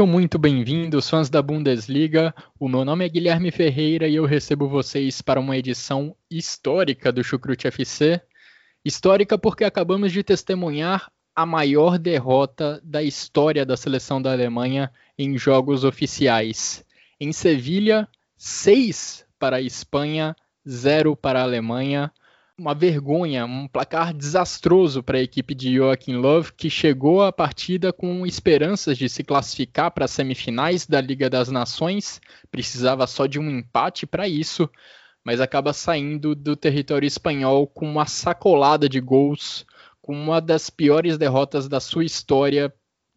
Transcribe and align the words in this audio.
Sejam 0.00 0.10
muito 0.10 0.38
bem-vindos, 0.38 1.10
fãs 1.10 1.28
da 1.28 1.42
Bundesliga. 1.42 2.34
O 2.58 2.70
meu 2.70 2.86
nome 2.86 3.04
é 3.04 3.08
Guilherme 3.10 3.50
Ferreira 3.50 4.08
e 4.08 4.14
eu 4.14 4.24
recebo 4.24 4.66
vocês 4.66 5.20
para 5.20 5.38
uma 5.38 5.58
edição 5.58 6.16
histórica 6.30 7.12
do 7.12 7.22
Chucrute 7.22 7.66
FC. 7.66 8.18
Histórica 8.82 9.36
porque 9.36 9.62
acabamos 9.62 10.10
de 10.10 10.22
testemunhar 10.22 11.12
a 11.36 11.44
maior 11.44 11.98
derrota 11.98 12.80
da 12.82 13.02
história 13.02 13.66
da 13.66 13.76
seleção 13.76 14.22
da 14.22 14.32
Alemanha 14.32 14.90
em 15.18 15.36
jogos 15.36 15.84
oficiais. 15.84 16.82
Em 17.20 17.30
Sevilha, 17.30 18.08
6 18.38 19.26
para 19.38 19.58
a 19.58 19.60
Espanha, 19.60 20.34
0 20.66 21.14
para 21.14 21.40
a 21.40 21.42
Alemanha 21.42 22.10
uma 22.60 22.74
vergonha, 22.74 23.46
um 23.46 23.66
placar 23.66 24.12
desastroso 24.12 25.02
para 25.02 25.16
a 25.16 25.22
equipe 25.22 25.54
de 25.54 25.76
Joachim 25.76 26.16
Love, 26.16 26.52
que 26.52 26.68
chegou 26.68 27.22
à 27.22 27.32
partida 27.32 27.90
com 27.90 28.26
esperanças 28.26 28.98
de 28.98 29.08
se 29.08 29.24
classificar 29.24 29.90
para 29.90 30.04
as 30.04 30.10
semifinais 30.10 30.86
da 30.86 31.00
Liga 31.00 31.30
das 31.30 31.48
Nações, 31.48 32.20
precisava 32.50 33.06
só 33.06 33.24
de 33.24 33.38
um 33.38 33.48
empate 33.48 34.06
para 34.06 34.28
isso, 34.28 34.68
mas 35.24 35.40
acaba 35.40 35.72
saindo 35.72 36.34
do 36.34 36.54
território 36.54 37.06
espanhol 37.06 37.66
com 37.66 37.90
uma 37.90 38.04
sacolada 38.04 38.90
de 38.90 39.00
gols, 39.00 39.64
com 40.02 40.12
uma 40.12 40.38
das 40.38 40.68
piores 40.68 41.16
derrotas 41.16 41.66
da 41.66 41.80
sua 41.80 42.04
história, 42.04 42.70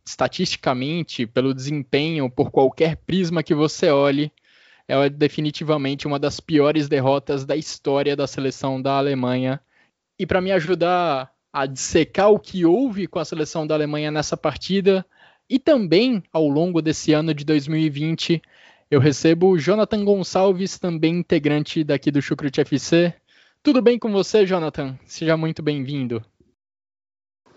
estatisticamente, 0.08 1.28
pelo 1.28 1.54
desempenho, 1.54 2.30
por 2.30 2.50
qualquer 2.50 2.96
prisma 2.96 3.44
que 3.44 3.54
você 3.54 3.90
olhe 3.90 4.32
é 4.88 5.10
definitivamente 5.10 6.08
uma 6.08 6.20
das 6.20 6.40
piores 6.40 6.88
derrotas 6.88 7.46
da 7.46 7.56
história 7.56 8.16
da 8.16 8.28
seleção 8.28 8.82
da 8.82 8.98
Alemanha. 8.98 9.60
E 10.20 10.26
para 10.26 10.42
me 10.42 10.52
ajudar 10.52 11.32
a 11.52 11.66
dissecar 11.66 12.32
o 12.32 12.40
que 12.40 12.66
houve 12.66 13.08
com 13.08 13.20
a 13.20 13.26
seleção 13.26 13.66
da 13.66 13.76
Alemanha 13.76 14.12
nessa 14.12 14.36
partida 14.36 15.06
e 15.50 15.60
também 15.60 16.24
ao 16.32 16.48
longo 16.48 16.82
desse 16.82 17.14
ano 17.14 17.34
de 17.34 17.46
2020, 17.46 18.42
eu 18.90 19.00
recebo 19.00 19.50
o 19.50 19.58
Jonathan 19.58 20.04
Gonçalves, 20.04 20.78
também 20.78 21.20
integrante 21.20 21.84
daqui 21.84 22.12
do 22.12 22.22
Chucrute 22.22 22.62
FC. 22.62 23.14
Tudo 23.62 23.82
bem 23.82 23.98
com 23.98 24.12
você, 24.12 24.46
Jonathan? 24.46 24.98
Seja 25.06 25.38
muito 25.38 25.62
bem-vindo. 25.62 26.24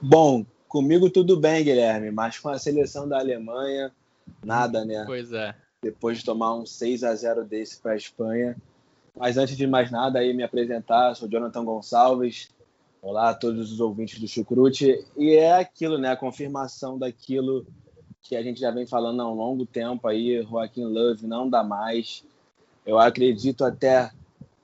Bom, 0.00 0.44
comigo 0.68 1.10
tudo 1.10 1.38
bem, 1.38 1.64
Guilherme, 1.64 2.10
mas 2.10 2.38
com 2.38 2.48
a 2.48 2.58
seleção 2.58 3.08
da 3.08 3.18
Alemanha, 3.18 3.92
nada, 4.44 4.84
né? 4.84 5.04
Pois 5.06 5.32
é 5.32 5.54
depois 5.86 6.18
de 6.18 6.24
tomar 6.24 6.54
um 6.54 6.66
6 6.66 7.04
a 7.04 7.14
0 7.14 7.44
desse 7.44 7.78
para 7.78 7.92
a 7.92 7.96
Espanha. 7.96 8.56
Mas 9.16 9.38
antes 9.38 9.56
de 9.56 9.66
mais 9.66 9.88
nada, 9.90 10.18
aí 10.18 10.34
me 10.34 10.42
apresentar, 10.42 11.14
sou 11.14 11.28
Jonathan 11.28 11.64
Gonçalves. 11.64 12.50
Olá 13.00 13.30
a 13.30 13.34
todos 13.34 13.70
os 13.70 13.78
ouvintes 13.78 14.18
do 14.18 14.26
Chucrute. 14.26 15.04
E 15.16 15.30
é 15.36 15.54
aquilo, 15.54 15.96
né? 15.96 16.10
A 16.10 16.16
confirmação 16.16 16.98
daquilo 16.98 17.64
que 18.20 18.34
a 18.34 18.42
gente 18.42 18.58
já 18.58 18.72
vem 18.72 18.84
falando 18.84 19.22
há 19.22 19.30
um 19.30 19.34
longo 19.34 19.64
tempo 19.64 20.08
aí. 20.08 20.42
Joaquim 20.42 20.84
Love 20.84 21.24
não 21.24 21.48
dá 21.48 21.62
mais. 21.62 22.24
Eu 22.84 22.98
acredito 22.98 23.64
até 23.64 24.10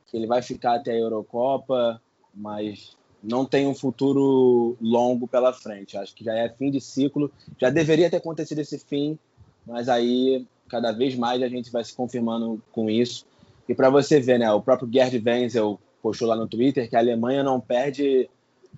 que 0.07 0.17
ele 0.17 0.27
vai 0.27 0.43
ficar 0.43 0.75
até 0.75 0.91
a 0.91 0.99
Eurocopa, 0.99 2.03
mas 2.35 2.97
não 3.23 3.47
tem 3.47 3.69
um 3.69 3.77
futuro 3.77 4.77
longo 4.81 5.29
pela 5.29 5.53
frente. 5.53 5.97
Acho 5.97 6.15
que 6.17 6.25
já 6.25 6.35
é 6.35 6.49
fim 6.49 6.69
de 6.69 6.81
ciclo. 6.81 7.31
Já 7.61 7.71
deveria 7.71 8.11
ter 8.11 8.17
acontecido 8.17 8.59
esse 8.59 8.77
fim, 8.81 9.17
mas 9.65 9.89
aí 9.89 10.45
cada 10.73 10.91
vez 10.91 11.15
mais 11.15 11.41
a 11.43 11.49
gente 11.49 11.71
vai 11.71 11.85
se 11.85 11.95
confirmando 11.95 12.63
com 12.73 12.89
isso. 12.89 13.27
E 13.69 13.75
para 13.75 13.91
você 13.91 14.19
ver, 14.19 14.39
né, 14.39 14.51
o 14.51 14.63
próprio 14.63 14.91
Gerd 14.91 15.23
Wenzel 15.23 15.79
postou 16.01 16.27
lá 16.27 16.35
no 16.35 16.49
Twitter 16.49 16.89
que 16.89 16.97
a 16.97 16.99
Alemanha 16.99 17.43
não 17.43 17.61
perde 17.61 18.31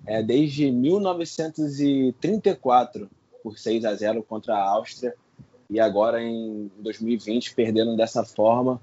é, 0.05 0.21
desde 0.21 0.69
1934 0.73 3.09
por 3.41 3.57
6 3.57 3.85
a 3.85 3.95
0 3.95 4.21
contra 4.23 4.55
a 4.55 4.71
Áustria 4.71 5.15
e 5.69 5.79
agora 5.79 6.21
em 6.21 6.69
2020 6.79 7.55
perdendo 7.55 7.95
dessa 7.95 8.25
forma 8.25 8.81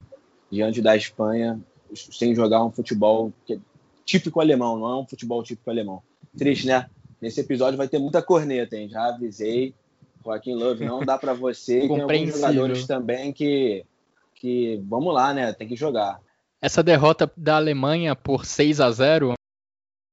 diante 0.50 0.80
da 0.80 0.96
Espanha 0.96 1.60
sem 1.94 2.34
jogar 2.34 2.64
um 2.64 2.70
futebol 2.70 3.30
é 3.50 3.58
típico 4.06 4.40
alemão, 4.40 4.78
não 4.78 4.90
é 4.90 4.96
um 4.96 5.06
futebol 5.06 5.42
típico 5.42 5.68
alemão. 5.68 6.02
Triste, 6.36 6.66
né? 6.66 6.88
Nesse 7.20 7.40
episódio 7.40 7.76
vai 7.76 7.88
ter 7.88 7.98
muita 7.98 8.22
corneta, 8.22 8.74
hein? 8.74 8.88
Já 8.88 9.08
avisei. 9.08 9.74
Joaquim 10.25 10.55
Love 10.55 10.84
não 10.84 11.00
dá 11.05 11.19
para 11.19 11.33
você. 11.33 11.81
tem 11.81 12.00
alguns 12.00 12.34
jogadores 12.34 12.87
também 12.87 13.33
que, 13.33 13.84
que, 14.34 14.81
vamos 14.84 15.12
lá, 15.12 15.33
né? 15.33 15.53
Tem 15.53 15.69
que 15.69 15.77
jogar. 15.77 16.21
Essa 16.60 16.83
derrota 16.83 17.31
da 17.37 17.56
Alemanha 17.56 18.15
por 18.15 18.44
6 18.44 18.81
a 18.81 18.91
0 18.91 19.34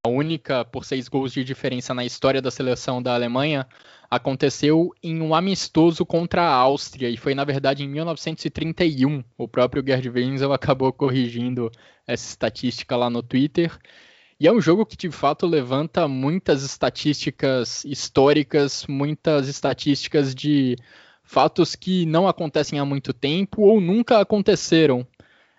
a 0.06 0.10
única 0.10 0.64
por 0.64 0.86
seis 0.86 1.10
gols 1.10 1.34
de 1.34 1.44
diferença 1.44 1.94
na 1.94 2.06
história 2.06 2.42
da 2.42 2.50
seleção 2.50 3.02
da 3.02 3.14
Alemanha, 3.14 3.68
aconteceu 4.10 4.92
em 5.04 5.22
um 5.22 5.36
amistoso 5.36 6.06
contra 6.06 6.42
a 6.42 6.54
Áustria 6.54 7.10
e 7.10 7.18
foi 7.18 7.36
na 7.36 7.44
verdade 7.44 7.84
em 7.84 7.88
1931. 7.90 9.24
O 9.38 9.48
próprio 9.48 9.84
Gerd 9.86 10.10
Wenzel 10.10 10.52
acabou 10.54 10.94
corrigindo 10.94 11.70
essa 12.08 12.30
estatística 12.30 12.96
lá 12.96 13.10
no 13.10 13.22
Twitter. 13.22 13.78
E 14.40 14.48
é 14.48 14.52
um 14.52 14.62
jogo 14.62 14.86
que 14.86 14.96
de 14.96 15.12
fato 15.12 15.46
levanta 15.46 16.08
muitas 16.08 16.64
estatísticas 16.64 17.84
históricas, 17.84 18.88
muitas 18.88 19.50
estatísticas 19.50 20.34
de 20.34 20.78
fatos 21.24 21.76
que 21.76 22.06
não 22.06 22.26
acontecem 22.26 22.80
há 22.80 22.86
muito 22.86 23.12
tempo 23.12 23.64
ou 23.64 23.82
nunca 23.82 24.20
aconteceram. 24.20 25.06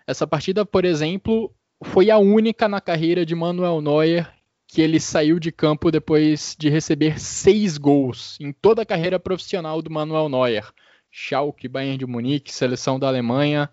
Essa 0.07 0.25
partida, 0.25 0.65
por 0.65 0.83
exemplo, 0.83 1.53
foi 1.83 2.09
a 2.09 2.17
única 2.17 2.67
na 2.67 2.81
carreira 2.81 3.23
de 3.23 3.35
Manuel 3.35 3.81
Neuer 3.81 4.33
que 4.67 4.81
ele 4.81 4.99
saiu 4.99 5.37
de 5.37 5.51
campo 5.51 5.91
depois 5.91 6.55
de 6.57 6.69
receber 6.69 7.19
seis 7.19 7.77
gols 7.77 8.37
em 8.39 8.51
toda 8.51 8.81
a 8.81 8.85
carreira 8.85 9.19
profissional 9.19 9.81
do 9.81 9.91
Manuel 9.91 10.29
Neuer. 10.29 10.71
Schalke, 11.11 11.67
Bayern 11.67 11.97
de 11.97 12.05
Munique, 12.07 12.51
seleção 12.53 12.97
da 12.97 13.07
Alemanha. 13.07 13.69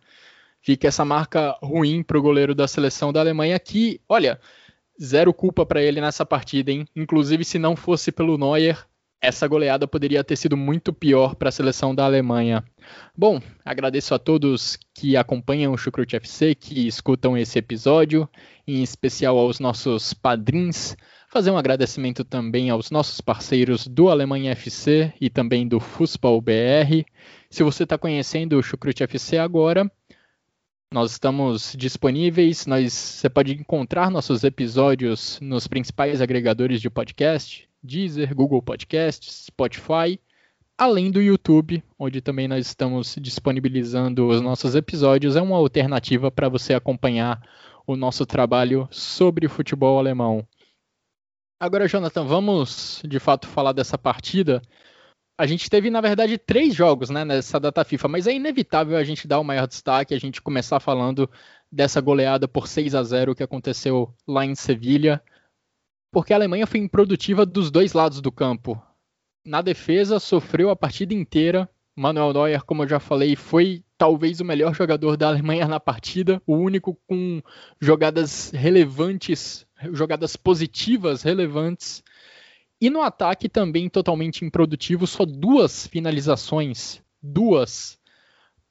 Fica 0.61 0.89
essa 0.89 1.05
marca 1.05 1.57
ruim 1.63 2.03
para 2.03 2.19
o 2.19 2.23
goleiro 2.23 2.55
da 2.55 2.67
seleção 2.67 3.13
da 3.13 3.21
Alemanha 3.21 3.59
que, 3.61 4.01
olha, 4.09 4.41
zero 5.01 5.33
culpa 5.33 5.65
para 5.65 5.83
ele 5.83 6.01
nessa 6.01 6.25
partida, 6.27 6.71
hein? 6.71 6.87
Inclusive, 6.95 7.45
se 7.45 7.59
não 7.59 7.77
fosse 7.77 8.11
pelo 8.11 8.39
Neuer, 8.39 8.87
essa 9.21 9.49
goleada 9.49 9.87
poderia 9.89 10.23
ter 10.23 10.37
sido 10.37 10.57
muito 10.57 10.93
pior 10.93 11.35
para 11.35 11.49
a 11.49 11.53
seleção 11.53 11.95
da 11.95 12.05
Alemanha. 12.05 12.63
Bom, 13.17 13.41
agradeço 13.65 14.15
a 14.15 14.19
todos 14.19 14.79
que 14.95 15.17
acompanham 15.17 15.73
o 15.73 15.77
Chucrute 15.77 16.17
FC, 16.17 16.55
que 16.55 16.87
escutam 16.87 17.37
esse 17.37 17.59
episódio, 17.59 18.29
em 18.67 18.83
especial 18.83 19.37
aos 19.37 19.59
nossos 19.59 20.15
padrinhos. 20.15 20.97
Fazer 21.31 21.51
um 21.51 21.59
agradecimento 21.59 22.25
também 22.25 22.71
aos 22.71 22.91
nossos 22.91 23.21
parceiros 23.21 23.87
do 23.87 24.09
Alemanha 24.09 24.53
FC 24.53 25.13
e 25.21 25.29
também 25.29 25.67
do 25.67 25.81
Fußball 25.81 26.41
BR. 26.41 27.05
Se 27.51 27.63
você 27.63 27.83
está 27.83 27.99
conhecendo 27.99 28.57
o 28.57 28.63
Chucrute 28.63 29.03
FC 29.03 29.37
agora, 29.37 29.91
nós 30.93 31.13
estamos 31.13 31.75
disponíveis, 31.77 32.67
nós, 32.67 32.93
você 32.93 33.29
pode 33.29 33.53
encontrar 33.53 34.11
nossos 34.11 34.43
episódios 34.43 35.39
nos 35.41 35.67
principais 35.67 36.21
agregadores 36.21 36.81
de 36.81 36.89
podcast, 36.89 37.69
Deezer, 37.83 38.35
Google 38.35 38.63
Podcasts, 38.63 39.47
Spotify, 39.47 40.19
além 40.79 41.11
do 41.11 41.21
YouTube, 41.21 41.83
onde 41.99 42.23
também 42.23 42.49
nós 42.49 42.67
estamos 42.67 43.17
disponibilizando 43.21 44.29
os 44.29 44.41
nossos 44.41 44.75
episódios. 44.75 45.37
É 45.37 45.43
uma 45.43 45.57
alternativa 45.57 46.31
para 46.31 46.49
você 46.49 46.73
acompanhar 46.73 47.43
o 47.87 47.95
nosso 47.95 48.25
trabalho 48.25 48.89
sobre 48.91 49.47
o 49.47 49.51
futebol 49.51 49.99
alemão. 49.99 50.47
Agora, 51.61 51.89
Jonathan, 51.89 52.25
vamos 52.25 53.03
de 53.07 53.19
fato 53.19 53.47
falar 53.47 53.73
dessa 53.73 53.99
partida 53.99 54.63
a 55.39 55.47
gente 55.47 55.71
teve, 55.71 55.89
na 55.89 56.01
verdade, 56.01 56.37
três 56.37 56.75
jogos 56.75 57.11
né, 57.11 57.25
nessa 57.25 57.61
data 57.61 57.85
FIFA, 57.85 58.09
mas 58.09 58.27
é 58.27 58.35
inevitável 58.35 58.97
a 58.97 59.05
gente 59.05 59.29
dar 59.29 59.39
o 59.39 59.45
maior 59.45 59.69
destaque, 59.69 60.13
a 60.13 60.19
gente 60.19 60.43
começar 60.43 60.81
falando 60.81 61.31
dessa 61.71 62.01
goleada 62.01 62.49
por 62.49 62.67
6 62.67 62.93
a 62.97 63.03
0 63.05 63.37
que 63.37 63.43
aconteceu 63.43 64.13
lá 64.27 64.45
em 64.45 64.57
Sevilha, 64.57 65.23
porque 66.11 66.33
a 66.33 66.37
Alemanha 66.37 66.67
foi 66.67 66.81
improdutiva 66.81 67.47
dos 67.47 67.71
dois 67.71 67.93
lados 67.93 68.21
do 68.21 68.33
campo. 68.33 68.83
Na 69.45 69.63
defesa, 69.63 70.19
sofreu 70.19 70.71
a 70.71 70.77
partida 70.77 71.15
inteira, 71.15 71.71
Manuel 71.95 72.33
Neuer, 72.33 72.65
como 72.65 72.83
eu 72.83 72.89
já 72.89 72.99
falei, 72.99 73.37
foi 73.37 73.85
talvez 73.97 74.41
o 74.41 74.45
melhor 74.45 74.75
jogador 74.75 75.17
da 75.17 75.29
Alemanha 75.29 75.69
na 75.69 75.79
partida, 75.79 76.43
o 76.47 76.55
único 76.55 76.99
com 77.07 77.41
jogadas 77.81 78.51
relevantes, 78.51 79.65
jogadas 79.93 80.35
positivas 80.35 81.23
relevantes. 81.23 82.03
E 82.81 82.89
no 82.89 83.03
ataque 83.03 83.49
também 83.49 83.89
totalmente 83.89 84.45
improdutivo, 84.45 85.07
só 85.07 85.25
duas 85.25 85.87
finalizações, 85.87 87.03
duas. 87.21 87.99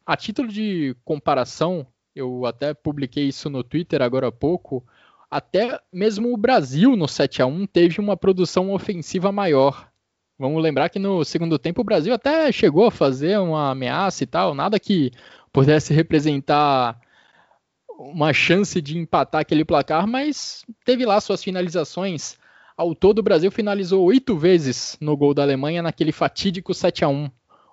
A 0.06 0.16
título 0.16 0.48
de 0.48 0.96
comparação, 1.04 1.86
eu 2.16 2.46
até 2.46 2.74
publiquei 2.74 3.26
isso 3.28 3.50
no 3.50 3.64
Twitter 3.64 4.02
agora 4.02 4.30
há 4.30 4.32
pouco, 4.32 4.86
até 5.30 5.78
mesmo 5.92 6.34
o 6.34 6.38
Brasil 6.38 6.96
no 6.96 7.08
7 7.08 7.42
a 7.42 7.46
1 7.46 7.68
teve 7.68 8.00
uma 8.00 8.16
produção 8.16 8.72
ofensiva 8.72 9.32
maior. 9.32 9.90
Vamos 10.40 10.64
lembrar 10.64 10.88
que 10.90 11.00
no 11.00 11.26
segundo 11.26 11.60
tempo 11.60 11.82
o 11.82 11.84
Brasil 11.84 12.14
até 12.14 12.50
chegou 12.52 12.86
a 12.86 12.92
fazer 12.92 13.40
uma 13.40 13.72
ameaça 13.72 14.24
e 14.24 14.28
tal, 14.28 14.54
nada 14.54 14.80
que 14.80 15.12
pudesse 15.52 15.94
representar 15.94 16.98
uma 18.00 18.32
chance 18.32 18.80
de 18.80 18.98
empatar 18.98 19.42
aquele 19.42 19.66
placar, 19.66 20.08
mas 20.08 20.64
teve 20.86 21.06
lá 21.06 21.20
suas 21.20 21.44
finalizações. 21.44 22.38
Ao 22.78 22.94
todo, 22.94 23.18
o 23.18 23.24
Brasil 23.24 23.52
finalizou 23.52 24.06
oito 24.06 24.38
vezes 24.38 24.96
no 25.02 25.18
gol 25.18 25.34
da 25.34 25.42
Alemanha 25.42 25.82
naquele 25.82 26.12
fatídico 26.12 26.76
7 26.76 27.04
a 27.04 27.08
1 27.08 27.28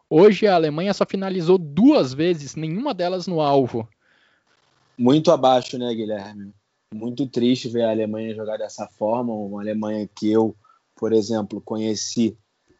Hoje 0.08 0.46
a 0.46 0.54
Alemanha 0.54 0.94
só 0.94 1.04
finalizou 1.04 1.58
duas 1.58 2.14
vezes, 2.14 2.56
nenhuma 2.56 2.94
delas 2.94 3.26
no 3.26 3.42
alvo. 3.42 3.86
Muito 4.96 5.30
abaixo, 5.30 5.76
né, 5.76 5.92
Guilherme? 5.94 6.54
Muito 6.94 7.26
triste 7.26 7.68
ver 7.68 7.82
a 7.82 7.90
Alemanha 7.90 8.34
jogar 8.34 8.56
dessa 8.56 8.86
forma. 8.86 9.34
Uma 9.34 9.60
Alemanha 9.60 10.08
que 10.14 10.32
eu, 10.32 10.56
por 10.96 11.12
exemplo, 11.12 11.60
conheci 11.60 12.34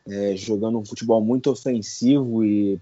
é, 0.08 0.34
jogando 0.34 0.78
um 0.78 0.84
futebol 0.84 1.20
muito 1.20 1.50
ofensivo 1.50 2.42
e 2.42 2.80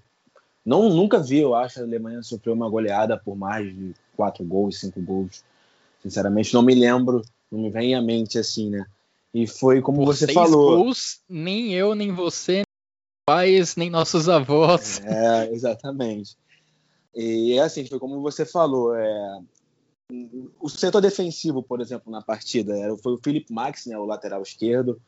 não 0.64 0.88
nunca 0.88 1.18
vi, 1.18 1.38
eu 1.38 1.56
acho, 1.56 1.80
a 1.80 1.82
Alemanha 1.82 2.22
sofrer 2.22 2.52
uma 2.52 2.68
goleada 2.68 3.16
por 3.16 3.36
mais 3.36 3.74
de 3.74 3.92
quatro 4.14 4.44
gols, 4.44 4.78
cinco 4.78 5.00
gols. 5.00 5.42
Sinceramente, 6.00 6.54
não 6.54 6.62
me 6.62 6.76
lembro, 6.76 7.22
não 7.50 7.60
me 7.60 7.70
vem 7.70 7.96
à 7.96 8.00
mente 8.00 8.38
assim, 8.38 8.70
né? 8.70 8.86
E 9.34 9.46
foi 9.46 9.80
como 9.80 9.98
por 9.98 10.14
você 10.14 10.32
falou. 10.32 10.76
Gols, 10.76 11.20
nem 11.28 11.72
eu, 11.72 11.94
nem 11.94 12.12
você, 12.12 12.56
nem 12.56 12.64
pais, 13.26 13.76
nem 13.76 13.88
nossos 13.88 14.28
avós. 14.28 15.00
É, 15.06 15.52
exatamente. 15.52 16.36
E 17.14 17.54
é 17.54 17.60
assim, 17.60 17.86
foi 17.86 17.98
como 17.98 18.20
você 18.20 18.44
falou, 18.44 18.94
é, 18.94 19.40
o 20.60 20.68
setor 20.68 21.00
defensivo, 21.00 21.62
por 21.62 21.80
exemplo, 21.80 22.10
na 22.10 22.22
partida, 22.22 22.74
foi 23.02 23.14
o 23.14 23.20
Felipe 23.22 23.52
Max, 23.52 23.86
né, 23.86 23.98
o 23.98 24.04
lateral 24.04 24.42
esquerdo, 24.42 25.00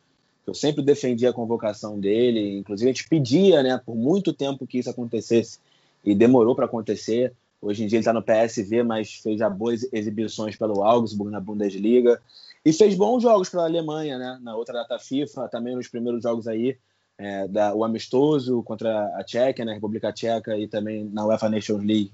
eu 0.45 0.53
sempre 0.53 0.83
defendi 0.83 1.25
a 1.25 1.33
convocação 1.33 1.99
dele, 1.99 2.57
inclusive 2.57 2.89
a 2.89 2.93
gente 2.93 3.09
pedia, 3.09 3.63
né, 3.63 3.81
por 3.83 3.95
muito 3.95 4.33
tempo 4.33 4.67
que 4.67 4.77
isso 4.77 4.89
acontecesse 4.89 5.59
e 6.03 6.13
demorou 6.13 6.55
para 6.55 6.65
acontecer. 6.65 7.33
Hoje 7.59 7.83
em 7.83 7.87
dia 7.87 7.97
ele 7.97 8.01
está 8.01 8.13
no 8.13 8.21
PSV, 8.21 8.83
mas 8.83 9.15
fez 9.15 9.39
já 9.39 9.49
boas 9.49 9.87
exibições 9.91 10.55
pelo 10.55 10.83
Augsburg 10.83 11.31
na 11.31 11.39
Bundesliga 11.39 12.21
e 12.65 12.73
fez 12.73 12.95
bons 12.95 13.21
jogos 13.21 13.49
para 13.49 13.61
a 13.61 13.65
Alemanha, 13.65 14.17
né, 14.17 14.39
na 14.41 14.55
outra 14.55 14.73
data 14.73 14.97
FIFA, 14.97 15.47
também 15.47 15.75
nos 15.75 15.87
primeiros 15.87 16.23
jogos 16.23 16.47
aí, 16.47 16.77
é, 17.17 17.47
da, 17.47 17.73
o 17.73 17.83
amistoso 17.83 18.61
contra 18.63 19.05
a 19.17 19.23
Tchequia, 19.23 19.63
né, 19.63 19.73
República 19.73 20.11
Tcheca 20.11 20.57
e 20.57 20.67
também 20.67 21.05
na 21.05 21.25
UEFA 21.25 21.49
Nations 21.49 21.83
League 21.83 22.11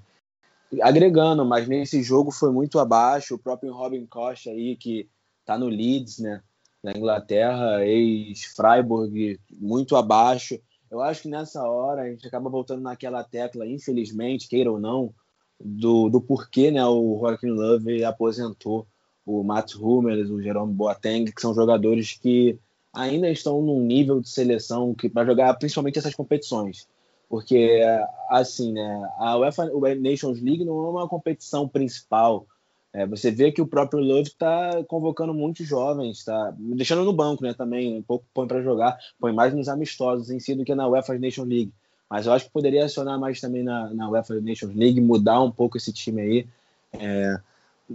agregando, 0.80 1.44
mas 1.44 1.68
nesse 1.68 2.02
jogo 2.04 2.32
foi 2.32 2.52
muito 2.52 2.80
abaixo. 2.80 3.36
O 3.36 3.40
próprio 3.40 3.74
Robin 3.74 4.06
Costa 4.06 4.52
aí, 4.52 4.78
que 4.78 5.10
está 5.42 5.58
no 5.58 5.68
Leeds, 5.68 6.20
né? 6.20 6.42
na 6.84 6.94
Inglaterra, 6.94 7.86
ex-Freiburg, 7.86 9.40
muito 9.52 9.96
abaixo. 9.96 10.60
Eu 10.90 11.00
acho 11.00 11.24
que 11.24 11.28
nessa 11.28 11.64
hora 11.64 12.02
a 12.02 12.10
gente 12.10 12.28
acaba 12.28 12.50
voltando 12.50 12.82
naquela 12.82 13.24
tecla, 13.24 13.68
infelizmente, 13.68 14.48
queira 14.48 14.72
ou 14.72 14.80
não, 14.80 15.14
do, 15.60 16.10
do 16.10 16.20
porquê 16.20 16.72
né, 16.72 16.84
o 16.84 17.20
Joaquim 17.20 17.52
Love 17.52 18.04
aposentou 18.04 18.88
o 19.26 19.44
Mats 19.44 19.76
Hummels, 19.76 20.30
o 20.30 20.42
Jerome 20.42 20.74
Boateng, 20.74 21.26
que 21.32 21.42
são 21.42 21.54
jogadores 21.54 22.18
que 22.22 22.58
ainda 22.94 23.30
estão 23.30 23.62
num 23.62 23.82
nível 23.82 24.20
de 24.20 24.30
seleção 24.30 24.94
que 24.94 25.08
para 25.08 25.26
jogar 25.26 25.54
principalmente 25.56 26.00
essas 26.00 26.16
competições. 26.16 26.88
Porque, 27.30 27.82
assim, 28.30 28.74
né, 28.74 29.10
a 29.18 29.38
UEFA 29.38 29.72
Nations 29.96 30.42
League 30.42 30.66
não 30.66 30.86
é 30.86 30.90
uma 30.90 31.08
competição 31.08 31.68
principal 31.68 32.46
é, 32.94 33.08
você 33.08 33.32
vê 33.32 33.52
que 33.52 33.62
o 33.62 33.68
próprio 33.68 34.02
Love 34.02 34.24
está 34.24 34.84
convocando 34.84 35.34
muitos 35.34 35.66
jovens, 35.66 36.26
tá 36.26 36.54
deixando 36.58 37.06
no 37.06 37.14
banco, 37.14 37.42
né? 37.42 37.54
Também 37.54 37.98
um 37.98 38.02
pouco 38.02 38.26
põe 38.34 38.46
para 38.46 38.62
jogar, 38.62 38.98
põe 39.20 39.32
mais 39.32 39.54
nos 39.54 39.70
amistosos 39.70 40.30
em 40.30 40.40
si 40.40 40.54
do 40.54 40.66
que 40.66 40.76
na 40.76 40.88
UEFA 40.88 41.18
Nations 41.18 41.48
League. 41.48 41.72
Mas 42.10 42.26
eu 42.26 42.34
acho 42.34 42.46
que 42.46 42.52
poderia 42.52 42.84
acionar 42.84 43.18
mais 43.18 43.40
também 43.40 43.64
na, 43.64 43.94
na 43.94 44.10
UEFA 44.10 44.42
Nations 44.42 44.76
League, 44.76 45.00
mudar 45.00 45.42
um 45.42 45.52
pouco 45.52 45.78
esse 45.78 45.94
time 45.94 46.22
aí. 46.22 46.48
É, 46.92 47.40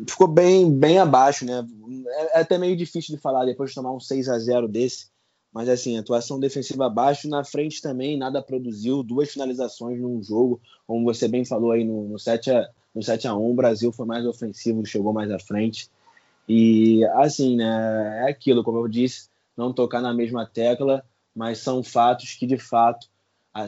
ficou 0.09 0.27
bem, 0.27 0.71
bem 0.71 0.99
abaixo, 0.99 1.45
né? 1.45 1.67
É, 2.07 2.39
é, 2.39 2.41
até 2.41 2.59
meio 2.59 2.77
difícil 2.77 3.15
de 3.15 3.21
falar 3.21 3.45
depois 3.45 3.71
de 3.71 3.77
tomar 3.77 3.93
um 3.93 4.01
6 4.01 4.29
a 4.29 4.39
0 4.39 4.69
desse. 4.69 5.09
Mas 5.53 5.69
assim, 5.69 5.97
atuação 5.97 6.39
defensiva 6.39 6.87
abaixo, 6.87 7.29
na 7.29 7.43
frente 7.43 7.81
também 7.81 8.19
nada 8.19 8.43
produziu, 8.43 9.03
duas 9.03 9.31
finalizações 9.31 9.99
num 9.99 10.23
jogo, 10.23 10.61
como 10.87 11.05
você 11.05 11.27
bem 11.29 11.45
falou 11.45 11.73
aí 11.73 11.85
no, 11.85 12.09
no 12.09 12.19
7 12.19 12.51
a 12.51 12.69
no 12.95 13.03
7 13.03 13.29
a 13.29 13.35
1 13.35 13.51
o 13.51 13.55
Brasil 13.55 13.93
foi 13.93 14.07
mais 14.07 14.25
ofensivo, 14.25 14.85
chegou 14.87 15.13
mais 15.13 15.31
à 15.31 15.39
frente. 15.39 15.91
E 16.49 17.05
assim, 17.15 17.57
né, 17.57 18.25
é 18.25 18.31
aquilo, 18.31 18.65
como 18.65 18.79
eu 18.79 18.89
disse, 18.89 19.29
não 19.57 19.73
tocar 19.73 20.01
na 20.01 20.15
mesma 20.15 20.47
tecla, 20.47 21.05
mas 21.35 21.59
são 21.59 21.83
fatos 21.83 22.35
que 22.35 22.47
de 22.47 22.57
fato, 22.57 23.07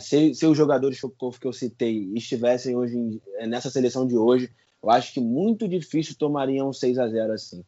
se, 0.01 0.35
se 0.35 0.47
os 0.47 0.57
jogadores 0.57 0.99
que 1.01 1.47
eu 1.47 1.53
citei 1.53 2.11
estivessem 2.15 2.75
hoje 2.75 3.21
nessa 3.47 3.71
seleção 3.71 4.07
de 4.07 4.17
hoje, 4.17 4.51
eu 4.83 4.91
acho 4.91 5.13
que 5.13 5.21
muito 5.21 5.69
difícil 5.69 6.17
tomariam 6.17 6.69
um 6.69 6.73
6 6.73 6.99
a 6.99 7.09
0 7.09 7.33
assim. 7.33 7.65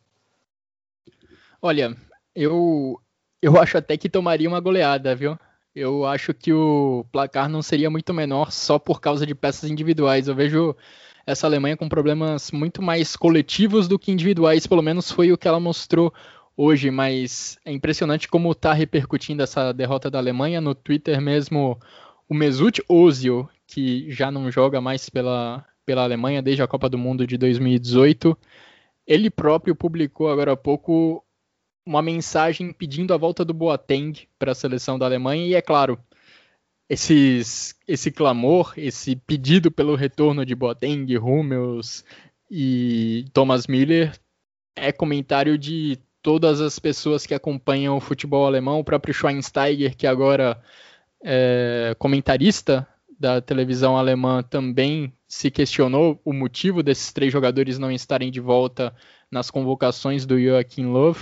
Olha, 1.61 1.97
eu 2.35 3.01
eu 3.43 3.59
acho 3.59 3.79
até 3.79 3.97
que 3.97 4.09
tomaria 4.09 4.49
uma 4.49 4.61
goleada, 4.61 5.15
viu? 5.15 5.39
Eu 5.75 6.05
acho 6.05 6.35
que 6.35 6.53
o 6.53 7.05
placar 7.13 7.49
não 7.49 7.63
seria 7.63 7.91
muito 7.91 8.13
menor 8.13 8.51
só 8.53 8.79
por 8.79 9.01
causa 9.01 9.25
de 9.27 9.35
peças 9.35 9.71
individuais. 9.71 10.29
Eu 10.29 10.35
vejo 10.35 10.77
essa 11.27 11.47
Alemanha 11.47 11.77
com 11.77 11.89
problemas 11.89 12.51
muito 12.51 12.83
mais 12.83 13.17
coletivos 13.17 13.87
do 13.89 13.99
que 13.99 14.11
individuais, 14.11 14.67
pelo 14.67 14.83
menos 14.83 15.11
foi 15.11 15.33
o 15.33 15.39
que 15.39 15.47
ela 15.47 15.61
mostrou 15.61 16.13
hoje, 16.57 16.91
mas 16.91 17.59
é 17.65 17.73
impressionante 17.73 18.29
como 18.29 18.51
está 18.53 18.73
repercutindo 18.73 19.43
essa 19.43 19.73
derrota 19.73 20.11
da 20.11 20.19
Alemanha 20.19 20.61
no 20.61 20.75
Twitter 20.75 21.21
mesmo. 21.21 21.79
O 22.29 22.35
Mesut 22.35 22.83
Ozil, 22.89 23.49
que 23.67 24.11
já 24.11 24.31
não 24.31 24.51
joga 24.51 24.81
mais 24.81 25.09
pela, 25.09 25.65
pela 25.91 26.05
Alemanha 26.05 26.41
desde 26.41 26.63
a 26.63 26.69
Copa 26.69 26.89
do 26.89 26.97
Mundo 26.97 27.27
de 27.27 27.37
2018, 27.37 28.39
ele 29.05 29.29
próprio 29.29 29.75
publicou 29.75 30.31
agora 30.31 30.53
há 30.53 30.57
pouco 30.57 31.25
uma 31.85 32.01
mensagem 32.01 32.73
pedindo 32.73 33.13
a 33.13 33.17
volta 33.17 33.45
do 33.45 33.53
Boateng 33.53 34.13
para 34.39 34.53
a 34.53 34.55
seleção 34.55 34.97
da 34.97 35.07
Alemanha 35.07 35.45
e 35.45 35.55
é 35.57 35.61
claro, 35.61 35.99
esses, 36.89 37.75
esse 37.89 38.13
clamor, 38.13 38.73
esse 38.77 39.17
pedido 39.17 39.69
pelo 39.69 39.97
retorno 39.97 40.47
de 40.47 40.55
Boateng, 40.55 41.19
Hummels 41.19 42.05
e 42.49 43.25
Thomas 43.33 43.67
Miller 43.67 44.17
é 44.77 44.93
comentário 44.93 45.59
de 45.59 45.99
todas 46.23 46.61
as 46.61 46.79
pessoas 46.79 47.27
que 47.27 47.35
acompanham 47.35 47.97
o 47.97 48.01
futebol 48.01 48.47
alemão, 48.47 48.79
o 48.79 48.85
próprio 48.85 49.13
Schweinsteiger, 49.13 49.97
que 49.97 50.07
agora 50.07 50.63
é 51.21 51.97
comentarista 51.99 52.87
da 53.19 53.41
televisão 53.41 53.97
alemã, 53.97 54.41
também 54.41 55.13
se 55.31 55.49
questionou 55.49 56.21
o 56.25 56.33
motivo 56.33 56.83
desses 56.83 57.13
três 57.13 57.33
jogadores 57.33 57.79
não 57.79 57.93
estarem 57.93 58.33
de 58.33 58.41
volta 58.41 58.93
nas 59.31 59.49
convocações 59.49 60.27
do 60.27 60.39
Joachim 60.41 60.87
Löw, 60.87 61.15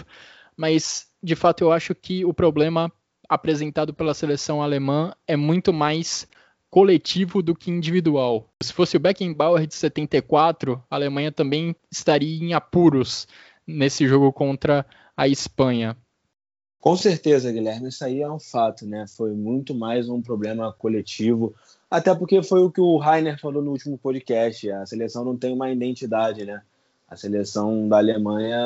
mas 0.57 1.09
de 1.23 1.37
fato 1.37 1.63
eu 1.63 1.71
acho 1.71 1.95
que 1.95 2.25
o 2.25 2.33
problema 2.33 2.91
apresentado 3.29 3.93
pela 3.93 4.15
seleção 4.15 4.63
alemã 4.63 5.13
é 5.27 5.37
muito 5.37 5.75
mais 5.75 6.27
coletivo 6.71 7.43
do 7.43 7.55
que 7.55 7.71
individual. 7.71 8.51
Se 8.63 8.73
fosse 8.73 8.97
o 8.97 9.01
Beckenbauer 9.01 9.67
de 9.67 9.75
74, 9.75 10.83
a 10.91 10.95
Alemanha 10.95 11.31
também 11.31 11.77
estaria 11.91 12.43
em 12.43 12.55
apuros 12.55 13.29
nesse 13.67 14.09
jogo 14.09 14.33
contra 14.33 14.87
a 15.15 15.29
Espanha. 15.29 15.95
Com 16.81 16.97
certeza, 16.97 17.53
Guilherme, 17.53 17.89
isso 17.89 18.03
aí 18.05 18.23
é 18.23 18.31
um 18.31 18.39
fato, 18.39 18.87
né? 18.87 19.05
Foi 19.07 19.35
muito 19.35 19.75
mais 19.75 20.09
um 20.09 20.23
problema 20.23 20.73
coletivo, 20.73 21.55
até 21.91 22.15
porque 22.15 22.43
foi 22.43 22.61
o 22.61 22.71
que 22.71 22.81
o 22.81 22.97
Rainer 22.99 23.41
falou 23.41 23.63
no 23.63 23.71
último 23.71 23.97
podcast, 23.97 24.71
a 24.71 24.85
seleção 24.85 25.25
não 25.25 25.37
tem 25.37 25.53
uma 25.53 25.71
identidade, 25.71 26.45
né? 26.45 26.63
A 27.09 27.17
seleção 27.17 27.89
da 27.89 27.97
Alemanha, 27.97 28.61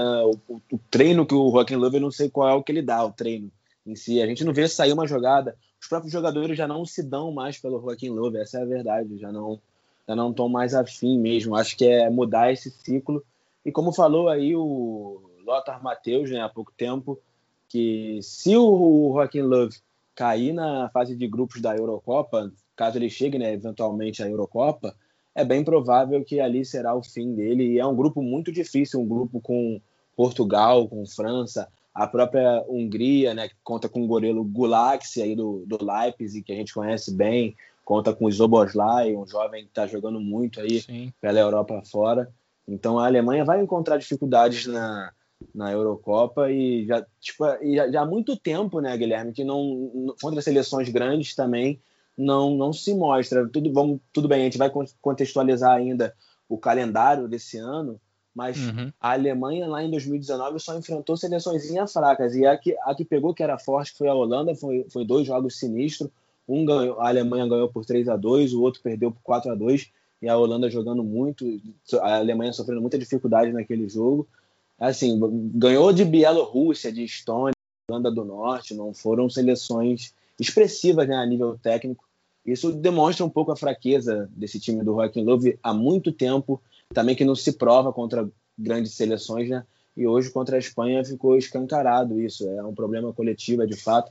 o, 0.48 0.60
o 0.72 0.78
treino 0.90 1.24
que 1.24 1.34
o 1.34 1.48
Löw, 1.50 1.92
eu 1.92 2.00
não 2.00 2.10
sei 2.10 2.28
qual 2.28 2.48
é 2.48 2.54
o 2.54 2.62
que 2.62 2.72
ele 2.72 2.82
dá, 2.82 3.04
o 3.04 3.12
treino 3.12 3.50
em 3.86 3.94
si. 3.94 4.20
A 4.20 4.26
gente 4.26 4.44
não 4.44 4.52
vê 4.52 4.66
sair 4.66 4.92
uma 4.92 5.06
jogada. 5.06 5.56
Os 5.80 5.88
próprios 5.88 6.12
jogadores 6.12 6.56
já 6.56 6.66
não 6.66 6.84
se 6.84 7.02
dão 7.02 7.32
mais 7.32 7.58
pelo 7.58 7.80
Joaquim 7.80 8.10
Love, 8.10 8.38
essa 8.38 8.58
é 8.58 8.62
a 8.62 8.66
verdade. 8.66 9.18
Já 9.18 9.30
não 9.30 9.60
já 10.06 10.16
não 10.16 10.30
estão 10.30 10.48
mais 10.48 10.74
afim 10.74 11.18
mesmo. 11.18 11.54
Acho 11.54 11.76
que 11.76 11.84
é 11.84 12.10
mudar 12.10 12.52
esse 12.52 12.70
ciclo. 12.70 13.24
E 13.64 13.70
como 13.70 13.92
falou 13.92 14.28
aí 14.28 14.56
o 14.56 15.22
Lothar 15.44 15.82
Matheus 15.82 16.30
né, 16.30 16.40
há 16.40 16.48
pouco 16.48 16.72
tempo, 16.76 17.20
que 17.68 18.18
se 18.22 18.56
o 18.56 19.12
Joaquim 19.14 19.42
Love 19.42 19.76
cair 20.14 20.52
na 20.52 20.88
fase 20.90 21.16
de 21.16 21.26
grupos 21.28 21.60
da 21.60 21.76
Eurocopa, 21.76 22.52
caso 22.76 22.98
ele 22.98 23.10
chegue, 23.10 23.38
né, 23.38 23.52
eventualmente 23.52 24.22
à 24.22 24.28
Eurocopa, 24.28 24.94
é 25.34 25.44
bem 25.44 25.64
provável 25.64 26.24
que 26.24 26.40
ali 26.40 26.64
será 26.64 26.94
o 26.94 27.02
fim 27.02 27.34
dele. 27.34 27.72
E 27.72 27.78
é 27.78 27.86
um 27.86 27.96
grupo 27.96 28.22
muito 28.22 28.52
difícil, 28.52 29.00
um 29.00 29.08
grupo 29.08 29.40
com 29.40 29.80
Portugal, 30.16 30.88
com 30.88 31.06
França, 31.06 31.68
a 31.94 32.06
própria 32.06 32.64
Hungria, 32.68 33.34
né, 33.34 33.48
que 33.48 33.54
conta 33.62 33.88
com 33.88 34.02
o 34.02 34.06
goleiro 34.06 34.42
Gulaxi 34.44 35.22
aí 35.22 35.34
do, 35.34 35.64
do 35.66 35.78
Leipzig, 35.84 36.42
que 36.42 36.52
a 36.52 36.56
gente 36.56 36.72
conhece 36.72 37.12
bem, 37.14 37.54
conta 37.84 38.14
com 38.14 38.26
o 38.26 38.32
Zoboslai, 38.32 39.14
um 39.14 39.26
jovem 39.26 39.64
que 39.64 39.68
está 39.68 39.86
jogando 39.86 40.20
muito 40.20 40.60
aí 40.60 40.80
Sim. 40.80 41.12
pela 41.20 41.40
Europa 41.40 41.82
fora. 41.84 42.30
Então 42.66 42.98
a 42.98 43.06
Alemanha 43.06 43.44
vai 43.44 43.60
encontrar 43.60 43.98
dificuldades 43.98 44.66
na, 44.66 45.12
na 45.54 45.72
Eurocopa 45.72 46.50
e 46.50 46.86
já, 46.86 47.04
tipo, 47.20 47.44
e 47.62 47.76
já, 47.76 47.90
já, 47.90 48.02
há 48.02 48.06
muito 48.06 48.36
tempo, 48.36 48.80
né, 48.80 48.96
Guilherme, 48.96 49.32
que 49.32 49.44
não 49.44 50.14
contra 50.20 50.40
seleções 50.40 50.88
grandes 50.88 51.34
também 51.34 51.80
não 52.16 52.56
não 52.56 52.72
se 52.72 52.94
mostra. 52.94 53.48
Tudo 53.48 53.72
vamos, 53.72 54.00
tudo 54.12 54.28
bem, 54.28 54.42
a 54.42 54.44
gente 54.44 54.58
vai 54.58 54.70
contextualizar 55.00 55.72
ainda 55.72 56.14
o 56.48 56.58
calendário 56.58 57.28
desse 57.28 57.56
ano, 57.56 58.00
mas 58.34 58.58
uhum. 58.58 58.92
a 59.00 59.12
Alemanha 59.12 59.66
lá 59.66 59.82
em 59.82 59.90
2019 59.90 60.58
só 60.58 60.76
enfrentou 60.76 61.16
seleções 61.16 61.64
fracas 61.92 62.34
e 62.34 62.46
a 62.46 62.56
que, 62.56 62.76
a 62.82 62.94
que 62.94 63.04
pegou 63.04 63.34
que 63.34 63.42
era 63.42 63.58
forte 63.58 63.92
foi 63.92 64.08
a 64.08 64.14
Holanda, 64.14 64.54
foi, 64.54 64.86
foi 64.90 65.04
dois 65.04 65.26
jogos 65.26 65.58
sinistros. 65.58 66.10
Um 66.48 66.64
ganhou, 66.64 67.00
a 67.00 67.08
Alemanha 67.08 67.46
ganhou 67.46 67.68
por 67.68 67.84
3 67.84 68.08
a 68.08 68.16
2 68.16 68.52
o 68.52 68.62
outro 68.62 68.82
perdeu 68.82 69.12
por 69.12 69.22
4 69.22 69.52
a 69.52 69.54
2 69.54 69.90
e 70.22 70.28
a 70.28 70.36
Holanda 70.36 70.70
jogando 70.70 71.02
muito, 71.02 71.44
a 72.00 72.16
Alemanha 72.16 72.52
sofrendo 72.52 72.80
muita 72.80 72.98
dificuldade 72.98 73.52
naquele 73.52 73.88
jogo. 73.88 74.26
Assim, 74.78 75.18
ganhou 75.54 75.92
de 75.92 76.04
Bielorrússia, 76.04 76.92
de 76.92 77.04
Estônia, 77.04 77.54
Holanda 77.90 78.10
do 78.10 78.24
Norte, 78.24 78.74
não 78.74 78.94
foram 78.94 79.28
seleções 79.28 80.14
expressivas 80.38 81.08
né, 81.08 81.16
a 81.16 81.26
nível 81.26 81.58
técnico. 81.58 82.04
Isso 82.44 82.72
demonstra 82.72 83.24
um 83.24 83.30
pouco 83.30 83.52
a 83.52 83.56
fraqueza 83.56 84.28
desse 84.34 84.58
time 84.58 84.82
do 84.82 84.94
Joaquim 84.94 85.24
Love 85.24 85.58
há 85.62 85.72
muito 85.72 86.10
tempo, 86.10 86.60
também 86.92 87.14
que 87.14 87.24
não 87.24 87.34
se 87.34 87.52
prova 87.52 87.92
contra 87.92 88.28
grandes 88.58 88.94
seleções, 88.94 89.48
né? 89.48 89.64
E 89.96 90.06
hoje 90.06 90.30
contra 90.30 90.56
a 90.56 90.58
Espanha 90.58 91.04
ficou 91.04 91.36
escancarado 91.36 92.20
isso, 92.20 92.48
é 92.48 92.64
um 92.64 92.74
problema 92.74 93.12
coletivo, 93.12 93.62
é 93.62 93.66
de 93.66 93.76
fato. 93.76 94.10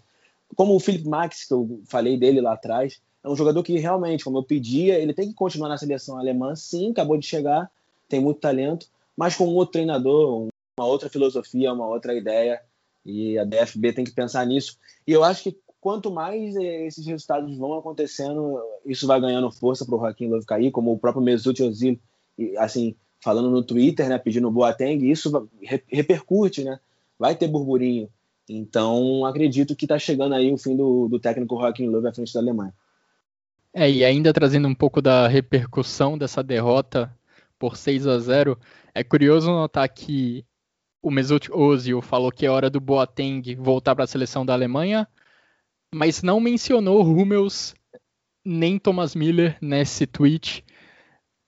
Como 0.55 0.75
o 0.75 0.79
Felipe 0.79 1.07
Max, 1.07 1.45
que 1.45 1.53
eu 1.53 1.81
falei 1.85 2.17
dele 2.17 2.39
lá 2.39 2.53
atrás, 2.53 3.01
é 3.23 3.29
um 3.29 3.35
jogador 3.35 3.63
que 3.63 3.77
realmente, 3.77 4.23
como 4.23 4.37
eu 4.37 4.43
pedia, 4.43 4.99
ele 4.99 5.13
tem 5.13 5.29
que 5.29 5.33
continuar 5.33 5.69
na 5.69 5.77
seleção 5.77 6.17
alemã, 6.17 6.55
sim, 6.55 6.91
acabou 6.91 7.17
de 7.17 7.25
chegar, 7.25 7.69
tem 8.07 8.19
muito 8.19 8.39
talento, 8.39 8.87
mas 9.15 9.35
com 9.35 9.45
outro 9.45 9.73
treinador, 9.73 10.47
uma 10.77 10.87
outra 10.87 11.09
filosofia, 11.09 11.73
uma 11.73 11.87
outra 11.87 12.13
ideia, 12.13 12.61
e 13.05 13.37
a 13.37 13.43
DFB 13.43 13.93
tem 13.93 14.05
que 14.05 14.11
pensar 14.11 14.45
nisso. 14.45 14.77
E 15.07 15.11
eu 15.11 15.23
acho 15.23 15.43
que 15.43 15.57
quanto 15.81 16.11
mais 16.11 16.55
eh, 16.55 16.85
esses 16.85 17.05
resultados 17.05 17.57
vão 17.57 17.73
acontecendo, 17.73 18.61
isso 18.85 19.07
vai 19.07 19.19
ganhando 19.19 19.51
força 19.51 19.83
para 19.83 19.95
o 19.95 19.99
Joaquim 19.99 20.27
Love 20.27 20.45
cair, 20.45 20.71
como 20.71 20.93
o 20.93 20.99
próprio 20.99 21.23
Mesut 21.23 21.61
Ozil, 21.61 21.99
assim, 22.59 22.95
falando 23.19 23.49
no 23.49 23.63
Twitter, 23.63 24.07
né, 24.07 24.17
pedindo 24.17 24.51
Boateng, 24.51 25.09
isso 25.09 25.49
repercute, 25.87 26.63
né? 26.63 26.79
Vai 27.17 27.35
ter 27.35 27.47
burburinho. 27.47 28.09
Então, 28.47 29.25
acredito 29.25 29.75
que 29.75 29.85
está 29.85 29.97
chegando 29.97 30.35
aí 30.35 30.51
o 30.51 30.57
fim 30.57 30.75
do, 30.75 31.07
do 31.07 31.19
técnico 31.19 31.59
Joaquim 31.59 31.87
Love 31.87 32.07
à 32.07 32.13
frente 32.13 32.33
da 32.33 32.39
Alemanha. 32.39 32.73
É, 33.73 33.89
e 33.89 34.03
ainda 34.03 34.33
trazendo 34.33 34.67
um 34.67 34.75
pouco 34.75 35.01
da 35.01 35.27
repercussão 35.27 36.17
dessa 36.17 36.43
derrota 36.43 37.15
por 37.57 37.77
6 37.77 38.05
a 38.07 38.19
0 38.19 38.57
é 38.93 39.03
curioso 39.03 39.49
notar 39.49 39.87
que 39.87 40.45
o 41.01 41.09
Mesut 41.09 41.49
Ozil 41.51 42.01
falou 42.01 42.31
que 42.31 42.45
é 42.45 42.49
hora 42.49 42.69
do 42.69 42.81
Boateng 42.81 43.55
voltar 43.55 43.95
para 43.95 44.03
a 44.03 44.07
seleção 44.07 44.45
da 44.45 44.53
Alemanha, 44.53 45.07
mas 45.93 46.23
não 46.23 46.39
mencionou 46.39 47.03
Hummels 47.03 47.73
nem 48.45 48.79
Thomas 48.79 49.13
Miller 49.13 49.57
nesse 49.61 50.07
tweet. 50.07 50.63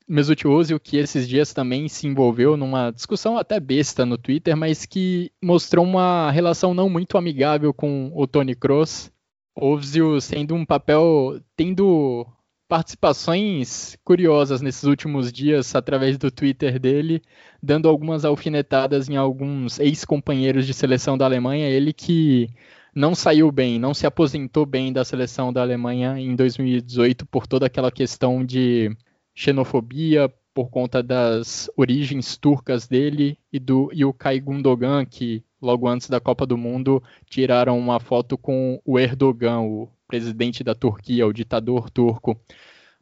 Mesut 0.08 0.46
Ozil, 0.46 0.80
que 0.80 0.98
esses 0.98 1.28
dias 1.28 1.54
também 1.54 1.88
se 1.88 2.06
envolveu 2.06 2.58
numa 2.58 2.92
discussão 2.92 3.38
até 3.38 3.58
besta 3.60 4.06
no 4.06 4.18
Twitter, 4.18 4.56
mas 4.56 4.86
que 4.86 5.32
mostrou 5.42 5.86
uma 5.86 6.30
relação 6.30 6.74
não 6.74 6.90
muito 6.90 7.18
amigável 7.18 7.74
com 7.74 8.12
o 8.14 8.28
Tony 8.28 8.54
Kroos. 8.54 9.10
Ozil 9.56 10.20
sendo 10.20 10.56
um 10.56 10.66
papel, 10.66 11.40
tendo 11.56 12.28
participações 12.68 13.96
curiosas 14.04 14.62
nesses 14.62 14.84
últimos 14.84 15.32
dias 15.32 15.74
através 15.76 16.18
do 16.18 16.30
Twitter 16.30 16.80
dele, 16.80 17.22
dando 17.62 17.88
algumas 17.88 18.26
alfinetadas 18.26 19.08
em 19.08 19.16
alguns 19.16 19.80
ex-companheiros 19.80 20.66
de 20.66 20.74
seleção 20.74 21.18
da 21.18 21.26
Alemanha, 21.26 21.70
ele 21.70 21.94
que 21.94 22.50
não 22.96 23.16
saiu 23.16 23.52
bem, 23.52 23.80
não 23.80 23.94
se 23.94 24.06
aposentou 24.06 24.66
bem 24.66 24.94
da 24.94 25.04
seleção 25.04 25.52
da 25.52 25.62
Alemanha 25.62 26.18
em 26.20 26.36
2018 26.36 27.26
por 27.26 27.48
toda 27.48 27.66
aquela 27.66 27.92
questão 27.92 28.46
de 28.46 28.96
xenofobia, 29.34 30.32
por 30.54 30.70
conta 30.70 31.02
das 31.02 31.70
origens 31.76 32.38
turcas 32.38 32.88
dele 32.88 33.38
e 33.52 33.58
do 33.60 33.90
Ilkay 33.92 34.40
Gundogan, 34.40 35.04
que 35.06 35.44
logo 35.60 35.88
antes 35.88 36.10
da 36.10 36.20
Copa 36.20 36.46
do 36.46 36.58
Mundo 36.58 37.02
tiraram 37.28 37.80
uma 37.80 38.00
foto 38.00 38.38
com 38.38 38.80
o 38.86 39.00
Erdogan, 39.00 39.62
o 39.62 39.90
presidente 40.08 40.64
da 40.64 40.76
Turquia, 40.76 41.26
o 41.26 41.34
ditador 41.34 41.90
turco. 41.90 42.40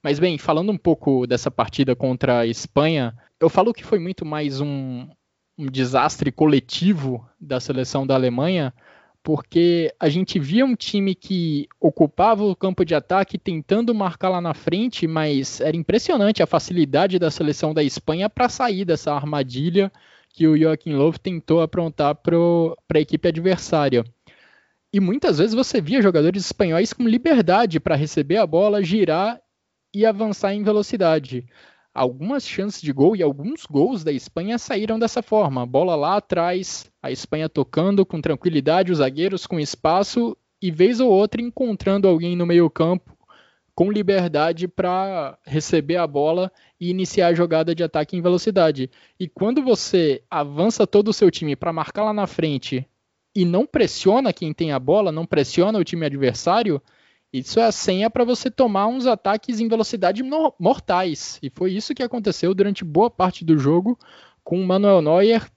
Mas 0.01 0.17
bem, 0.17 0.37
falando 0.37 0.71
um 0.71 0.77
pouco 0.77 1.27
dessa 1.27 1.51
partida 1.51 1.95
contra 1.95 2.39
a 2.39 2.47
Espanha, 2.47 3.13
eu 3.39 3.49
falo 3.49 3.73
que 3.73 3.83
foi 3.83 3.99
muito 3.99 4.25
mais 4.25 4.61
um, 4.61 5.07
um 5.57 5.65
desastre 5.65 6.31
coletivo 6.31 7.27
da 7.39 7.59
seleção 7.59 8.07
da 8.07 8.15
Alemanha, 8.15 8.73
porque 9.23 9.93
a 9.99 10.09
gente 10.09 10.39
via 10.39 10.65
um 10.65 10.75
time 10.75 11.13
que 11.13 11.67
ocupava 11.79 12.43
o 12.43 12.55
campo 12.55 12.83
de 12.83 12.95
ataque 12.95 13.37
tentando 13.37 13.93
marcar 13.93 14.29
lá 14.29 14.41
na 14.41 14.53
frente, 14.53 15.07
mas 15.07 15.61
era 15.61 15.77
impressionante 15.77 16.41
a 16.41 16.47
facilidade 16.47 17.19
da 17.19 17.29
seleção 17.29 17.73
da 17.73 17.83
Espanha 17.83 18.29
para 18.29 18.49
sair 18.49 18.83
dessa 18.83 19.13
armadilha 19.13 19.91
que 20.33 20.47
o 20.47 20.57
Joaquim 20.57 20.93
Löw 20.93 21.13
tentou 21.13 21.61
aprontar 21.61 22.15
para 22.15 22.37
a 22.95 22.99
equipe 22.99 23.27
adversária. 23.27 24.03
E 24.93 24.99
muitas 24.99 25.37
vezes 25.37 25.53
você 25.53 25.79
via 25.79 26.01
jogadores 26.01 26.45
espanhóis 26.45 26.91
com 26.91 27.03
liberdade 27.07 27.79
para 27.79 27.95
receber 27.95 28.37
a 28.37 28.47
bola, 28.47 28.83
girar 28.83 29.39
e 29.93 30.05
avançar 30.05 30.53
em 30.53 30.63
velocidade 30.63 31.45
algumas 31.93 32.47
chances 32.47 32.81
de 32.81 32.91
gol 32.91 33.15
e 33.15 33.23
alguns 33.23 33.65
gols 33.65 34.03
da 34.03 34.11
Espanha 34.11 34.57
saíram 34.57 34.97
dessa 34.97 35.21
forma. 35.21 35.65
Bola 35.65 35.95
lá 35.95 36.17
atrás, 36.17 36.90
a 37.01 37.11
Espanha 37.11 37.49
tocando 37.49 38.05
com 38.05 38.21
tranquilidade, 38.21 38.91
os 38.91 38.99
zagueiros 38.99 39.47
com 39.47 39.59
espaço 39.59 40.37
e 40.61 40.69
vez 40.69 40.99
ou 40.99 41.09
outra 41.09 41.41
encontrando 41.41 42.07
alguém 42.07 42.35
no 42.35 42.45
meio-campo 42.45 43.17
com 43.73 43.91
liberdade 43.91 44.67
para 44.67 45.37
receber 45.43 45.95
a 45.95 46.05
bola 46.05 46.51
e 46.79 46.89
iniciar 46.89 47.27
a 47.27 47.33
jogada 47.33 47.73
de 47.73 47.83
ataque 47.83 48.15
em 48.15 48.21
velocidade. 48.21 48.91
E 49.19 49.27
quando 49.27 49.63
você 49.63 50.21
avança 50.29 50.85
todo 50.85 51.07
o 51.07 51.13
seu 51.13 51.31
time 51.31 51.55
para 51.55 51.73
marcar 51.73 52.03
lá 52.03 52.13
na 52.13 52.27
frente 52.27 52.87
e 53.33 53.45
não 53.45 53.65
pressiona 53.65 54.33
quem 54.33 54.53
tem 54.53 54.71
a 54.71 54.79
bola, 54.79 55.11
não 55.11 55.25
pressiona 55.25 55.79
o 55.79 55.83
time 55.83 56.05
adversário, 56.05 56.81
isso 57.31 57.59
é 57.59 57.63
a 57.63 57.71
senha 57.71 58.09
para 58.09 58.25
você 58.25 58.51
tomar 58.51 58.87
uns 58.87 59.07
ataques 59.07 59.59
em 59.59 59.67
velocidade 59.69 60.21
mortais. 60.59 61.39
E 61.41 61.49
foi 61.49 61.71
isso 61.71 61.95
que 61.95 62.03
aconteceu 62.03 62.53
durante 62.53 62.83
boa 62.83 63.09
parte 63.09 63.45
do 63.45 63.57
jogo, 63.57 63.97
com 64.43 64.61
o 64.61 64.67
Manuel 64.67 65.01
Neuer, 65.01 65.49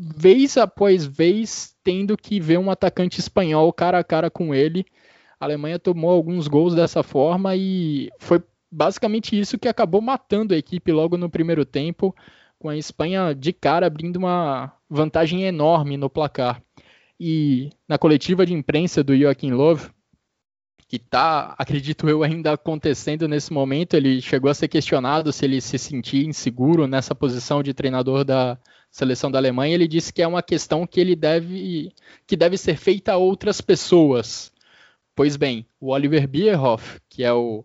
vez 0.00 0.56
após 0.56 1.04
vez, 1.04 1.74
tendo 1.82 2.16
que 2.16 2.40
ver 2.40 2.58
um 2.58 2.70
atacante 2.70 3.20
espanhol 3.20 3.72
cara 3.72 3.98
a 3.98 4.04
cara 4.04 4.30
com 4.30 4.54
ele. 4.54 4.84
A 5.40 5.44
Alemanha 5.44 5.78
tomou 5.78 6.10
alguns 6.10 6.48
gols 6.48 6.74
dessa 6.74 7.02
forma 7.02 7.54
e 7.56 8.10
foi 8.18 8.42
basicamente 8.70 9.38
isso 9.38 9.58
que 9.58 9.68
acabou 9.68 10.00
matando 10.00 10.54
a 10.54 10.56
equipe 10.56 10.92
logo 10.92 11.16
no 11.16 11.30
primeiro 11.30 11.64
tempo, 11.64 12.14
com 12.58 12.68
a 12.68 12.76
Espanha 12.76 13.34
de 13.34 13.52
cara 13.52 13.86
abrindo 13.86 14.16
uma 14.16 14.72
vantagem 14.88 15.42
enorme 15.44 15.96
no 15.96 16.10
placar. 16.10 16.62
E 17.18 17.70
na 17.88 17.96
coletiva 17.96 18.44
de 18.44 18.52
imprensa 18.52 19.02
do 19.02 19.16
Joachim 19.16 19.52
Löw, 19.52 19.78
que 20.88 20.96
está, 20.96 21.54
acredito 21.58 22.08
eu, 22.08 22.22
ainda 22.22 22.52
acontecendo 22.52 23.26
nesse 23.26 23.52
momento. 23.52 23.94
Ele 23.94 24.20
chegou 24.20 24.50
a 24.50 24.54
ser 24.54 24.68
questionado 24.68 25.32
se 25.32 25.44
ele 25.44 25.60
se 25.60 25.78
sentia 25.78 26.26
inseguro 26.26 26.86
nessa 26.86 27.14
posição 27.14 27.62
de 27.62 27.74
treinador 27.74 28.24
da 28.24 28.58
seleção 28.96 29.30
da 29.30 29.38
Alemanha. 29.38 29.74
Ele 29.74 29.86
disse 29.86 30.12
que 30.12 30.22
é 30.22 30.26
uma 30.26 30.42
questão 30.42 30.86
que 30.86 30.98
ele 30.98 31.14
deve, 31.14 31.92
que 32.26 32.34
deve 32.34 32.56
ser 32.56 32.76
feita 32.76 33.12
a 33.12 33.16
outras 33.18 33.60
pessoas. 33.60 34.50
Pois 35.14 35.36
bem, 35.36 35.66
o 35.78 35.90
Oliver 35.92 36.26
Bierhoff, 36.26 36.98
que 37.08 37.22
é 37.22 37.32
o 37.32 37.62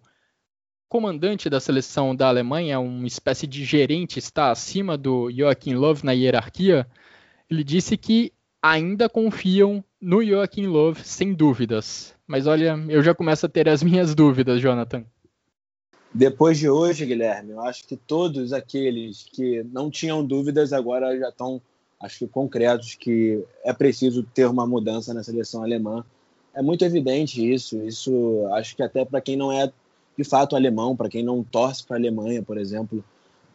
comandante 0.89 1.49
da 1.49 1.61
seleção 1.61 2.13
da 2.13 2.27
Alemanha, 2.27 2.81
uma 2.81 3.07
espécie 3.07 3.47
de 3.47 3.63
gerente, 3.63 4.19
está 4.19 4.51
acima 4.51 4.97
do 4.97 5.31
Joachim 5.31 5.73
Löw 5.73 5.95
na 6.03 6.11
hierarquia. 6.11 6.85
Ele 7.49 7.63
disse 7.63 7.95
que 7.95 8.33
ainda 8.61 9.07
confiam 9.07 9.83
no 10.01 10.23
Joachim 10.23 10.67
Löw, 10.67 10.93
sem 10.95 11.33
dúvidas. 11.33 12.13
Mas 12.27 12.45
olha, 12.45 12.77
eu 12.89 13.01
já 13.01 13.15
começo 13.15 13.45
a 13.45 13.49
ter 13.49 13.69
as 13.69 13.81
minhas 13.81 14.13
dúvidas, 14.13 14.59
Jonathan. 14.59 15.05
Depois 16.13 16.57
de 16.57 16.69
hoje, 16.69 17.05
Guilherme, 17.05 17.51
eu 17.51 17.61
acho 17.61 17.87
que 17.87 17.95
todos 17.95 18.51
aqueles 18.51 19.23
que 19.31 19.63
não 19.71 19.89
tinham 19.89 20.25
dúvidas 20.25 20.73
agora 20.73 21.17
já 21.17 21.29
estão, 21.29 21.61
acho 21.99 22.19
que 22.19 22.27
concretos 22.27 22.95
que 22.95 23.41
é 23.63 23.71
preciso 23.71 24.21
ter 24.21 24.45
uma 24.45 24.67
mudança 24.67 25.13
na 25.13 25.23
seleção 25.23 25.63
alemã. 25.63 26.03
É 26.53 26.61
muito 26.61 26.83
evidente 26.83 27.41
isso. 27.49 27.81
Isso, 27.83 28.45
acho 28.51 28.75
que 28.75 28.83
até 28.83 29.05
para 29.05 29.21
quem 29.21 29.37
não 29.37 29.51
é 29.51 29.71
de 30.17 30.23
fato 30.25 30.55
alemão, 30.55 30.95
para 30.97 31.07
quem 31.07 31.23
não 31.23 31.43
torce 31.43 31.85
para 31.85 31.95
a 31.95 31.99
Alemanha, 31.99 32.43
por 32.43 32.57
exemplo, 32.57 33.03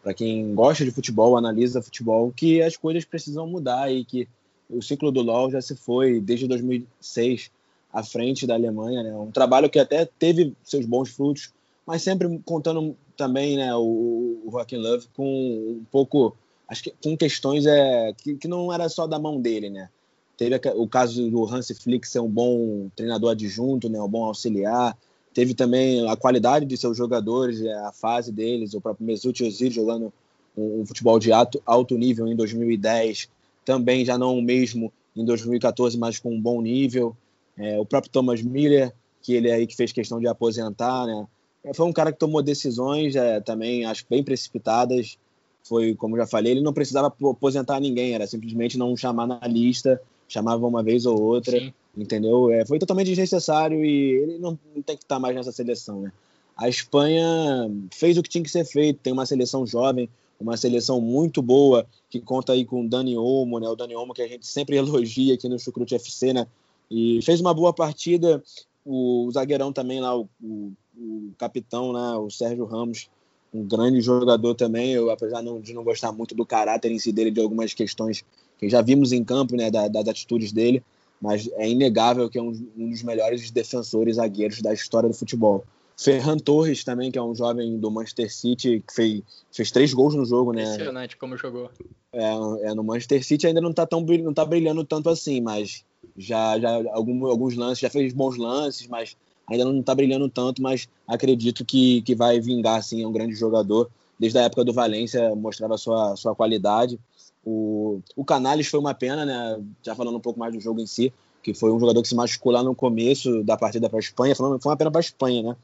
para 0.02 0.14
quem 0.14 0.54
gosta 0.54 0.84
de 0.84 0.90
futebol, 0.90 1.36
analisa 1.36 1.82
futebol, 1.82 2.32
que 2.34 2.62
as 2.62 2.76
coisas 2.76 3.04
precisam 3.04 3.46
mudar 3.46 3.92
e 3.92 4.04
que 4.04 4.26
o 4.70 4.80
ciclo 4.80 5.12
do 5.12 5.20
LoL 5.20 5.50
já 5.50 5.60
se 5.60 5.76
foi 5.76 6.20
desde 6.20 6.48
2006 6.48 7.50
à 7.92 8.02
frente 8.02 8.46
da 8.46 8.54
Alemanha, 8.54 9.02
né? 9.02 9.14
Um 9.14 9.30
trabalho 9.30 9.68
que 9.68 9.78
até 9.78 10.04
teve 10.04 10.54
seus 10.62 10.86
bons 10.86 11.10
frutos, 11.10 11.52
mas 11.86 12.02
sempre 12.02 12.28
contando 12.44 12.96
também, 13.16 13.56
né, 13.56 13.74
o, 13.74 14.42
o 14.44 14.50
Love 14.50 15.06
com 15.14 15.24
um 15.24 15.84
pouco, 15.90 16.36
acho 16.68 16.82
que 16.82 16.94
com 17.02 17.16
questões 17.16 17.64
é, 17.64 18.12
que, 18.12 18.34
que 18.34 18.48
não 18.48 18.72
era 18.72 18.88
só 18.88 19.06
da 19.06 19.18
mão 19.18 19.40
dele, 19.40 19.70
né? 19.70 19.88
Teve 20.36 20.60
o 20.74 20.86
caso 20.86 21.30
do 21.30 21.46
Hans 21.46 21.68
Flick 21.80 22.06
ser 22.06 22.20
um 22.20 22.28
bom 22.28 22.90
treinador 22.94 23.30
adjunto, 23.30 23.88
né, 23.88 24.00
um 24.02 24.08
bom 24.08 24.24
auxiliar. 24.24 24.96
Teve 25.32 25.54
também 25.54 26.06
a 26.08 26.16
qualidade 26.16 26.66
de 26.66 26.76
seus 26.76 26.96
jogadores, 26.96 27.62
é, 27.62 27.72
a 27.72 27.92
fase 27.92 28.32
deles, 28.32 28.74
o 28.74 28.80
próprio 28.80 29.06
Mesut 29.06 29.42
Özil 29.42 29.70
jogando 29.70 30.12
um, 30.56 30.80
um 30.80 30.86
futebol 30.86 31.18
de 31.18 31.32
alto, 31.32 31.62
alto 31.64 31.96
nível 31.96 32.26
em 32.26 32.36
2010, 32.36 33.28
também 33.64 34.04
já 34.04 34.18
não 34.18 34.38
o 34.38 34.42
mesmo 34.42 34.92
em 35.14 35.24
2014, 35.24 35.96
mas 35.98 36.18
com 36.18 36.34
um 36.34 36.40
bom 36.40 36.60
nível. 36.60 37.16
É, 37.56 37.78
o 37.78 37.86
próprio 37.86 38.12
Thomas 38.12 38.42
Miller, 38.42 38.92
que 39.22 39.32
ele 39.32 39.48
é 39.48 39.54
aí 39.54 39.66
que 39.66 39.76
fez 39.76 39.90
questão 39.92 40.20
de 40.20 40.28
aposentar, 40.28 41.06
né? 41.06 41.26
Foi 41.74 41.86
um 41.86 41.92
cara 41.92 42.12
que 42.12 42.18
tomou 42.18 42.42
decisões 42.42 43.16
é, 43.16 43.40
também, 43.40 43.84
acho 43.84 44.04
bem 44.08 44.22
precipitadas. 44.22 45.18
Foi, 45.64 45.94
como 45.94 46.16
já 46.16 46.26
falei, 46.26 46.52
ele 46.52 46.60
não 46.60 46.72
precisava 46.72 47.08
aposentar 47.08 47.80
ninguém, 47.80 48.14
era 48.14 48.26
simplesmente 48.26 48.78
não 48.78 48.96
chamar 48.96 49.26
na 49.26 49.40
lista 49.46 50.00
chamava 50.28 50.66
uma 50.66 50.82
vez 50.82 51.06
ou 51.06 51.20
outra, 51.20 51.58
Sim. 51.58 51.72
entendeu? 51.96 52.50
É, 52.50 52.64
foi 52.64 52.78
totalmente 52.78 53.08
desnecessário 53.08 53.84
e 53.84 54.14
ele 54.14 54.38
não, 54.38 54.58
não 54.74 54.82
tem 54.82 54.96
que 54.96 55.04
estar 55.04 55.18
mais 55.18 55.34
nessa 55.34 55.52
seleção, 55.52 56.00
né? 56.02 56.12
A 56.56 56.68
Espanha 56.68 57.70
fez 57.92 58.16
o 58.16 58.22
que 58.22 58.30
tinha 58.30 58.42
que 58.42 58.50
ser 58.50 58.64
feito, 58.64 59.00
tem 59.02 59.12
uma 59.12 59.26
seleção 59.26 59.66
jovem, 59.66 60.08
uma 60.40 60.56
seleção 60.56 61.00
muito 61.00 61.42
boa, 61.42 61.86
que 62.08 62.20
conta 62.20 62.52
aí 62.52 62.64
com 62.64 62.84
o 62.84 62.88
Dani 62.88 63.16
Olmo, 63.16 63.58
né? 63.58 63.68
O 63.68 63.76
Dani 63.76 63.94
Olmo 63.94 64.14
que 64.14 64.22
a 64.22 64.28
gente 64.28 64.46
sempre 64.46 64.76
elogia 64.76 65.34
aqui 65.34 65.48
no 65.48 65.58
Chucrute 65.58 65.94
FC, 65.94 66.32
né? 66.32 66.46
E 66.90 67.20
fez 67.22 67.40
uma 67.40 67.52
boa 67.52 67.72
partida, 67.72 68.42
o 68.84 69.28
zagueirão 69.32 69.72
também 69.72 70.00
lá, 70.00 70.16
o, 70.16 70.28
o, 70.42 70.72
o 70.96 71.32
capitão, 71.38 71.92
né? 71.92 72.16
O 72.16 72.30
Sérgio 72.30 72.64
Ramos, 72.64 73.08
um 73.52 73.62
grande 73.62 74.00
jogador 74.00 74.54
também, 74.54 74.92
eu 74.92 75.10
apesar 75.10 75.42
de 75.42 75.72
não 75.72 75.84
gostar 75.84 76.12
muito 76.12 76.34
do 76.34 76.44
caráter 76.44 76.90
em 76.90 76.98
si 76.98 77.12
dele, 77.12 77.30
de 77.30 77.40
algumas 77.40 77.74
questões 77.74 78.24
que 78.58 78.68
já 78.68 78.80
vimos 78.80 79.12
em 79.12 79.22
campo, 79.22 79.56
né, 79.56 79.70
da, 79.70 79.88
das 79.88 80.08
atitudes 80.08 80.52
dele, 80.52 80.82
mas 81.20 81.48
é 81.54 81.68
inegável 81.68 82.28
que 82.28 82.38
é 82.38 82.42
um, 82.42 82.52
um, 82.76 82.90
dos 82.90 83.02
melhores 83.02 83.50
defensores 83.50 84.16
zagueiros 84.16 84.60
da 84.60 84.72
história 84.72 85.08
do 85.08 85.14
futebol. 85.14 85.64
Ferran 85.98 86.36
Torres 86.36 86.84
também, 86.84 87.10
que 87.10 87.18
é 87.18 87.22
um 87.22 87.34
jovem 87.34 87.78
do 87.78 87.90
Manchester 87.90 88.32
City, 88.32 88.84
que 88.86 88.94
fez, 88.94 89.22
fez 89.50 89.70
três 89.70 89.94
gols 89.94 90.14
no 90.14 90.26
jogo, 90.26 90.52
né? 90.52 90.62
Impressionante 90.62 91.16
como 91.16 91.36
jogou. 91.38 91.70
É, 92.12 92.68
é, 92.68 92.74
no 92.74 92.84
Manchester 92.84 93.24
City 93.24 93.46
ainda 93.46 93.62
não 93.62 93.72
tá 93.72 93.86
tão 93.86 94.02
não 94.02 94.34
tá 94.34 94.44
brilhando 94.44 94.84
tanto 94.84 95.08
assim, 95.08 95.40
mas 95.40 95.84
já 96.16 96.58
já 96.58 96.70
algum, 96.92 97.26
alguns 97.26 97.56
lances, 97.56 97.78
já 97.78 97.88
fez 97.88 98.12
bons 98.12 98.36
lances, 98.36 98.86
mas 98.86 99.16
ainda 99.48 99.64
não 99.64 99.80
está 99.80 99.94
brilhando 99.94 100.28
tanto, 100.28 100.60
mas 100.60 100.88
acredito 101.06 101.64
que, 101.64 102.02
que 102.02 102.14
vai 102.14 102.40
vingar, 102.40 102.82
sim, 102.82 103.02
é 103.02 103.06
um 103.06 103.12
grande 103.12 103.34
jogador. 103.34 103.90
Desde 104.18 104.38
a 104.38 104.42
época 104.42 104.64
do 104.64 104.72
Valência 104.72 105.34
mostrava 105.34 105.76
sua, 105.76 106.16
sua 106.16 106.34
qualidade. 106.34 106.98
O, 107.44 108.00
o 108.16 108.24
Canales 108.24 108.66
foi 108.66 108.80
uma 108.80 108.94
pena, 108.94 109.24
né? 109.24 109.62
Já 109.82 109.94
falando 109.94 110.16
um 110.16 110.20
pouco 110.20 110.38
mais 110.40 110.52
do 110.52 110.60
jogo 110.60 110.80
em 110.80 110.86
si, 110.86 111.12
que 111.42 111.54
foi 111.54 111.70
um 111.70 111.78
jogador 111.78 112.02
que 112.02 112.08
se 112.08 112.14
machucou 112.14 112.50
lá 112.50 112.62
no 112.62 112.74
começo 112.74 113.44
da 113.44 113.56
partida 113.56 113.88
para 113.88 113.98
a 113.98 114.00
Espanha. 114.00 114.34
Falando, 114.34 114.60
foi 114.60 114.70
uma 114.70 114.76
pena 114.76 114.90
para 114.90 114.98
a 114.98 115.02
Espanha, 115.02 115.42
né? 115.42 115.56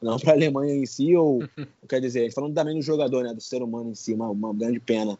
Não 0.00 0.18
para 0.18 0.32
a 0.32 0.34
Alemanha 0.34 0.74
em 0.74 0.86
si, 0.86 1.16
ou 1.16 1.42
quer 1.88 2.00
dizer, 2.00 2.30
falando 2.32 2.54
também 2.54 2.76
do 2.76 2.82
jogador, 2.82 3.24
né? 3.24 3.34
Do 3.34 3.40
ser 3.40 3.62
humano 3.62 3.90
em 3.90 3.94
si, 3.94 4.12
uma, 4.12 4.28
uma 4.28 4.54
grande 4.54 4.78
pena. 4.78 5.18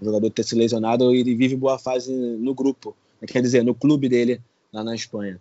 O 0.00 0.04
jogador 0.04 0.30
ter 0.30 0.44
se 0.44 0.54
lesionado 0.54 1.14
e 1.14 1.20
ele 1.20 1.34
vive 1.34 1.56
boa 1.56 1.78
fase 1.78 2.12
no 2.14 2.54
grupo, 2.54 2.94
quer 3.26 3.40
dizer, 3.40 3.64
no 3.64 3.74
clube 3.74 4.10
dele 4.10 4.42
lá 4.76 4.84
na 4.84 4.94
Espanha. 4.94 5.40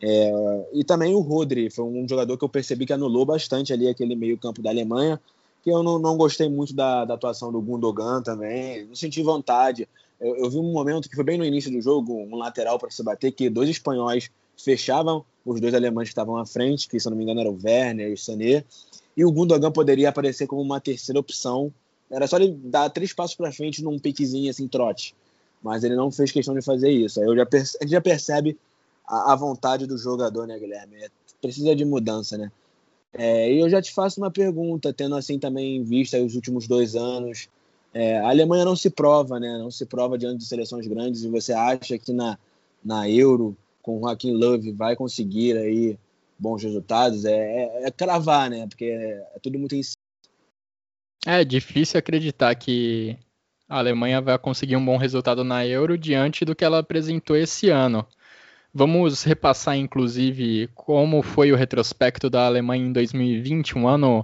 É, 0.00 0.68
e 0.72 0.84
também 0.84 1.14
o 1.14 1.20
Rodri, 1.20 1.70
foi 1.70 1.84
um 1.84 2.08
jogador 2.08 2.38
que 2.38 2.44
eu 2.44 2.48
percebi 2.48 2.86
que 2.86 2.92
anulou 2.92 3.24
bastante 3.24 3.72
ali 3.72 3.88
aquele 3.88 4.14
meio-campo 4.14 4.62
da 4.62 4.70
Alemanha 4.70 5.20
que 5.62 5.70
eu 5.70 5.82
não, 5.82 5.98
não 5.98 6.16
gostei 6.16 6.48
muito 6.48 6.72
da, 6.72 7.04
da, 7.04 7.14
atuação 7.14 7.50
do 7.50 7.60
Gundogan 7.60 8.22
também, 8.22 8.86
não 8.86 8.94
senti 8.94 9.20
vontade. 9.20 9.88
Eu, 10.20 10.36
eu, 10.36 10.48
vi 10.48 10.58
um 10.58 10.72
momento 10.72 11.08
que 11.08 11.16
foi 11.16 11.24
bem 11.24 11.36
no 11.36 11.44
início 11.44 11.72
do 11.72 11.80
jogo, 11.80 12.14
um 12.14 12.36
lateral 12.36 12.78
para 12.78 12.88
se 12.88 13.02
bater, 13.02 13.32
que 13.32 13.50
dois 13.50 13.68
espanhóis 13.68 14.30
fechavam 14.56 15.24
os 15.44 15.60
dois 15.60 15.74
alemães 15.74 16.08
que 16.08 16.12
estavam 16.12 16.36
à 16.36 16.46
frente, 16.46 16.88
que 16.88 17.00
se 17.00 17.08
eu 17.08 17.10
não 17.10 17.16
me 17.16 17.24
engano 17.24 17.40
eram 17.40 17.50
o 17.50 17.58
Werner 17.60 18.10
e 18.10 18.12
o 18.12 18.16
Sané, 18.16 18.64
e 19.16 19.24
o 19.24 19.32
Gundogan 19.32 19.72
poderia 19.72 20.08
aparecer 20.08 20.46
como 20.46 20.62
uma 20.62 20.80
terceira 20.80 21.18
opção. 21.18 21.72
Era 22.08 22.28
só 22.28 22.36
ele 22.36 22.56
dar 22.62 22.88
três 22.90 23.12
passos 23.12 23.34
para 23.34 23.50
frente 23.50 23.82
num 23.82 23.98
piquezinho 23.98 24.48
assim, 24.48 24.68
trote. 24.68 25.16
Mas 25.60 25.82
ele 25.82 25.96
não 25.96 26.12
fez 26.12 26.30
questão 26.30 26.54
de 26.54 26.62
fazer 26.62 26.90
isso. 26.90 27.20
Aí 27.20 27.26
eu 27.26 27.34
já 27.34 27.44
perce... 27.44 27.76
já 27.88 28.00
percebe 28.00 28.56
a, 29.06 29.32
a 29.32 29.36
vontade 29.36 29.86
do 29.86 29.96
jogador, 29.96 30.46
né, 30.46 30.58
Guilherme? 30.58 30.96
É, 30.96 31.08
precisa 31.40 31.74
de 31.74 31.84
mudança, 31.84 32.36
né? 32.36 32.50
É, 33.12 33.50
e 33.50 33.60
eu 33.60 33.70
já 33.70 33.80
te 33.80 33.92
faço 33.92 34.20
uma 34.20 34.30
pergunta, 34.30 34.92
tendo 34.92 35.16
assim 35.16 35.38
também 35.38 35.76
em 35.76 35.82
vista 35.82 36.20
os 36.20 36.34
últimos 36.34 36.66
dois 36.66 36.94
anos. 36.94 37.48
É, 37.94 38.18
a 38.18 38.28
Alemanha 38.28 38.64
não 38.64 38.76
se 38.76 38.90
prova, 38.90 39.40
né? 39.40 39.56
Não 39.58 39.70
se 39.70 39.86
prova 39.86 40.18
diante 40.18 40.38
de 40.38 40.46
seleções 40.46 40.86
grandes. 40.86 41.22
E 41.24 41.28
você 41.28 41.52
acha 41.52 41.98
que 41.98 42.12
na, 42.12 42.38
na 42.84 43.08
Euro, 43.08 43.56
com 43.80 43.96
o 43.96 44.00
Joaquim 44.00 44.32
Love, 44.32 44.72
vai 44.72 44.94
conseguir 44.94 45.56
aí 45.56 45.98
bons 46.38 46.62
resultados? 46.62 47.24
É, 47.24 47.32
é, 47.32 47.86
é 47.86 47.90
cravar, 47.90 48.50
né? 48.50 48.66
Porque 48.66 48.84
é, 48.84 49.26
é 49.34 49.38
tudo 49.42 49.58
muito 49.58 49.74
em 49.74 49.80
É 51.26 51.42
difícil 51.42 51.98
acreditar 51.98 52.54
que 52.54 53.16
a 53.66 53.78
Alemanha 53.78 54.20
vai 54.20 54.38
conseguir 54.38 54.76
um 54.76 54.84
bom 54.84 54.98
resultado 54.98 55.42
na 55.42 55.66
Euro 55.66 55.96
diante 55.96 56.44
do 56.44 56.54
que 56.54 56.64
ela 56.64 56.80
apresentou 56.80 57.34
esse 57.34 57.70
ano. 57.70 58.06
Vamos 58.78 59.22
repassar, 59.22 59.74
inclusive, 59.78 60.68
como 60.74 61.22
foi 61.22 61.50
o 61.50 61.56
retrospecto 61.56 62.28
da 62.28 62.44
Alemanha 62.44 62.84
em 62.84 62.92
2020, 62.92 63.78
um 63.78 63.88
ano 63.88 64.22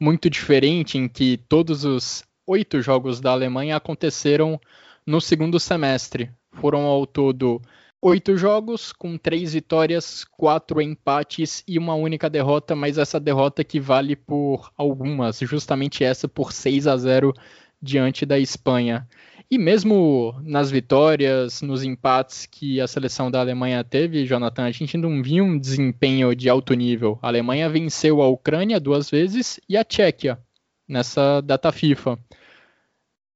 muito 0.00 0.28
diferente, 0.28 0.98
em 0.98 1.06
que 1.06 1.36
todos 1.36 1.84
os 1.84 2.24
oito 2.44 2.82
jogos 2.82 3.20
da 3.20 3.30
Alemanha 3.30 3.76
aconteceram 3.76 4.60
no 5.06 5.20
segundo 5.20 5.60
semestre. 5.60 6.32
Foram 6.50 6.80
ao 6.80 7.06
todo 7.06 7.62
oito 8.02 8.36
jogos, 8.36 8.92
com 8.92 9.16
três 9.16 9.52
vitórias, 9.52 10.24
quatro 10.24 10.82
empates 10.82 11.62
e 11.64 11.78
uma 11.78 11.94
única 11.94 12.28
derrota, 12.28 12.74
mas 12.74 12.98
essa 12.98 13.20
derrota 13.20 13.62
que 13.62 13.78
vale 13.78 14.16
por 14.16 14.68
algumas, 14.76 15.38
justamente 15.38 16.02
essa 16.02 16.26
por 16.26 16.50
6 16.50 16.88
a 16.88 16.96
0 16.96 17.32
diante 17.80 18.26
da 18.26 18.36
Espanha. 18.36 19.06
E 19.48 19.58
mesmo 19.58 20.34
nas 20.42 20.72
vitórias, 20.72 21.62
nos 21.62 21.84
empates 21.84 22.46
que 22.46 22.80
a 22.80 22.88
seleção 22.88 23.30
da 23.30 23.38
Alemanha 23.38 23.84
teve, 23.84 24.26
Jonathan, 24.26 24.64
a 24.64 24.72
gente 24.72 24.96
não 24.96 25.22
viu 25.22 25.44
um 25.44 25.56
desempenho 25.56 26.34
de 26.34 26.48
alto 26.48 26.74
nível. 26.74 27.16
A 27.22 27.28
Alemanha 27.28 27.68
venceu 27.68 28.20
a 28.20 28.28
Ucrânia 28.28 28.80
duas 28.80 29.08
vezes 29.08 29.60
e 29.68 29.76
a 29.76 29.84
Tchequia 29.84 30.38
nessa 30.88 31.40
data 31.40 31.70
FIFA. 31.70 32.18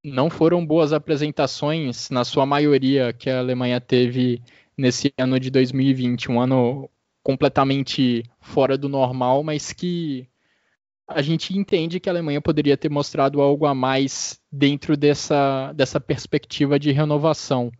Não 0.03 0.29
foram 0.29 0.65
boas 0.65 0.91
apresentações, 0.91 2.09
na 2.09 2.25
sua 2.25 2.45
maioria, 2.45 3.13
que 3.13 3.29
a 3.29 3.39
Alemanha 3.39 3.79
teve 3.79 4.41
nesse 4.77 5.13
ano 5.17 5.39
de 5.39 5.49
2020, 5.49 6.29
um 6.29 6.41
ano 6.41 6.89
completamente 7.23 8.23
fora 8.41 8.77
do 8.77 8.89
normal, 8.89 9.43
mas 9.43 9.71
que 9.71 10.27
a 11.07 11.21
gente 11.21 11.57
entende 11.57 11.99
que 11.99 12.09
a 12.09 12.11
Alemanha 12.11 12.41
poderia 12.41 12.75
ter 12.75 12.89
mostrado 12.89 13.41
algo 13.41 13.65
a 13.65 13.75
mais 13.75 14.40
dentro 14.51 14.97
dessa, 14.97 15.71
dessa 15.73 15.99
perspectiva 15.99 16.77
de 16.77 16.91
renovação. 16.91 17.71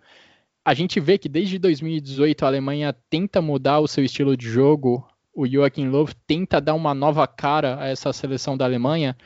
A 0.63 0.73
gente 0.73 0.99
vê 0.99 1.17
que 1.17 1.27
desde 1.27 1.60
2018 1.60 2.43
a 2.43 2.47
Alemanha 2.47 2.95
tenta 3.10 3.41
mudar 3.41 3.79
o 3.79 3.88
seu 3.88 4.03
estilo 4.05 4.38
de 4.38 4.47
jogo, 4.47 5.05
o 5.34 5.47
Joachim 5.47 5.88
Löw 5.88 6.07
tenta 6.25 6.62
dar 6.62 6.73
uma 6.73 6.93
nova 6.93 7.27
cara 7.27 7.81
a 7.81 7.88
essa 7.88 8.13
seleção 8.13 8.55
da 8.55 8.65
Alemanha, 8.65 9.17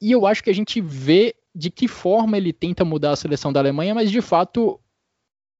e 0.00 0.12
eu 0.12 0.26
acho 0.26 0.42
que 0.42 0.50
a 0.50 0.54
gente 0.54 0.80
vê 0.80 1.34
de 1.54 1.70
que 1.70 1.88
forma 1.88 2.36
ele 2.36 2.52
tenta 2.52 2.84
mudar 2.84 3.12
a 3.12 3.16
seleção 3.16 3.52
da 3.52 3.60
Alemanha, 3.60 3.94
mas 3.94 4.10
de 4.10 4.20
fato 4.20 4.78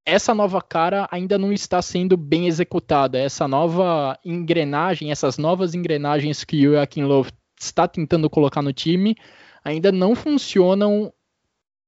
essa 0.05 0.35
nova 0.35 0.61
cara 0.61 1.09
ainda 1.11 1.39
não 1.39 1.53
está 1.53 1.81
sendo 1.81 2.17
bem 2.17 2.49
executada. 2.49 3.19
Essa 3.19 3.47
nova 3.47 4.19
engrenagem, 4.25 5.13
essas 5.13 5.39
novas 5.39 5.75
engrenagens 5.75 6.43
que 6.43 6.67
o 6.67 6.73
Joachim 6.73 7.05
Löw 7.05 7.25
está 7.61 7.87
tentando 7.87 8.29
colocar 8.29 8.63
no 8.63 8.73
time 8.73 9.17
ainda 9.65 9.93
não 9.93 10.15
funcionam 10.15 11.13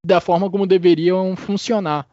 da 0.05 0.21
forma 0.21 0.51
como 0.51 0.67
deveriam 0.67 1.35
funcionar. 1.35 2.09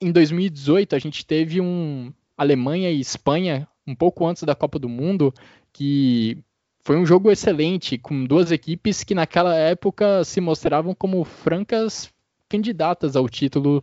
Em 0.00 0.12
2018, 0.12 0.94
a 0.94 0.98
gente 0.98 1.26
teve 1.26 1.60
um 1.60 2.12
Alemanha 2.36 2.90
e 2.90 3.00
Espanha, 3.00 3.66
um 3.86 3.94
pouco 3.94 4.26
antes 4.26 4.44
da 4.44 4.54
Copa 4.54 4.78
do 4.78 4.88
Mundo, 4.88 5.34
que 5.72 6.38
foi 6.80 6.96
um 6.96 7.04
jogo 7.04 7.30
excelente, 7.30 7.98
com 7.98 8.24
duas 8.24 8.52
equipes 8.52 9.02
que 9.02 9.14
naquela 9.14 9.54
época 9.56 10.24
se 10.24 10.40
mostravam 10.40 10.94
como 10.94 11.24
francas 11.24 12.12
candidatas 12.48 13.16
ao 13.16 13.28
título 13.28 13.82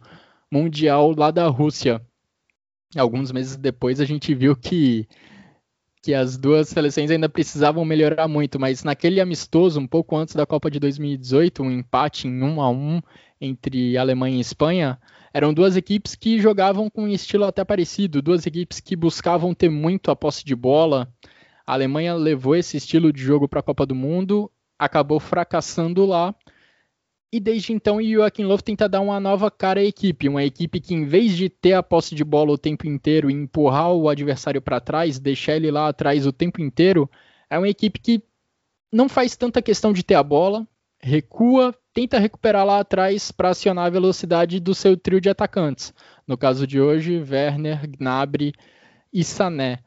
mundial 0.50 1.14
lá 1.16 1.30
da 1.30 1.48
Rússia. 1.48 2.02
Alguns 2.96 3.32
meses 3.32 3.58
depois 3.58 4.00
a 4.00 4.06
gente 4.06 4.34
viu 4.34 4.56
que 4.56 5.08
que 6.06 6.14
as 6.14 6.38
duas 6.38 6.70
seleções 6.70 7.10
ainda 7.10 7.28
precisavam 7.28 7.84
melhorar 7.84 8.28
muito, 8.28 8.60
mas 8.60 8.84
naquele 8.84 9.20
amistoso, 9.20 9.80
um 9.80 9.88
pouco 9.88 10.16
antes 10.16 10.36
da 10.36 10.46
Copa 10.46 10.70
de 10.70 10.80
2018, 10.80 11.64
um 11.64 11.72
empate 11.72 12.28
em 12.28 12.44
1 12.44 12.62
a 12.62 12.70
1 12.70 13.02
entre 13.42 13.98
Alemanha 13.98 14.38
e 14.38 14.40
Espanha, 14.40 15.00
eram 15.34 15.52
duas 15.52 15.76
equipes 15.76 16.14
que 16.14 16.40
jogavam 16.40 16.92
com 16.92 17.06
um 17.06 17.08
estilo 17.08 17.46
até 17.46 17.66
parecido, 17.66 18.22
duas 18.22 18.46
equipes 18.46 18.80
que 18.80 18.96
buscavam 18.96 19.52
ter 19.56 19.68
muito 19.68 20.12
a 20.12 20.16
posse 20.16 20.46
de 20.46 20.56
bola. 20.56 21.12
A 21.66 21.74
Alemanha 21.74 22.14
levou 22.14 22.56
esse 22.56 22.78
estilo 22.78 23.12
de 23.12 23.24
jogo 23.24 23.50
para 23.50 23.62
a 23.62 23.64
Copa 23.64 23.84
do 23.84 23.96
Mundo, 23.96 24.52
acabou 24.78 25.20
fracassando 25.20 26.06
lá 26.06 26.36
e 27.36 27.40
desde 27.42 27.74
então 27.74 28.02
Joaquim 28.02 28.46
Löw 28.46 28.58
tenta 28.62 28.88
dar 28.88 29.02
uma 29.02 29.20
nova 29.20 29.52
cara 29.52 29.82
à 29.82 29.84
equipe, 29.84 30.30
uma 30.30 30.42
equipe 30.42 30.80
que 30.80 30.94
em 30.94 31.04
vez 31.04 31.36
de 31.36 31.50
ter 31.50 31.74
a 31.74 31.84
posse 31.84 32.16
de 32.16 32.24
bola 32.24 32.54
o 32.54 32.58
tempo 32.58 32.88
inteiro 32.88 33.30
e 33.30 33.34
empurrar 33.34 33.92
o 33.92 34.08
adversário 34.08 34.62
para 34.62 34.80
trás, 34.80 35.20
deixar 35.20 35.58
ele 35.58 35.70
lá 35.70 35.90
atrás 35.90 36.26
o 36.26 36.32
tempo 36.32 36.62
inteiro, 36.62 37.12
é 37.50 37.58
uma 37.58 37.68
equipe 37.68 38.00
que 38.00 38.24
não 38.90 39.10
faz 39.10 39.36
tanta 39.36 39.62
questão 39.62 39.92
de 39.92 40.02
ter 40.02 40.16
a 40.16 40.24
bola, 40.24 40.66
recua, 40.98 41.76
tenta 41.94 42.20
recuperar 42.20 42.66
lá 42.66 42.80
atrás 42.80 43.34
para 43.34 43.50
acionar 43.50 43.88
a 43.88 43.90
velocidade 43.90 44.58
do 44.62 44.74
seu 44.74 44.96
trio 44.96 45.20
de 45.20 45.30
atacantes. 45.30 45.94
No 46.26 46.38
caso 46.38 46.66
de 46.66 46.80
hoje, 46.80 47.18
Werner, 47.18 47.86
Gnabry 47.86 48.54
e 49.12 49.26
Sané. 49.26 49.80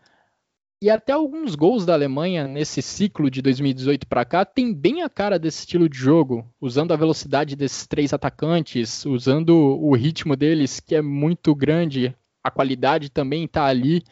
E 0.81 0.89
até 0.89 1.13
alguns 1.13 1.57
gols 1.57 1.85
da 1.85 1.93
Alemanha 1.93 2.47
nesse 2.47 2.81
ciclo 2.81 3.29
de 3.29 3.43
2018 3.43 4.07
para 4.07 4.25
cá 4.25 4.45
tem 4.45 4.73
bem 4.73 5.03
a 5.03 5.09
cara 5.09 5.37
desse 5.37 5.61
estilo 5.61 5.89
de 5.89 5.99
jogo, 5.99 6.49
usando 6.61 6.93
a 6.93 6.97
velocidade 6.97 7.57
desses 7.57 7.85
três 7.85 8.13
atacantes, 8.13 9.05
usando 9.05 9.57
o 9.57 9.93
ritmo 9.97 10.37
deles 10.37 10.79
que 10.79 10.95
é 10.95 11.03
muito 11.03 11.53
grande, 11.53 12.15
a 12.45 12.51
qualidade 12.51 13.11
também 13.11 13.45
está 13.45 13.65
ali. 13.65 14.05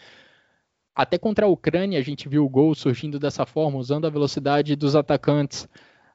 Até 0.92 1.16
contra 1.16 1.46
a 1.46 1.48
Ucrânia 1.48 2.00
a 2.00 2.02
gente 2.02 2.28
viu 2.28 2.44
o 2.44 2.48
gol 2.48 2.74
surgindo 2.74 3.16
dessa 3.20 3.46
forma, 3.46 3.78
usando 3.78 4.04
a 4.04 4.10
velocidade 4.10 4.74
dos 4.74 4.96
atacantes. 4.96 5.68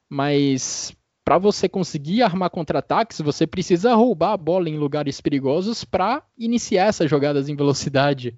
Mas 0.09 0.93
para 1.23 1.37
você 1.37 1.69
conseguir 1.69 2.23
armar 2.23 2.49
contra-ataques, 2.49 3.21
você 3.21 3.47
precisa 3.47 3.95
roubar 3.95 4.33
a 4.33 4.37
bola 4.37 4.67
em 4.67 4.77
lugares 4.77 5.21
perigosos 5.21 5.85
para 5.85 6.21
iniciar 6.37 6.87
essas 6.87 7.09
jogadas 7.09 7.47
em 7.47 7.55
velocidade. 7.55 8.35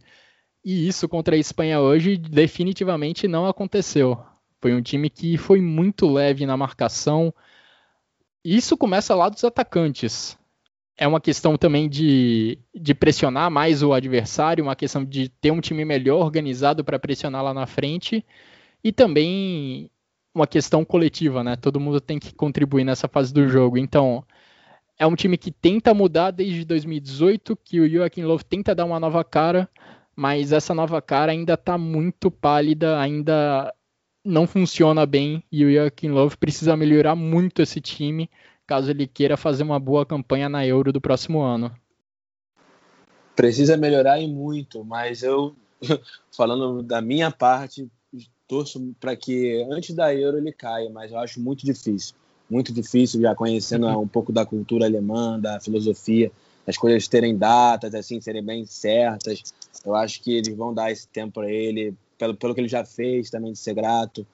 E 0.63 0.87
isso 0.87 1.09
contra 1.09 1.35
a 1.35 1.39
Espanha 1.39 1.79
hoje 1.79 2.17
definitivamente 2.17 3.27
não 3.27 3.45
aconteceu. 3.45 4.17
Foi 4.61 4.73
um 4.73 4.81
time 4.81 5.09
que 5.09 5.37
foi 5.37 5.59
muito 5.59 6.09
leve 6.09 6.45
na 6.45 6.55
marcação. 6.55 7.33
Isso 8.43 8.77
começa 8.77 9.13
lá 9.13 9.27
dos 9.27 9.43
atacantes. 9.43 10.37
É 10.95 11.07
uma 11.07 11.19
questão 11.19 11.57
também 11.57 11.89
de, 11.89 12.57
de 12.73 12.93
pressionar 12.93 13.51
mais 13.51 13.83
o 13.83 13.91
adversário, 13.93 14.63
uma 14.63 14.75
questão 14.75 15.03
de 15.03 15.27
ter 15.27 15.51
um 15.51 15.59
time 15.59 15.83
melhor 15.83 16.21
organizado 16.21 16.83
para 16.83 16.99
pressionar 16.99 17.43
lá 17.43 17.53
na 17.53 17.65
frente. 17.65 18.25
E 18.81 18.91
também 18.91 19.89
uma 20.33 20.47
questão 20.47 20.85
coletiva, 20.85 21.43
né? 21.43 21.55
Todo 21.55 21.79
mundo 21.79 21.99
tem 21.99 22.17
que 22.17 22.33
contribuir 22.33 22.83
nessa 22.83 23.07
fase 23.07 23.33
do 23.33 23.47
jogo. 23.47 23.77
Então, 23.77 24.25
é 24.97 25.05
um 25.05 25.15
time 25.15 25.37
que 25.37 25.51
tenta 25.51 25.93
mudar 25.93 26.31
desde 26.31 26.65
2018, 26.65 27.55
que 27.57 27.79
o 27.79 27.89
Joaquim 27.89 28.23
Löw 28.23 28.39
tenta 28.39 28.73
dar 28.73 28.85
uma 28.85 28.99
nova 28.99 29.23
cara, 29.23 29.69
mas 30.15 30.51
essa 30.51 30.73
nova 30.73 31.01
cara 31.01 31.31
ainda 31.31 31.53
está 31.53 31.77
muito 31.77 32.29
pálida, 32.29 32.99
ainda 32.99 33.73
não 34.23 34.47
funciona 34.47 35.05
bem 35.05 35.43
e 35.51 35.65
o 35.65 35.73
Joaquim 35.73 36.09
Love 36.09 36.37
precisa 36.37 36.77
melhorar 36.77 37.15
muito 37.15 37.61
esse 37.61 37.81
time 37.81 38.29
caso 38.65 38.89
ele 38.89 39.05
queira 39.05 39.35
fazer 39.35 39.63
uma 39.63 39.79
boa 39.79 40.05
campanha 40.05 40.47
na 40.47 40.65
Euro 40.65 40.91
do 40.91 41.01
próximo 41.01 41.41
ano. 41.41 41.71
Precisa 43.35 43.75
melhorar 43.75 44.19
e 44.19 44.27
muito, 44.27 44.83
mas 44.85 45.23
eu, 45.23 45.55
falando 46.35 46.81
da 46.81 47.01
minha 47.01 47.31
parte, 47.31 47.89
torço 48.47 48.95
para 48.99 49.15
que 49.15 49.65
antes 49.71 49.95
da 49.95 50.13
Euro 50.13 50.37
ele 50.37 50.51
caia, 50.51 50.89
mas 50.89 51.11
eu 51.11 51.17
acho 51.17 51.41
muito 51.41 51.65
difícil. 51.65 52.15
Muito 52.49 52.71
difícil, 52.71 53.21
já 53.21 53.33
conhecendo 53.33 53.87
uhum. 53.87 54.01
um 54.01 54.07
pouco 54.07 54.31
da 54.31 54.45
cultura 54.45 54.85
alemã, 54.85 55.39
da 55.39 55.59
filosofia, 55.59 56.31
as 56.65 56.77
coisas 56.77 57.07
terem 57.07 57.37
datas, 57.37 57.93
assim, 57.93 58.21
serem 58.21 58.43
bem 58.43 58.65
certas. 58.65 59.43
Eu 59.85 59.95
acho 59.95 60.21
que 60.21 60.37
eles 60.37 60.55
vão 60.55 60.73
dar 60.73 60.91
esse 60.91 61.07
tempo 61.07 61.33
para 61.33 61.51
ele, 61.51 61.93
pelo, 62.17 62.35
pelo 62.35 62.55
que 62.55 62.61
ele 62.61 62.69
já 62.69 62.85
fez, 62.85 63.29
também 63.29 63.51
de 63.51 63.59
ser 63.59 63.73
grato. 63.73 64.25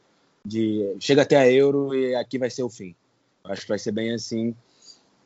De 0.45 0.95
chega 0.99 1.23
até 1.23 1.35
a 1.35 1.51
Euro 1.51 1.93
e 1.93 2.15
aqui 2.15 2.37
vai 2.37 2.49
ser 2.49 2.63
o 2.63 2.69
fim. 2.69 2.95
Eu 3.43 3.51
acho 3.51 3.63
que 3.63 3.67
vai 3.69 3.79
ser 3.79 3.91
bem 3.91 4.13
assim. 4.13 4.55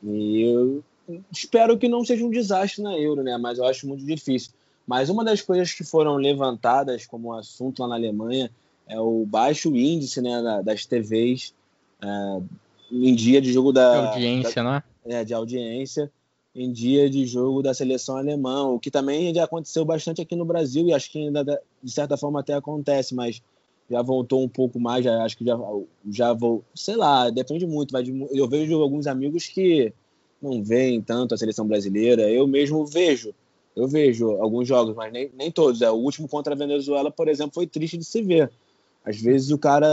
E 0.02 0.42
eu 0.42 0.84
espero 1.30 1.78
que 1.78 1.88
não 1.88 2.04
seja 2.04 2.24
um 2.24 2.30
desastre 2.30 2.82
na 2.82 2.96
Euro, 2.98 3.22
né? 3.22 3.36
Mas 3.36 3.58
eu 3.58 3.64
acho 3.64 3.86
muito 3.86 4.04
difícil. 4.04 4.52
Mas 4.86 5.08
uma 5.08 5.24
das 5.24 5.40
coisas 5.40 5.72
que 5.72 5.84
foram 5.84 6.16
levantadas 6.16 7.06
como 7.06 7.32
assunto 7.32 7.80
lá 7.80 7.88
na 7.88 7.94
Alemanha 7.94 8.50
é 8.86 8.98
o 8.98 9.24
baixo 9.24 9.74
índice 9.74 10.20
né, 10.20 10.62
das 10.62 10.84
TVs 10.84 11.54
é, 12.02 12.42
em 12.90 13.14
dia 13.14 13.40
de 13.40 13.52
jogo 13.52 13.72
da. 13.72 14.00
De 14.00 14.06
audiência, 14.08 14.62
da, 14.62 14.70
né? 14.72 14.82
É, 15.06 15.24
de 15.24 15.34
audiência 15.34 16.10
em 16.54 16.70
dia 16.70 17.10
de 17.10 17.26
jogo 17.26 17.62
da 17.62 17.74
seleção 17.74 18.16
alemã, 18.16 18.68
o 18.68 18.78
que 18.78 18.90
também 18.90 19.34
já 19.34 19.44
aconteceu 19.44 19.84
bastante 19.84 20.22
aqui 20.22 20.36
no 20.36 20.44
Brasil 20.44 20.86
e 20.86 20.92
acho 20.92 21.10
que 21.10 21.18
ainda 21.18 21.60
de 21.82 21.90
certa 21.90 22.16
forma 22.16 22.40
até 22.40 22.54
acontece, 22.54 23.14
mas 23.14 23.42
já 23.90 24.00
voltou 24.00 24.42
um 24.42 24.48
pouco 24.48 24.78
mais, 24.78 25.04
já, 25.04 25.22
acho 25.24 25.36
que 25.36 25.44
já 25.44 25.58
já 26.10 26.32
vou, 26.32 26.62
sei 26.74 26.96
lá, 26.96 27.28
depende 27.28 27.66
muito, 27.66 27.94
eu 28.30 28.48
vejo 28.48 28.80
alguns 28.80 29.06
amigos 29.06 29.46
que 29.46 29.92
não 30.40 30.62
veem 30.62 31.02
tanto 31.02 31.34
a 31.34 31.38
seleção 31.38 31.66
brasileira, 31.66 32.30
eu 32.30 32.46
mesmo 32.46 32.86
vejo, 32.86 33.34
eu 33.74 33.88
vejo 33.88 34.30
alguns 34.40 34.68
jogos, 34.68 34.94
mas 34.94 35.12
nem, 35.12 35.30
nem 35.36 35.50
todos, 35.50 35.82
é, 35.82 35.90
o 35.90 35.94
último 35.94 36.28
contra 36.28 36.54
a 36.54 36.56
Venezuela, 36.56 37.10
por 37.10 37.28
exemplo, 37.28 37.54
foi 37.54 37.66
triste 37.66 37.98
de 37.98 38.04
se 38.04 38.22
ver. 38.22 38.50
Às 39.04 39.20
vezes 39.20 39.50
o 39.50 39.58
cara 39.58 39.86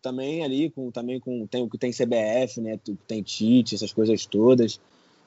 também 0.00 0.44
ali 0.44 0.70
com 0.70 0.88
também 0.90 1.18
com 1.18 1.44
tem 1.44 1.62
o 1.64 1.68
que 1.68 1.78
tem 1.78 1.90
CBF, 1.90 2.60
né, 2.60 2.78
tem 3.08 3.20
Tite, 3.20 3.74
essas 3.74 3.92
coisas 3.92 4.26
todas 4.26 4.78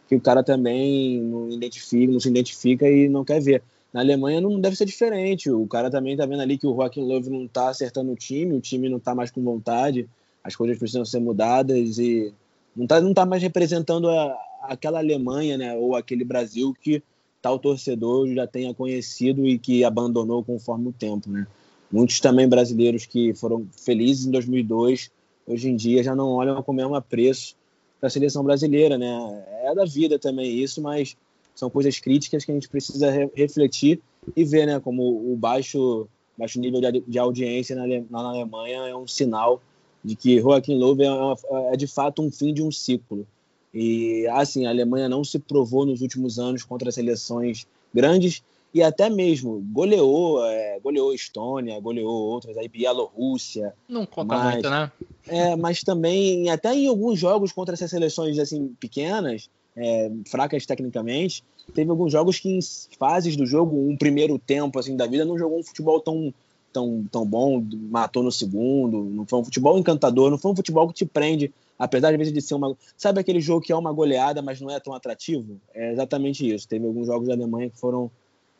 que 0.07 0.15
o 0.15 0.21
cara 0.21 0.43
também 0.43 1.21
não 1.21 1.49
identifica, 1.49 2.11
não 2.11 2.19
se 2.19 2.29
identifica 2.29 2.89
e 2.89 3.09
não 3.09 3.25
quer 3.25 3.41
ver. 3.41 3.61
Na 3.93 4.01
Alemanha 4.01 4.39
não 4.39 4.59
deve 4.59 4.75
ser 4.75 4.85
diferente. 4.85 5.49
O 5.49 5.67
cara 5.67 5.89
também 5.89 6.15
tá 6.15 6.25
vendo 6.25 6.41
ali 6.41 6.57
que 6.57 6.67
o 6.67 6.75
Joaquim 6.75 7.01
Löw 7.01 7.21
não 7.29 7.47
tá 7.47 7.69
acertando 7.69 8.11
o 8.11 8.15
time, 8.15 8.55
o 8.55 8.61
time 8.61 8.89
não 8.89 8.99
tá 8.99 9.13
mais 9.13 9.31
com 9.31 9.43
vontade, 9.43 10.07
as 10.43 10.55
coisas 10.55 10.77
precisam 10.77 11.03
ser 11.03 11.19
mudadas 11.19 11.97
e 11.97 12.33
não 12.75 12.87
tá, 12.87 13.01
não 13.01 13.13
tá 13.13 13.25
mais 13.25 13.41
representando 13.41 14.09
a, 14.09 14.37
aquela 14.63 14.99
Alemanha, 14.99 15.57
né, 15.57 15.75
ou 15.75 15.95
aquele 15.95 16.23
Brasil 16.23 16.73
que 16.79 17.01
tal 17.41 17.59
torcedor 17.59 18.27
já 18.33 18.47
tenha 18.47 18.73
conhecido 18.73 19.45
e 19.45 19.57
que 19.57 19.83
abandonou 19.83 20.43
conforme 20.43 20.89
o 20.89 20.93
tempo, 20.93 21.29
né? 21.29 21.47
Muitos 21.91 22.19
também 22.19 22.47
brasileiros 22.47 23.05
que 23.05 23.33
foram 23.33 23.65
felizes 23.71 24.25
em 24.25 24.31
2002, 24.31 25.09
hoje 25.47 25.69
em 25.69 25.75
dia 25.75 26.03
já 26.03 26.15
não 26.15 26.29
olham 26.29 26.61
com 26.61 26.71
o 26.71 26.75
mesmo 26.75 26.95
apreço 26.95 27.55
para 27.99 28.07
a 28.07 28.09
seleção 28.09 28.43
brasileira, 28.43 28.97
né? 28.97 29.45
É 29.63 29.73
da 29.73 29.85
vida 29.85 30.19
também 30.19 30.59
isso, 30.59 30.81
mas 30.81 31.17
são 31.55 31.69
coisas 31.69 31.99
críticas 31.99 32.45
que 32.45 32.51
a 32.51 32.53
gente 32.53 32.69
precisa 32.69 33.09
re 33.09 33.29
refletir 33.35 33.99
e 34.35 34.43
ver, 34.43 34.65
né? 34.65 34.79
Como 34.79 35.31
o 35.31 35.35
baixo, 35.35 36.07
baixo 36.37 36.59
nível 36.59 36.79
de, 36.79 37.01
de 37.01 37.19
audiência 37.19 37.75
na, 37.75 37.85
na, 38.09 38.29
Alemanha 38.29 38.87
é 38.87 38.95
um 38.95 39.07
sinal 39.07 39.61
de 40.03 40.15
que 40.15 40.39
Joaquim 40.39 40.77
Löw 40.77 40.95
é, 41.01 41.73
é, 41.73 41.77
de 41.77 41.87
fato 41.87 42.21
um 42.21 42.31
fim 42.31 42.53
de 42.53 42.61
um 42.61 42.71
ciclo. 42.71 43.25
E 43.73 44.27
assim, 44.27 44.65
a 44.65 44.69
Alemanha 44.69 45.09
não 45.09 45.23
se 45.23 45.39
provou 45.39 45.85
nos 45.85 46.01
últimos 46.01 46.39
anos 46.39 46.63
contra 46.63 46.91
seleções 46.91 47.65
grandes 47.93 48.43
e 48.77 48.83
até 48.83 49.09
mesmo 49.09 49.59
goleou, 49.71 50.45
é, 50.45 50.79
goleou 50.79 51.11
Estônia, 51.11 51.79
goleou 51.79 52.11
outras, 52.11 52.55
aí 52.57 52.67
Bielorrússia. 52.67 53.73
Não 53.89 54.05
conta 54.05 54.35
mas, 54.35 54.53
muito, 54.53 54.69
né? 54.69 54.91
É, 55.27 55.55
mas 55.55 55.81
também, 55.81 56.47
até 56.51 56.75
em 56.75 56.87
alguns 56.87 57.19
jogos 57.19 57.51
contra 57.51 57.73
essas 57.73 57.89
seleções 57.89 58.37
assim 58.37 58.67
pequenas, 58.79 59.49
é, 59.75 60.11
fracas 60.27 60.63
tecnicamente, 60.65 61.43
teve 61.73 61.89
alguns 61.89 62.11
jogos 62.11 62.39
que 62.39 62.49
em 62.49 62.59
fases 62.99 63.35
do 63.35 63.47
jogo, 63.47 63.75
um 63.75 63.97
primeiro 63.97 64.37
tempo 64.37 64.77
assim 64.77 64.95
da 64.95 65.07
vida, 65.07 65.25
não 65.25 65.39
jogou 65.39 65.59
um 65.59 65.63
futebol 65.63 65.99
tão 65.99 66.31
tão, 66.71 67.03
tão 67.11 67.25
bom, 67.25 67.65
matou 67.89 68.21
no 68.21 68.31
segundo, 68.31 69.03
não 69.03 69.25
foi 69.25 69.39
um 69.39 69.43
futebol 69.43 69.79
encantador, 69.79 70.29
não 70.29 70.37
foi 70.37 70.51
um 70.51 70.55
futebol 70.55 70.87
que 70.87 70.93
te 70.93 71.05
prende, 71.05 71.51
apesar 71.79 72.11
de 72.11 72.17
vezes 72.17 72.31
de 72.31 72.41
ser 72.41 72.53
uma, 72.53 72.77
sabe 72.95 73.19
aquele 73.19 73.41
jogo 73.41 73.61
que 73.61 73.71
é 73.71 73.75
uma 73.75 73.91
goleada, 73.91 74.43
mas 74.43 74.61
não 74.61 74.69
é 74.69 74.79
tão 74.79 74.93
atrativo? 74.93 75.59
É 75.73 75.93
exatamente 75.93 76.47
isso. 76.47 76.67
Teve 76.67 76.85
alguns 76.85 77.07
jogos 77.07 77.27
da 77.27 77.33
Alemanha 77.33 77.71
que 77.71 77.79
foram 77.79 78.11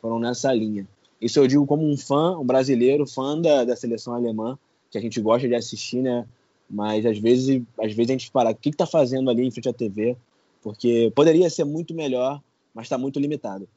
foram 0.01 0.19
nessa 0.19 0.53
linha. 0.53 0.87
Isso 1.21 1.39
eu 1.39 1.47
digo 1.47 1.65
como 1.65 1.87
um 1.87 1.97
fã, 1.97 2.37
um 2.37 2.45
brasileiro, 2.45 3.07
fã 3.07 3.39
da, 3.39 3.63
da 3.63 3.75
seleção 3.75 4.13
alemã, 4.13 4.57
que 4.91 4.97
a 4.97 5.01
gente 5.01 5.19
gosta 5.19 5.47
de 5.47 5.55
assistir, 5.55 6.01
né? 6.01 6.25
Mas 6.69 7.05
às 7.05 7.17
vezes, 7.17 7.61
às 7.79 7.93
vezes 7.93 8.09
a 8.09 8.13
gente 8.13 8.31
para, 8.31 8.51
o 8.51 8.55
que 8.55 8.69
está 8.69 8.85
fazendo 8.85 9.29
ali 9.29 9.45
em 9.45 9.51
frente 9.51 9.69
à 9.69 9.73
TV? 9.73 10.15
Porque 10.61 11.11
poderia 11.15 11.49
ser 11.49 11.63
muito 11.63 11.93
melhor, 11.93 12.41
mas 12.73 12.85
está 12.85 12.97
muito 12.97 13.19
limitado. 13.19 13.67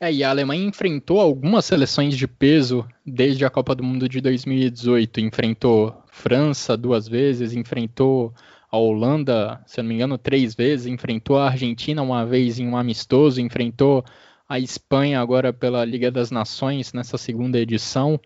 É, 0.00 0.12
e 0.12 0.22
a 0.22 0.30
Alemanha 0.30 0.64
enfrentou 0.64 1.20
algumas 1.20 1.64
seleções 1.64 2.16
de 2.16 2.28
peso 2.28 2.86
desde 3.04 3.44
a 3.44 3.50
Copa 3.50 3.74
do 3.74 3.82
Mundo 3.82 4.08
de 4.08 4.20
2018. 4.20 5.20
Enfrentou 5.20 5.92
França 6.06 6.76
duas 6.76 7.08
vezes, 7.08 7.52
enfrentou 7.52 8.32
a 8.70 8.76
Holanda, 8.76 9.60
se 9.66 9.80
não 9.82 9.88
me 9.88 9.94
engano, 9.94 10.18
três 10.18 10.54
vezes, 10.54 10.86
enfrentou 10.86 11.36
a 11.38 11.48
Argentina 11.48 12.02
uma 12.02 12.24
vez 12.24 12.60
em 12.60 12.68
um 12.68 12.76
amistoso, 12.76 13.40
enfrentou 13.40 14.04
a 14.48 14.58
Espanha 14.58 15.20
agora 15.20 15.52
pela 15.52 15.84
Liga 15.84 16.10
das 16.10 16.30
Nações 16.30 16.92
nessa 16.92 17.18
segunda 17.18 17.58
edição 17.58 18.18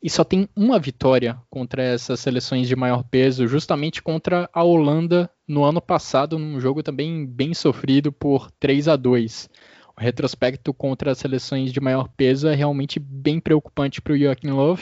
e 0.00 0.10
só 0.10 0.22
tem 0.22 0.48
uma 0.54 0.78
vitória 0.78 1.36
contra 1.48 1.82
essas 1.82 2.20
seleções 2.20 2.68
de 2.68 2.76
maior 2.76 3.02
peso, 3.02 3.48
justamente 3.48 4.02
contra 4.02 4.48
a 4.52 4.62
Holanda 4.62 5.30
no 5.48 5.64
ano 5.64 5.80
passado, 5.80 6.38
num 6.38 6.60
jogo 6.60 6.82
também 6.82 7.26
bem 7.26 7.54
sofrido 7.54 8.12
por 8.12 8.50
3 8.52 8.86
a 8.88 8.96
2. 8.96 9.48
O 9.96 10.00
retrospecto 10.00 10.74
contra 10.74 11.12
as 11.12 11.18
seleções 11.18 11.72
de 11.72 11.80
maior 11.80 12.08
peso 12.08 12.48
é 12.48 12.54
realmente 12.54 13.00
bem 13.00 13.40
preocupante 13.40 14.02
para 14.02 14.12
o 14.12 14.18
Joachim 14.18 14.50
Löw, 14.50 14.78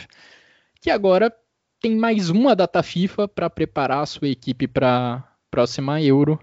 que 0.80 0.90
agora 0.90 1.32
tem 1.80 1.94
mais 1.96 2.28
uma 2.28 2.56
data 2.56 2.82
FIFA 2.82 3.28
para 3.28 3.48
preparar 3.48 4.02
a 4.02 4.06
sua 4.06 4.28
equipe 4.28 4.66
para 4.66 5.14
a 5.14 5.24
próxima 5.50 6.02
Euro. 6.02 6.38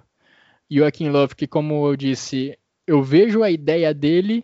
Joachim 0.71 1.09
Löw, 1.09 1.27
que 1.27 1.47
como 1.47 1.85
eu 1.85 1.97
disse, 1.97 2.57
eu 2.89 3.03
vejo 3.03 3.43
a 3.43 3.51
ideia 3.51 3.93
dele 3.93 4.43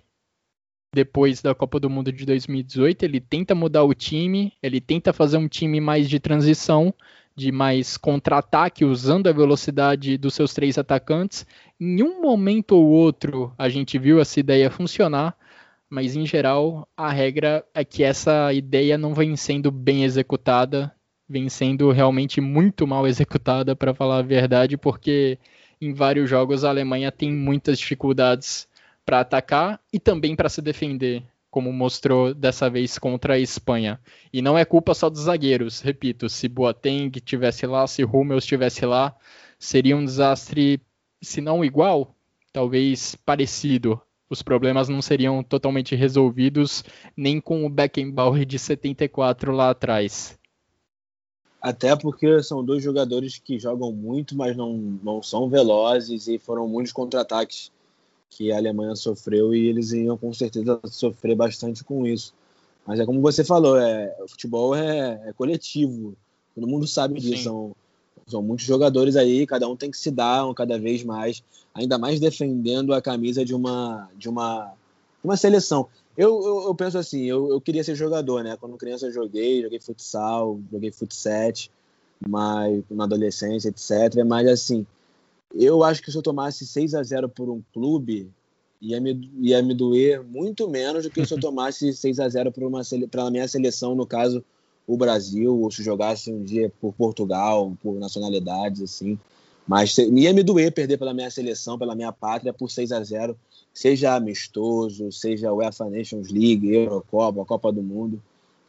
depois 0.93 1.41
da 1.41 1.55
Copa 1.55 1.79
do 1.79 1.89
Mundo 1.89 2.11
de 2.11 2.27
2018. 2.27 3.01
Ele 3.01 3.19
tenta 3.19 3.55
mudar 3.55 3.83
o 3.83 3.95
time, 3.95 4.53
ele 4.61 4.79
tenta 4.79 5.11
fazer 5.11 5.37
um 5.37 5.47
time 5.47 5.81
mais 5.81 6.07
de 6.07 6.19
transição, 6.19 6.93
de 7.35 7.51
mais 7.51 7.97
contra-ataque, 7.97 8.85
usando 8.85 9.25
a 9.25 9.33
velocidade 9.33 10.15
dos 10.15 10.35
seus 10.35 10.53
três 10.53 10.77
atacantes. 10.77 11.43
Em 11.79 12.03
um 12.03 12.21
momento 12.21 12.73
ou 12.73 12.85
outro, 12.85 13.51
a 13.57 13.67
gente 13.67 13.97
viu 13.97 14.19
essa 14.19 14.39
ideia 14.39 14.69
funcionar, 14.69 15.35
mas 15.89 16.15
em 16.15 16.23
geral, 16.23 16.87
a 16.95 17.09
regra 17.11 17.65
é 17.73 17.83
que 17.83 18.03
essa 18.03 18.53
ideia 18.53 18.95
não 18.95 19.15
vem 19.15 19.35
sendo 19.35 19.71
bem 19.71 20.03
executada, 20.03 20.93
vem 21.27 21.49
sendo 21.49 21.89
realmente 21.89 22.39
muito 22.39 22.85
mal 22.85 23.07
executada, 23.07 23.75
para 23.75 23.95
falar 23.95 24.19
a 24.19 24.21
verdade, 24.21 24.77
porque 24.77 25.39
em 25.81 25.93
vários 25.93 26.29
jogos 26.29 26.63
a 26.63 26.69
Alemanha 26.69 27.11
tem 27.11 27.31
muitas 27.31 27.79
dificuldades 27.79 28.67
para 29.05 29.19
atacar 29.19 29.79
e 29.93 29.99
também 29.99 30.35
para 30.35 30.49
se 30.49 30.61
defender, 30.61 31.23
como 31.51 31.71
mostrou 31.71 32.33
dessa 32.33 32.69
vez 32.69 32.97
contra 32.97 33.35
a 33.35 33.39
Espanha. 33.39 33.99
E 34.33 34.41
não 34.41 34.57
é 34.57 34.65
culpa 34.65 34.93
só 34.93 35.09
dos 35.09 35.21
zagueiros, 35.21 35.81
repito, 35.81 36.27
se 36.27 36.49
Boateng 36.49 37.11
tivesse 37.21 37.65
lá, 37.67 37.85
se 37.87 38.03
Hummels 38.03 38.43
estivesse 38.43 38.85
lá, 38.85 39.15
seria 39.59 39.95
um 39.95 40.03
desastre, 40.03 40.81
se 41.21 41.39
não 41.41 41.63
igual, 41.63 42.15
talvez 42.51 43.15
parecido. 43.15 44.01
Os 44.27 44.41
problemas 44.41 44.89
não 44.89 45.01
seriam 45.01 45.43
totalmente 45.43 45.95
resolvidos 45.95 46.83
nem 47.15 47.39
com 47.39 47.63
o 47.65 47.69
Beckenbauer 47.69 48.43
de 48.43 48.57
74 48.57 49.51
lá 49.51 49.69
atrás. 49.69 50.37
Até 51.65 51.95
porque 51.95 52.43
são 52.43 52.63
dois 52.63 52.83
jogadores 52.83 53.39
que 53.39 53.57
jogam 53.57 53.91
muito, 53.91 54.35
mas 54.37 54.55
não, 54.55 54.77
não 55.03 55.23
são 55.23 55.49
velozes 55.49 56.27
e 56.27 56.37
foram 56.37 56.67
muitos 56.67 56.93
contra-ataques 56.93 57.71
que 58.29 58.51
a 58.51 58.57
Alemanha 58.57 58.95
sofreu 58.95 59.51
e 59.51 59.67
eles 59.67 59.91
iam 59.91 60.15
com 60.15 60.31
certeza 60.31 60.79
sofrer 60.85 61.35
bastante 61.35 61.83
com 61.83 62.05
isso. 62.05 62.35
Mas 62.85 62.99
é 62.99 63.05
como 63.05 63.19
você 63.19 63.43
falou, 63.43 63.79
é, 63.79 64.15
o 64.23 64.27
futebol 64.27 64.75
é, 64.75 65.19
é 65.25 65.33
coletivo, 65.33 66.15
todo 66.53 66.67
mundo 66.67 66.85
sabe 66.85 67.19
disso. 67.19 67.45
São, 67.45 67.75
são, 68.27 68.43
muitos 68.43 68.67
jogadores 68.67 69.15
aí, 69.15 69.47
cada 69.47 69.67
um 69.67 69.75
tem 69.75 69.89
que 69.89 69.97
se 69.97 70.11
dar 70.11 70.45
um, 70.45 70.53
cada 70.53 70.77
vez 70.77 71.03
mais, 71.03 71.41
ainda 71.73 71.97
mais 71.97 72.19
defendendo 72.19 72.93
a 72.93 73.01
camisa 73.01 73.43
de 73.43 73.55
uma, 73.55 74.07
de 74.15 74.29
uma, 74.29 74.71
uma 75.25 75.37
seleção. 75.37 75.87
Eu, 76.17 76.41
eu, 76.43 76.63
eu 76.67 76.75
penso 76.75 76.97
assim, 76.97 77.23
eu, 77.23 77.49
eu 77.49 77.59
queria 77.59 77.83
ser 77.83 77.95
jogador, 77.95 78.43
né? 78.43 78.55
Quando 78.59 78.77
criança 78.77 79.07
eu 79.07 79.11
joguei, 79.11 79.61
joguei 79.61 79.79
futsal, 79.79 80.59
joguei 80.71 80.91
futsal, 80.91 81.51
mas 82.27 82.83
na 82.89 83.03
adolescência, 83.03 83.69
etc. 83.69 84.23
Mas 84.25 84.47
assim, 84.47 84.85
eu 85.53 85.83
acho 85.83 86.01
que 86.01 86.11
se 86.11 86.17
eu 86.17 86.21
tomasse 86.21 86.65
6 86.65 86.95
a 86.95 87.03
0 87.03 87.27
por 87.27 87.49
um 87.49 87.61
clube, 87.73 88.29
ia 88.81 89.01
me, 89.01 89.29
ia 89.41 89.61
me 89.61 89.73
doer 89.73 90.23
muito 90.23 90.69
menos 90.69 91.03
do 91.03 91.09
que 91.09 91.25
se 91.25 91.33
eu 91.33 91.39
tomasse 91.41 91.93
6 91.93 92.19
a 92.19 92.29
0 92.29 92.53
para 93.09 93.23
a 93.23 93.31
minha 93.31 93.47
seleção, 93.47 93.95
no 93.95 94.05
caso, 94.05 94.43
o 94.87 94.95
Brasil, 94.95 95.59
ou 95.59 95.71
se 95.71 95.83
jogasse 95.83 96.31
um 96.31 96.43
dia 96.43 96.71
por 96.79 96.93
Portugal, 96.93 97.75
por 97.81 97.95
nacionalidades, 97.95 98.81
assim. 98.81 99.19
Mas 99.67 99.97
ia 99.97 100.31
me 100.31 100.43
doer 100.43 100.71
perder 100.71 100.97
pela 100.97 101.13
minha 101.13 101.31
seleção, 101.31 101.77
pela 101.77 101.95
minha 101.95 102.11
pátria, 102.11 102.53
por 102.53 102.69
6 102.69 102.91
a 102.91 103.03
0 103.03 103.35
seja 103.75 104.15
amistoso, 104.15 105.11
seja 105.11 105.53
UEFA 105.53 105.87
Nations 105.87 106.31
League, 106.31 106.73
Eurocopa, 106.73 107.45
Copa 107.45 107.71
do 107.71 107.83
Mundo 107.83 108.19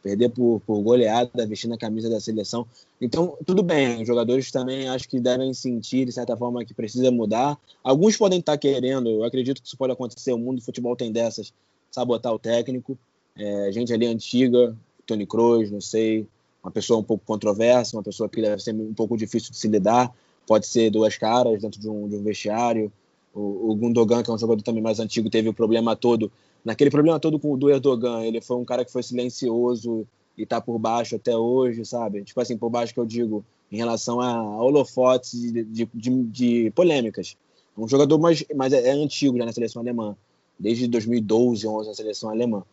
perder 0.07 0.29
por, 0.29 0.61
por 0.65 0.81
goleada, 0.81 1.45
vestindo 1.45 1.73
a 1.73 1.77
camisa 1.77 2.09
da 2.09 2.19
seleção. 2.19 2.65
Então, 3.01 3.37
tudo 3.45 3.61
bem, 3.61 4.01
os 4.01 4.07
jogadores 4.07 4.49
também 4.51 4.87
acho 4.87 5.09
que 5.09 5.19
devem 5.19 5.53
sentir, 5.53 6.05
de 6.05 6.13
certa 6.13 6.37
forma, 6.37 6.63
que 6.63 6.73
precisa 6.73 7.11
mudar. 7.11 7.57
Alguns 7.83 8.15
podem 8.15 8.39
estar 8.39 8.57
querendo, 8.57 9.09
eu 9.09 9.23
acredito 9.25 9.61
que 9.61 9.67
isso 9.67 9.77
pode 9.77 9.91
acontecer, 9.91 10.31
o 10.31 10.37
mundo 10.37 10.59
do 10.59 10.63
futebol 10.63 10.95
tem 10.95 11.11
dessas, 11.11 11.53
sabotar 11.91 12.33
o 12.33 12.39
técnico. 12.39 12.97
É, 13.37 13.69
gente 13.71 13.91
ali 13.91 14.05
antiga, 14.05 14.73
Tony 15.05 15.25
Kroos, 15.25 15.69
não 15.69 15.81
sei, 15.81 16.25
uma 16.63 16.71
pessoa 16.71 16.99
um 16.99 17.03
pouco 17.03 17.25
controversa, 17.25 17.97
uma 17.97 18.03
pessoa 18.03 18.29
que 18.29 18.41
deve 18.41 18.61
ser 18.61 18.73
um 18.73 18.93
pouco 18.93 19.17
difícil 19.17 19.51
de 19.51 19.57
se 19.57 19.67
lidar, 19.67 20.13
pode 20.47 20.67
ser 20.67 20.89
duas 20.89 21.17
caras 21.17 21.61
dentro 21.61 21.79
de 21.79 21.89
um, 21.89 22.07
de 22.07 22.15
um 22.15 22.23
vestiário. 22.23 22.91
O, 23.37 23.71
o 23.71 23.75
Gundogan, 23.75 24.23
que 24.23 24.31
é 24.31 24.33
um 24.33 24.37
jogador 24.37 24.63
também 24.63 24.81
mais 24.81 24.99
antigo, 24.99 25.29
teve 25.29 25.49
o 25.49 25.53
problema 25.53 25.95
todo 25.95 26.31
naquele 26.67 26.89
problema 26.89 27.17
todo 27.17 27.39
com 27.39 27.53
o 27.53 27.57
do 27.57 27.69
Erdogan, 27.69 28.25
ele 28.25 28.41
foi 28.41 28.57
um 28.57 28.65
cara 28.65 28.83
que 28.83 28.91
foi 28.91 29.01
silencioso 29.01 30.05
e 30.37 30.45
tá 30.45 30.59
por 30.59 30.77
baixo 30.77 31.15
até 31.15 31.35
hoje, 31.35 31.85
sabe? 31.85 32.23
Tipo 32.25 32.41
assim, 32.41 32.57
por 32.57 32.69
baixo 32.69 32.93
que 32.93 32.99
eu 32.99 33.05
digo, 33.05 33.43
em 33.71 33.77
relação 33.77 34.19
a 34.19 34.61
holofotes 34.61 35.39
de, 35.39 35.63
de, 35.63 35.89
de, 35.93 36.23
de 36.23 36.71
polêmicas. 36.71 37.37
Um 37.77 37.87
jogador 37.87 38.19
mais, 38.19 38.43
mais 38.53 38.73
é, 38.73 38.89
é, 38.89 38.91
antigo 38.91 39.37
já 39.37 39.45
na 39.45 39.53
seleção 39.53 39.81
alemã, 39.81 40.13
desde 40.59 40.87
2012, 40.87 41.65
11 41.65 41.87
na 41.87 41.95
seleção 41.95 42.29
alemã. 42.29 42.63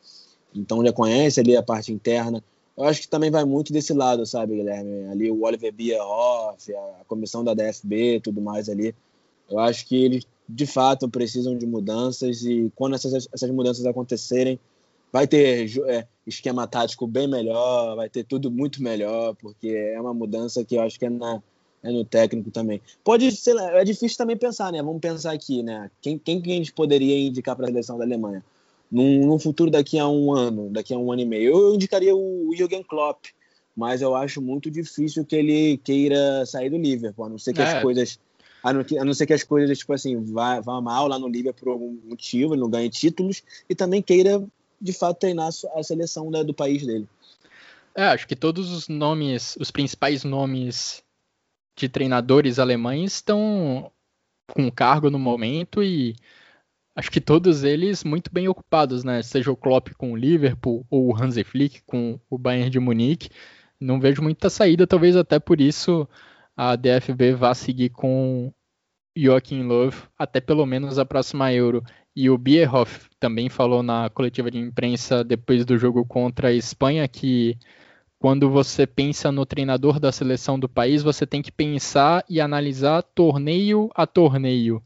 Então 0.53 0.85
já 0.85 0.92
conhece 0.92 1.38
ali 1.38 1.57
a 1.57 1.62
parte 1.62 1.92
interna. 1.92 2.42
Eu 2.77 2.85
acho 2.85 3.03
que 3.03 3.09
também 3.09 3.31
vai 3.31 3.44
muito 3.44 3.72
desse 3.72 3.92
lado, 3.92 4.27
sabe, 4.27 4.57
Guilherme? 4.57 5.09
Ali 5.09 5.31
o 5.31 5.44
Oliver 5.44 5.72
Bierhoff, 5.72 6.74
a 6.74 7.05
comissão 7.07 7.44
da 7.44 7.55
DFB, 7.55 8.20
tudo 8.20 8.40
mais 8.40 8.68
ali. 8.68 8.92
Eu 9.48 9.61
acho 9.61 9.87
que 9.87 9.94
eles 10.05 10.27
de 10.48 10.66
fato 10.66 11.09
precisam 11.09 11.57
de 11.57 11.66
mudanças 11.66 12.44
e 12.44 12.70
quando 12.74 12.94
essas, 12.94 13.28
essas 13.33 13.50
mudanças 13.50 13.85
acontecerem, 13.87 14.59
vai 15.12 15.26
ter 15.26 15.70
é, 15.87 16.07
esquema 16.26 16.66
tático 16.66 17.07
bem 17.07 17.28
melhor, 17.28 17.94
vai 17.96 18.09
ter 18.09 18.24
tudo 18.24 18.50
muito 18.50 18.83
melhor, 18.83 19.35
porque 19.37 19.68
é 19.68 20.00
uma 20.00 20.12
mudança 20.12 20.64
que 20.64 20.74
eu 20.74 20.83
acho 20.83 20.98
que 20.98 21.07
é, 21.07 21.11
na, 21.11 21.40
é 21.85 21.90
no 21.92 22.04
técnico 22.04 22.50
também. 22.50 22.80
Pode 23.04 23.30
ser, 23.30 23.57
é 23.57 23.85
difícil 23.85 24.18
também 24.18 24.37
pensar, 24.37 24.72
né? 24.72 24.83
Vamos 24.83 25.00
pensar 25.00 25.33
aqui, 25.33 25.62
né? 25.62 25.90
Quem, 26.00 26.18
quem 26.18 26.40
que 26.40 26.50
a 26.50 26.54
gente 26.57 26.72
poderia 26.72 27.16
indicar 27.16 27.54
para 27.54 27.66
a 27.66 27.68
seleção 27.68 27.96
da 27.96 28.04
Alemanha? 28.04 28.44
Num, 28.90 29.26
num, 29.26 29.38
futuro 29.38 29.70
daqui 29.70 29.98
a 29.98 30.09
um 30.09 30.33
ano, 30.33 30.68
daqui 30.70 30.92
a 30.92 30.98
um 30.98 31.12
ano 31.12 31.22
e 31.22 31.24
meio. 31.24 31.52
Eu, 31.52 31.74
indicaria 31.74 32.14
o 32.14 32.52
Jürgen 32.57 32.83
Klopp, 32.83 33.26
mas 33.76 34.02
eu 34.02 34.14
acho 34.14 34.42
muito 34.42 34.70
difícil 34.70 35.24
que 35.24 35.37
ele 35.37 35.76
queira 35.78 36.44
sair 36.44 36.70
do 36.70 36.76
Liverpool, 36.76 37.26
a 37.26 37.28
não 37.28 37.38
ser 37.38 37.52
que 37.52 37.62
é. 37.62 37.64
as 37.64 37.83
coisas 37.83 38.18
a 38.64 38.72
não, 38.72 38.81
a 38.98 39.05
não 39.05 39.12
ser 39.12 39.27
que 39.27 39.35
as 39.35 39.42
coisas, 39.42 39.79
tipo 39.79 39.92
assim, 39.92 40.24
vá, 40.24 40.59
vá 40.59 40.81
mal 40.81 41.07
lá 41.07 41.18
no 41.18 41.29
Líbia 41.29 41.53
por 41.53 41.68
algum 41.68 42.00
motivo, 42.05 42.57
não 42.57 42.70
ganhe 42.70 42.88
títulos, 42.88 43.42
e 43.68 43.74
também 43.74 44.00
queira, 44.00 44.42
de 44.81 44.92
fato, 44.94 45.18
treinar 45.18 45.50
a 45.74 45.83
seleção 45.83 46.31
né, 46.31 46.42
do 46.42 46.55
país 46.55 46.87
dele. 46.87 47.07
É, 47.94 48.07
acho 48.07 48.27
que 48.27 48.35
todos 48.35 48.72
os 48.72 48.88
nomes, 48.88 49.55
os 49.61 49.70
principais 49.70 50.24
nomes 50.24 51.05
de 51.77 51.90
treinadores 51.90 52.59
alemães 52.59 53.12
estão 53.12 53.92
com 54.50 54.70
cargo 54.70 55.11
no 55.11 55.18
momento 55.18 55.83
e 55.83 56.16
acho 56.96 57.11
que 57.11 57.20
todos 57.20 57.64
eles 57.64 58.03
muito 58.03 58.33
bem 58.33 58.48
ocupados, 58.48 59.05
né? 59.05 59.22
Seja 59.22 59.53
o 59.53 59.57
Klopp 59.57 59.88
com 59.98 60.12
o 60.12 60.16
Liverpool 60.16 60.87
ou 60.88 61.09
o 61.09 61.16
Hansi 61.16 61.44
Flick 61.44 61.83
com 61.83 62.18
o 62.31 62.38
Bayern 62.38 62.70
de 62.70 62.81
Munique. 62.81 63.29
Não 63.79 64.00
vejo 64.00 64.22
muita 64.22 64.48
saída, 64.48 64.87
talvez 64.87 65.16
até 65.16 65.38
por 65.38 65.61
isso 65.61 66.09
a 66.56 66.76
DFB 66.76 67.34
vá 67.34 67.54
seguir 67.54 67.90
com 67.90 68.52
Joachim 69.16 69.62
Löw 69.62 69.92
até 70.18 70.40
pelo 70.40 70.66
menos 70.66 70.98
a 70.98 71.04
próxima 71.04 71.52
Euro. 71.52 71.82
E 72.16 72.30
o 72.30 72.38
Bierhoff 72.38 73.08
também 73.18 73.48
falou 73.48 73.82
na 73.82 74.08
coletiva 74.10 74.50
de 74.50 74.58
imprensa 74.58 75.24
depois 75.24 75.64
do 75.64 75.76
jogo 75.76 76.04
contra 76.04 76.48
a 76.48 76.52
Espanha 76.52 77.06
que 77.08 77.58
quando 78.18 78.48
você 78.48 78.86
pensa 78.86 79.30
no 79.30 79.44
treinador 79.44 80.00
da 80.00 80.10
seleção 80.10 80.58
do 80.58 80.68
país, 80.68 81.02
você 81.02 81.26
tem 81.26 81.42
que 81.42 81.52
pensar 81.52 82.24
e 82.28 82.40
analisar 82.40 83.02
torneio 83.02 83.90
a 83.94 84.06
torneio. 84.06 84.82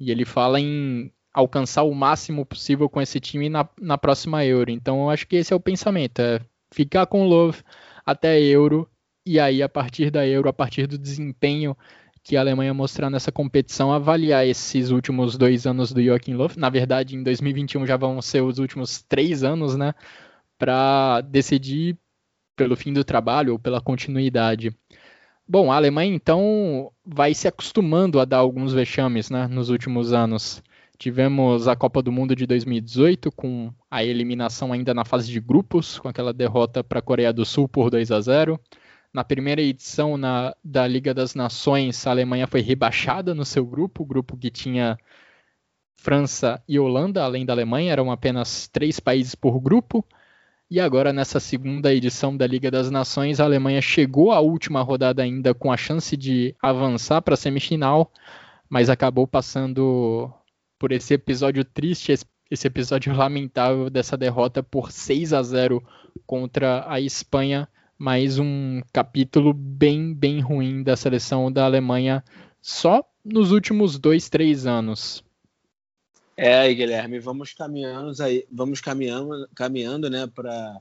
E 0.00 0.10
ele 0.10 0.24
fala 0.24 0.58
em 0.58 1.12
alcançar 1.32 1.84
o 1.84 1.94
máximo 1.94 2.44
possível 2.44 2.88
com 2.88 3.00
esse 3.00 3.20
time 3.20 3.48
na, 3.48 3.68
na 3.80 3.96
próxima 3.96 4.44
Euro. 4.44 4.70
Então 4.70 5.02
eu 5.02 5.10
acho 5.10 5.26
que 5.28 5.36
esse 5.36 5.52
é 5.52 5.56
o 5.56 5.60
pensamento, 5.60 6.18
é 6.20 6.40
ficar 6.72 7.06
com 7.06 7.22
o 7.22 7.28
Love 7.28 7.62
até 8.04 8.30
a 8.30 8.40
Euro 8.40 8.88
e 9.24 9.38
aí 9.38 9.62
a 9.62 9.68
partir 9.68 10.10
da 10.10 10.26
Euro, 10.26 10.48
a 10.48 10.52
partir 10.52 10.86
do 10.86 10.98
desempenho 10.98 11.76
que 12.22 12.36
a 12.36 12.40
Alemanha 12.40 12.72
mostrar 12.72 13.10
nessa 13.10 13.32
competição, 13.32 13.92
avaliar 13.92 14.46
esses 14.46 14.90
últimos 14.90 15.36
dois 15.36 15.66
anos 15.66 15.92
do 15.92 16.02
Joachim 16.02 16.34
Löw. 16.34 16.50
Na 16.56 16.70
verdade, 16.70 17.16
em 17.16 17.22
2021 17.22 17.86
já 17.86 17.96
vão 17.96 18.22
ser 18.22 18.42
os 18.42 18.58
últimos 18.58 19.02
três 19.02 19.42
anos, 19.42 19.76
né? 19.76 19.92
Para 20.56 21.20
decidir 21.22 21.98
pelo 22.54 22.76
fim 22.76 22.92
do 22.92 23.02
trabalho 23.02 23.54
ou 23.54 23.58
pela 23.58 23.80
continuidade. 23.80 24.76
Bom, 25.48 25.72
a 25.72 25.76
Alemanha 25.76 26.14
então 26.14 26.92
vai 27.04 27.34
se 27.34 27.48
acostumando 27.48 28.20
a 28.20 28.24
dar 28.24 28.38
alguns 28.38 28.72
vexames 28.72 29.28
né, 29.28 29.48
nos 29.48 29.68
últimos 29.68 30.12
anos. 30.12 30.62
tivemos 30.96 31.66
a 31.66 31.74
Copa 31.74 32.00
do 32.00 32.12
Mundo 32.12 32.36
de 32.36 32.46
2018 32.46 33.32
com 33.32 33.72
a 33.90 34.04
eliminação 34.04 34.72
ainda 34.72 34.94
na 34.94 35.04
fase 35.04 35.30
de 35.30 35.40
grupos, 35.40 35.98
com 35.98 36.08
aquela 36.08 36.32
derrota 36.32 36.84
para 36.84 37.00
a 37.00 37.02
Coreia 37.02 37.32
do 37.32 37.44
Sul 37.44 37.68
por 37.68 37.90
2 37.90 38.12
a 38.12 38.20
0. 38.20 38.60
Na 39.12 39.22
primeira 39.22 39.60
edição 39.60 40.16
na, 40.16 40.56
da 40.64 40.86
Liga 40.86 41.12
das 41.12 41.34
Nações, 41.34 42.06
a 42.06 42.10
Alemanha 42.10 42.46
foi 42.46 42.62
rebaixada 42.62 43.34
no 43.34 43.44
seu 43.44 43.66
grupo, 43.66 44.02
o 44.02 44.06
grupo 44.06 44.38
que 44.38 44.50
tinha 44.50 44.98
França 45.96 46.62
e 46.66 46.78
Holanda, 46.78 47.22
além 47.22 47.44
da 47.44 47.52
Alemanha, 47.52 47.92
eram 47.92 48.10
apenas 48.10 48.68
três 48.68 48.98
países 48.98 49.34
por 49.34 49.60
grupo. 49.60 50.02
E 50.70 50.80
agora, 50.80 51.12
nessa 51.12 51.38
segunda 51.38 51.92
edição 51.92 52.34
da 52.34 52.46
Liga 52.46 52.70
das 52.70 52.90
Nações, 52.90 53.38
a 53.38 53.44
Alemanha 53.44 53.82
chegou 53.82 54.32
à 54.32 54.40
última 54.40 54.80
rodada 54.80 55.22
ainda 55.22 55.52
com 55.52 55.70
a 55.70 55.76
chance 55.76 56.16
de 56.16 56.56
avançar 56.62 57.20
para 57.20 57.34
a 57.34 57.36
semifinal, 57.36 58.10
mas 58.66 58.88
acabou 58.88 59.26
passando 59.26 60.32
por 60.78 60.90
esse 60.90 61.12
episódio 61.12 61.66
triste, 61.66 62.14
esse 62.50 62.66
episódio 62.66 63.12
lamentável 63.14 63.90
dessa 63.90 64.16
derrota 64.16 64.62
por 64.62 64.90
6 64.90 65.34
a 65.34 65.42
0 65.42 65.84
contra 66.26 66.90
a 66.90 66.98
Espanha 66.98 67.68
mais 68.02 68.36
um 68.36 68.82
capítulo 68.92 69.52
bem, 69.52 70.12
bem 70.12 70.40
ruim 70.40 70.82
da 70.82 70.96
seleção 70.96 71.52
da 71.52 71.64
Alemanha 71.64 72.24
só 72.60 73.08
nos 73.24 73.52
últimos 73.52 73.96
dois, 73.96 74.28
três 74.28 74.66
anos. 74.66 75.22
É, 76.36 76.74
Guilherme, 76.74 77.20
vamos 77.20 77.52
caminhando 77.52 78.20
aí, 78.20 78.44
vamos 78.50 78.80
caminhando, 78.80 79.48
caminhando, 79.54 80.10
né, 80.10 80.26
para 80.26 80.80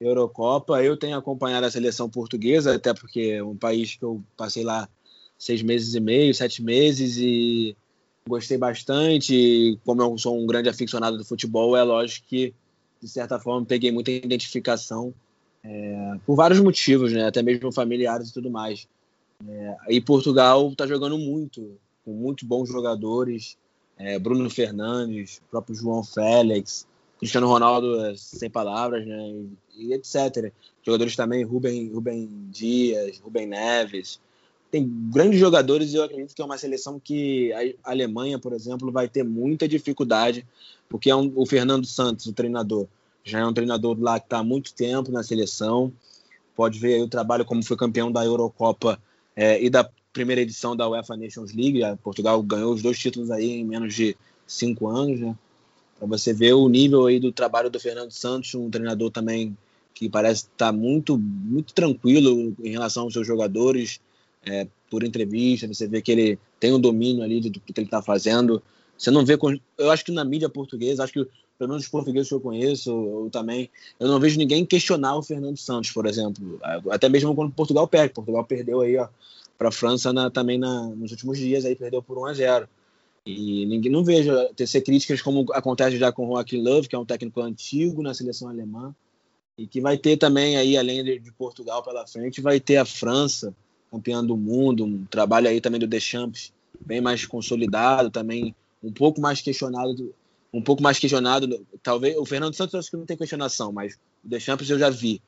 Eurocopa. 0.00 0.82
Eu 0.82 0.96
tenho 0.96 1.18
acompanhado 1.18 1.66
a 1.66 1.70
seleção 1.70 2.08
portuguesa, 2.08 2.74
até 2.74 2.94
porque 2.94 3.34
é 3.36 3.44
um 3.44 3.54
país 3.54 3.94
que 3.96 4.02
eu 4.02 4.24
passei 4.34 4.64
lá 4.64 4.88
seis 5.38 5.60
meses 5.60 5.94
e 5.94 6.00
meio, 6.00 6.34
sete 6.34 6.62
meses 6.62 7.18
e 7.18 7.76
gostei 8.26 8.56
bastante. 8.56 9.78
Como 9.84 10.00
eu 10.00 10.16
sou 10.16 10.42
um 10.42 10.46
grande 10.46 10.70
aficionado 10.70 11.18
do 11.18 11.24
futebol, 11.24 11.76
é 11.76 11.82
lógico 11.82 12.26
que 12.28 12.54
de 12.98 13.08
certa 13.08 13.38
forma 13.38 13.66
peguei 13.66 13.92
muita 13.92 14.10
identificação 14.10 15.12
é, 15.64 16.18
por 16.26 16.34
vários 16.34 16.60
motivos, 16.60 17.12
né? 17.12 17.26
Até 17.26 17.42
mesmo 17.42 17.72
familiares 17.72 18.30
e 18.30 18.34
tudo 18.34 18.50
mais. 18.50 18.88
É, 19.48 19.76
e 19.90 20.00
Portugal 20.00 20.68
está 20.68 20.86
jogando 20.86 21.18
muito, 21.18 21.76
com 22.04 22.12
muitos 22.12 22.46
bons 22.46 22.68
jogadores. 22.68 23.56
É, 23.98 24.18
Bruno 24.18 24.50
Fernandes, 24.50 25.40
próprio 25.50 25.76
João 25.76 26.02
Félix, 26.02 26.86
Cristiano 27.18 27.46
Ronaldo, 27.46 28.04
é, 28.04 28.16
sem 28.16 28.50
palavras, 28.50 29.06
né? 29.06 29.30
E, 29.76 29.86
e 29.86 29.94
etc. 29.94 30.52
Jogadores 30.84 31.14
também, 31.14 31.44
Rubem, 31.44 31.92
Rubem 31.92 32.28
Dias, 32.50 33.18
Rubem 33.18 33.46
Neves. 33.46 34.20
Tem 34.70 34.90
grandes 35.12 35.38
jogadores 35.38 35.92
e 35.92 35.96
eu 35.96 36.02
acredito 36.02 36.34
que 36.34 36.40
é 36.40 36.44
uma 36.44 36.56
seleção 36.56 36.98
que 36.98 37.52
a 37.84 37.90
Alemanha, 37.92 38.38
por 38.38 38.54
exemplo, 38.54 38.90
vai 38.90 39.06
ter 39.06 39.22
muita 39.22 39.68
dificuldade, 39.68 40.46
porque 40.88 41.10
é 41.10 41.14
um, 41.14 41.30
o 41.36 41.44
Fernando 41.44 41.86
Santos, 41.86 42.24
o 42.26 42.32
treinador, 42.32 42.88
já 43.24 43.40
é 43.40 43.46
um 43.46 43.52
treinador 43.52 43.96
lá 44.00 44.18
que 44.18 44.26
está 44.26 44.38
há 44.38 44.44
muito 44.44 44.74
tempo 44.74 45.10
na 45.12 45.22
seleção. 45.22 45.92
Pode 46.54 46.78
ver 46.78 46.94
aí 46.94 47.02
o 47.02 47.08
trabalho 47.08 47.44
como 47.44 47.62
foi 47.62 47.76
campeão 47.76 48.10
da 48.10 48.24
Eurocopa 48.24 49.00
é, 49.34 49.62
e 49.62 49.70
da 49.70 49.88
primeira 50.12 50.42
edição 50.42 50.76
da 50.76 50.88
UEFA 50.88 51.16
Nations 51.16 51.52
League. 51.54 51.82
A 51.82 51.96
Portugal 51.96 52.42
ganhou 52.42 52.72
os 52.72 52.82
dois 52.82 52.98
títulos 52.98 53.30
aí 53.30 53.50
em 53.60 53.64
menos 53.64 53.94
de 53.94 54.16
cinco 54.46 54.88
anos, 54.88 55.20
né? 55.20 55.36
Para 55.98 56.08
você 56.08 56.32
ver 56.32 56.52
o 56.52 56.68
nível 56.68 57.06
aí 57.06 57.20
do 57.20 57.30
trabalho 57.30 57.70
do 57.70 57.78
Fernando 57.78 58.10
Santos, 58.10 58.54
um 58.54 58.68
treinador 58.68 59.10
também 59.10 59.56
que 59.94 60.08
parece 60.08 60.42
estar 60.42 60.66
tá 60.66 60.72
muito, 60.72 61.16
muito 61.16 61.72
tranquilo 61.72 62.54
em 62.62 62.70
relação 62.70 63.04
aos 63.04 63.12
seus 63.12 63.26
jogadores. 63.26 64.00
É, 64.44 64.66
por 64.90 65.04
entrevista, 65.04 65.68
você 65.68 65.86
vê 65.86 66.02
que 66.02 66.10
ele 66.10 66.38
tem 66.58 66.72
um 66.72 66.80
domínio 66.80 67.22
ali 67.22 67.40
do 67.40 67.50
que 67.52 67.72
ele 67.76 67.86
está 67.86 68.02
fazendo. 68.02 68.60
Você 68.98 69.10
não 69.10 69.24
vê. 69.24 69.38
Eu 69.78 69.90
acho 69.90 70.04
que 70.04 70.10
na 70.10 70.24
mídia 70.24 70.48
portuguesa, 70.48 71.04
acho 71.04 71.12
que 71.12 71.28
pelo 71.58 71.70
menos 71.70 71.84
os 71.84 71.88
portugueses 71.88 72.28
que 72.28 72.34
eu 72.34 72.40
conheço, 72.40 72.90
eu 72.90 73.30
também, 73.30 73.70
eu 74.00 74.08
não 74.08 74.18
vejo 74.18 74.38
ninguém 74.38 74.66
questionar 74.66 75.16
o 75.16 75.22
Fernando 75.22 75.56
Santos, 75.56 75.90
por 75.90 76.06
exemplo. 76.06 76.58
Até 76.90 77.08
mesmo 77.08 77.34
quando 77.34 77.52
Portugal 77.52 77.86
perde. 77.86 78.14
Portugal 78.14 78.44
perdeu 78.44 78.80
aí, 78.80 78.96
ó, 78.96 79.08
para 79.56 79.68
a 79.68 79.72
França 79.72 80.12
na, 80.12 80.30
também 80.30 80.58
na, 80.58 80.88
nos 80.88 81.12
últimos 81.12 81.38
dias, 81.38 81.64
aí 81.64 81.76
perdeu 81.76 82.02
por 82.02 82.18
1 82.18 82.26
a 82.26 82.34
0 82.34 82.68
E 83.24 83.64
ninguém 83.66 83.92
não 83.92 84.02
vejo 84.02 84.32
tecer 84.56 84.82
críticas 84.82 85.22
como 85.22 85.46
acontece 85.52 85.98
já 85.98 86.10
com 86.10 86.26
o 86.26 86.32
Joaquim 86.32 86.62
Love, 86.62 86.88
que 86.88 86.96
é 86.96 86.98
um 86.98 87.04
técnico 87.04 87.40
antigo 87.40 88.02
na 88.02 88.12
seleção 88.12 88.48
alemã, 88.48 88.94
e 89.56 89.66
que 89.66 89.80
vai 89.80 89.96
ter 89.96 90.16
também 90.16 90.56
aí, 90.56 90.76
além 90.76 91.04
de, 91.04 91.18
de 91.18 91.32
Portugal 91.32 91.82
pela 91.82 92.06
frente, 92.06 92.40
vai 92.40 92.58
ter 92.58 92.78
a 92.78 92.84
França, 92.84 93.54
campeã 93.90 94.24
do 94.24 94.36
mundo, 94.36 94.84
um 94.84 95.04
trabalho 95.04 95.48
aí 95.48 95.60
também 95.60 95.78
do 95.78 95.86
Deschamps, 95.86 96.52
bem 96.80 97.00
mais 97.00 97.26
consolidado, 97.26 98.10
também 98.10 98.54
um 98.82 98.92
pouco 98.92 99.20
mais 99.20 99.40
questionado 99.40 100.12
um 100.52 100.62
pouco 100.62 100.82
mais 100.82 100.98
questionado. 100.98 101.66
Talvez 101.82 102.16
o 102.16 102.26
Fernando 102.26 102.54
Santos 102.54 102.74
acho 102.74 102.90
que 102.90 102.96
não 102.96 103.06
tem 103.06 103.16
questionação, 103.16 103.72
mas 103.72 103.94
o 104.24 104.28
Deschamps 104.28 104.68
eu 104.68 104.78
já 104.78 104.90
vi. 104.90 105.22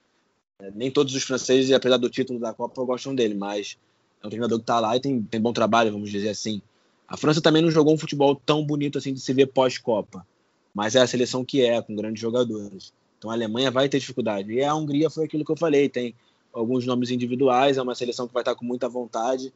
É, 0.61 0.71
nem 0.71 0.91
todos 0.91 1.15
os 1.15 1.23
franceses, 1.23 1.73
apesar 1.73 1.97
do 1.97 2.11
título 2.11 2.39
da 2.39 2.53
Copa, 2.53 2.85
gostam 2.85 3.15
dele, 3.15 3.35
mas 3.35 3.79
é 4.23 4.27
um 4.27 4.31
treinador 4.31 4.59
que 4.59 4.63
está 4.63 4.79
lá 4.79 4.97
e 4.97 5.01
tem, 5.01 5.23
tem 5.23 5.41
bom 5.41 5.53
trabalho, 5.53 5.93
vamos 5.93 6.11
dizer 6.11 6.29
assim. 6.29 6.61
A 7.09 7.17
França 7.17 7.41
também 7.41 7.63
não 7.63 7.71
jogou 7.71 7.95
um 7.95 7.99
futebol 7.99 8.35
tão 8.35 8.65
bonito 8.65 8.99
assim 8.99 9.13
de 9.13 9.21
se 9.21 9.33
ver 9.33 9.47
pós-Copa, 9.47 10.27
mas 10.75 10.95
é 10.95 11.01
a 11.01 11.07
seleção 11.07 11.45
que 11.45 11.63
é, 11.63 11.81
com 11.83 11.95
grandes 11.95 12.21
jogadores. 12.21 12.93
Então 13.19 13.31
a 13.31 13.35
Alemanha 13.35 13.71
vai 13.71 13.89
ter 13.89 13.99
dificuldade. 13.99 14.53
E 14.53 14.63
a 14.63 14.75
Hungria 14.75 15.11
foi 15.11 15.25
aquilo 15.25 15.45
que 15.45 15.53
eu 15.53 15.57
falei, 15.57 15.89
tem 15.89 16.15
alguns 16.53 16.87
nomes 16.87 17.11
individuais, 17.11 17.77
é 17.77 17.83
uma 17.83 17.95
seleção 17.95 18.29
que 18.29 18.35
vai 18.35 18.43
estar 18.43 18.55
com 18.55 18.65
muita 18.65 18.89
vontade. 18.89 19.53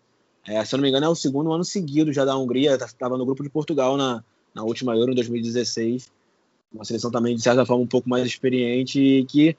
É, 0.47 0.65
se 0.65 0.75
eu 0.75 0.79
não 0.79 0.83
me 0.83 0.89
engano, 0.89 1.07
é 1.07 1.09
o 1.09 1.15
segundo 1.15 1.53
ano 1.53 1.65
seguido 1.65 2.13
já 2.13 2.25
da 2.25 2.37
Hungria, 2.37 2.75
estava 2.75 3.17
no 3.17 3.25
grupo 3.25 3.43
de 3.43 3.51
Portugal 3.51 3.97
na, 3.97 4.25
na 4.55 4.63
última 4.63 4.97
Euro, 4.97 5.13
em 5.13 5.15
2016. 5.15 6.11
Uma 6.73 6.85
seleção 6.85 7.11
também, 7.11 7.35
de 7.35 7.43
certa 7.43 7.65
forma, 7.65 7.83
um 7.83 7.87
pouco 7.89 8.09
mais 8.09 8.27
experiente 8.27 9.01
e 9.01 9.25
que, 9.25 9.57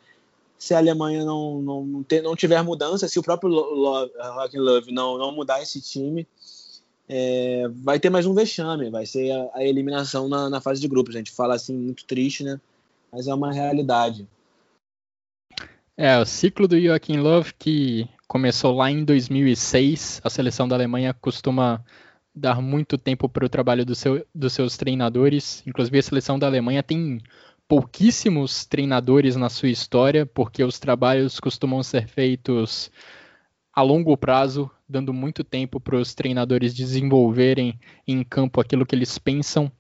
se 0.58 0.74
a 0.74 0.78
Alemanha 0.78 1.26
não, 1.26 1.62
não, 1.62 1.86
não, 1.86 2.04
ter, 2.04 2.22
não 2.22 2.36
tiver 2.36 2.62
mudança, 2.64 3.08
se 3.08 3.18
o 3.18 3.24
próprio 3.24 3.50
Love, 3.50 4.12
Joachim 4.14 4.58
Love 4.58 4.92
não, 4.92 5.18
não 5.18 5.32
mudar 5.32 5.62
esse 5.62 5.82
time, 5.82 6.28
é, 7.08 7.68
vai 7.70 8.00
ter 8.00 8.12
mais 8.12 8.28
um 8.28 8.36
vexame, 8.36 8.92
vai 8.92 9.06
ser 9.06 9.32
a, 9.32 9.50
a 9.56 9.64
eliminação 9.64 10.30
na, 10.30 10.48
na, 10.50 10.62
fase 10.62 10.80
de 10.80 10.88
grupos. 10.88 11.16
A 11.16 11.18
gente 11.18 11.32
fala 11.32 11.56
assim, 11.56 11.76
muito 11.76 12.06
triste, 12.06 12.44
né? 12.44 12.62
Mas 13.12 13.28
é 13.28 13.34
uma 13.34 13.52
realidade. 13.52 14.28
É, 15.98 16.18
o 16.20 16.26
ciclo 16.26 16.68
do 16.68 16.80
Joachim 16.80 17.18
Love, 17.18 17.54
que 17.58 18.08
começou 18.28 18.76
lá 18.76 18.92
em 18.92 19.04
2006, 19.04 20.22
a 20.24 20.30
seleção 20.30 20.68
da 20.68 20.76
Alemanha 20.76 21.16
costuma 21.16 21.84
dar 22.40 22.62
muito 22.62 22.98
tempo 22.98 23.28
para 23.28 23.46
o 23.46 23.50
trabalho 23.50 23.86
do 23.86 23.94
seu, 23.94 24.26
dos 24.34 24.54
seus 24.54 24.78
treinadores. 24.78 25.62
Inclusive, 25.68 26.00
a 26.00 26.04
seleção 26.04 26.40
da 26.40 26.48
Alemanha 26.48 26.82
tem 26.82 27.22
pouquíssimos 27.68 28.66
treinadores 28.66 29.36
na 29.36 29.50
sua 29.50 29.70
história, 29.70 30.26
porque 30.26 30.64
os 30.64 30.80
trabalhos 30.80 31.40
costumam 31.40 31.84
ser 31.84 32.08
feitos 32.08 32.90
a 33.74 33.82
longo 33.82 34.18
prazo, 34.18 34.70
dando 34.88 35.14
muito 35.14 35.44
tempo 35.44 35.80
para 35.80 35.96
os 35.96 36.16
treinadores 36.16 36.74
desenvolverem 36.74 37.80
em 38.08 38.24
campo 38.24 38.60
aquilo 38.60 38.86
que 38.86 38.96
eles 38.96 39.18
pensam. 39.18 39.72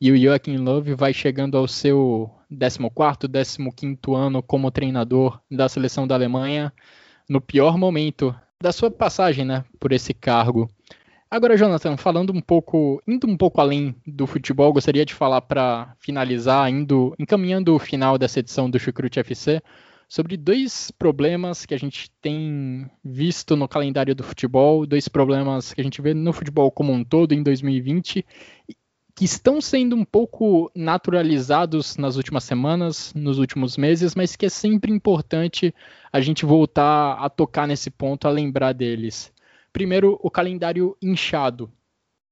E 0.00 0.10
o 0.10 0.16
Joachim 0.16 0.56
Löw 0.56 0.82
vai 0.96 1.12
chegando 1.12 1.56
ao 1.56 1.66
seu 1.66 2.30
14º, 2.50 3.28
15º 3.28 4.16
ano 4.16 4.42
como 4.42 4.70
treinador 4.70 5.40
da 5.50 5.68
seleção 5.68 6.06
da 6.06 6.14
Alemanha, 6.14 6.72
no 7.28 7.40
pior 7.40 7.78
momento 7.78 8.34
da 8.62 8.72
sua 8.72 8.90
passagem 8.90 9.44
né, 9.44 9.64
por 9.78 9.92
esse 9.92 10.12
cargo. 10.12 10.70
Agora, 11.30 11.56
Jonathan, 11.56 11.96
falando 11.96 12.32
um 12.32 12.40
pouco, 12.40 13.00
indo 13.06 13.24
um 13.24 13.36
pouco 13.36 13.60
além 13.60 13.94
do 14.04 14.26
futebol, 14.26 14.72
gostaria 14.72 15.06
de 15.06 15.14
falar 15.14 15.40
para 15.40 15.94
finalizar, 16.00 16.68
indo, 16.68 17.14
encaminhando 17.20 17.72
o 17.72 17.78
final 17.78 18.18
dessa 18.18 18.40
edição 18.40 18.68
do 18.68 18.80
Chucrute 18.80 19.20
FC, 19.20 19.62
sobre 20.08 20.36
dois 20.36 20.90
problemas 20.90 21.64
que 21.64 21.72
a 21.72 21.78
gente 21.78 22.10
tem 22.20 22.90
visto 23.04 23.54
no 23.54 23.68
calendário 23.68 24.12
do 24.12 24.24
futebol, 24.24 24.84
dois 24.84 25.06
problemas 25.06 25.72
que 25.72 25.80
a 25.80 25.84
gente 25.84 26.02
vê 26.02 26.12
no 26.12 26.32
futebol 26.32 26.68
como 26.68 26.92
um 26.92 27.04
todo 27.04 27.32
em 27.32 27.44
2020, 27.44 28.26
que 29.14 29.24
estão 29.24 29.60
sendo 29.60 29.94
um 29.94 30.04
pouco 30.04 30.68
naturalizados 30.74 31.96
nas 31.96 32.16
últimas 32.16 32.42
semanas, 32.42 33.14
nos 33.14 33.38
últimos 33.38 33.76
meses, 33.76 34.16
mas 34.16 34.34
que 34.34 34.46
é 34.46 34.48
sempre 34.48 34.90
importante 34.90 35.72
a 36.12 36.20
gente 36.20 36.44
voltar 36.44 37.12
a 37.20 37.30
tocar 37.30 37.68
nesse 37.68 37.88
ponto, 37.88 38.26
a 38.26 38.32
lembrar 38.32 38.72
deles. 38.72 39.32
Primeiro, 39.72 40.18
o 40.22 40.30
calendário 40.30 40.96
inchado. 41.00 41.70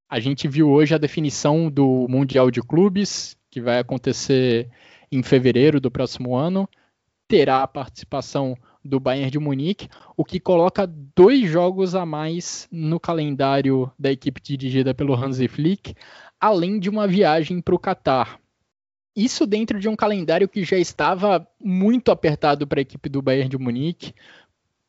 A 0.09 0.19
gente 0.19 0.49
viu 0.49 0.71
hoje 0.71 0.95
a 0.95 0.99
definição 0.99 1.71
do 1.71 2.07
Mundial 2.09 2.51
de 2.51 2.61
Clubes, 2.61 3.37
que 3.51 3.61
vai 3.61 3.79
acontecer 3.79 4.69
em 5.11 5.23
fevereiro 5.23 5.81
do 5.81 5.91
próximo 5.91 6.35
ano. 6.35 6.69
Terá 7.29 7.63
a 7.63 7.69
participação 7.69 8.57
do 8.85 8.99
Bayern 8.99 9.31
de 9.31 9.39
Munique, 9.39 9.89
o 10.17 10.25
que 10.25 10.41
coloca 10.41 10.87
dois 11.15 11.49
jogos 11.49 11.95
a 11.95 12.07
mais 12.07 12.67
no 12.73 12.99
calendário 12.99 13.91
da 13.99 14.11
equipe 14.11 14.41
dirigida 14.41 14.95
pelo 14.95 15.15
Hansi 15.15 15.47
Flick, 15.47 15.95
além 16.41 16.79
de 16.79 16.89
uma 16.89 17.07
viagem 17.07 17.61
para 17.61 17.75
o 17.75 17.79
Catar. 17.79 18.41
Isso 19.15 19.47
dentro 19.47 19.79
de 19.79 19.89
um 19.89 19.97
calendário 19.97 20.49
que 20.49 20.65
já 20.65 20.79
estava 20.79 21.47
muito 21.63 22.11
apertado 22.11 22.67
para 22.67 22.81
a 22.81 22.83
equipe 22.83 23.09
do 23.09 23.21
Bayern 23.21 23.49
de 23.49 23.59
Munique, 23.59 24.15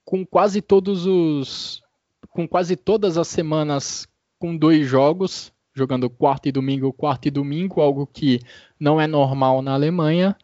com 0.05 0.25
quase 0.25 0.61
todos 0.61 1.05
os 1.05 1.81
com 2.29 2.47
quase 2.47 2.75
todas 2.75 3.17
as 3.17 3.27
semanas 3.27 4.07
com 4.37 4.55
dois 4.55 4.87
jogos, 4.87 5.51
jogando 5.75 6.09
quarto 6.09 6.47
e 6.47 6.51
domingo, 6.51 6.93
quarto 6.93 7.27
e 7.27 7.31
domingo, 7.31 7.81
algo 7.81 8.07
que 8.07 8.39
não 8.79 8.99
é 8.99 9.07
normal 9.07 9.61
na 9.61 9.73
Alemanha. 9.73 10.35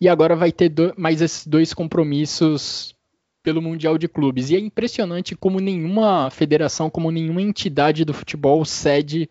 E 0.00 0.08
agora 0.08 0.36
vai 0.36 0.52
ter 0.52 0.68
do, 0.68 0.92
mais 0.96 1.22
esses 1.22 1.46
dois 1.46 1.72
compromissos 1.72 2.94
pelo 3.42 3.62
Mundial 3.62 3.96
de 3.96 4.08
Clubes. 4.08 4.50
E 4.50 4.56
é 4.56 4.58
impressionante 4.58 5.34
como 5.34 5.60
nenhuma 5.60 6.30
federação, 6.30 6.90
como 6.90 7.10
nenhuma 7.10 7.40
entidade 7.40 8.04
do 8.04 8.12
futebol 8.12 8.64
cede 8.64 9.30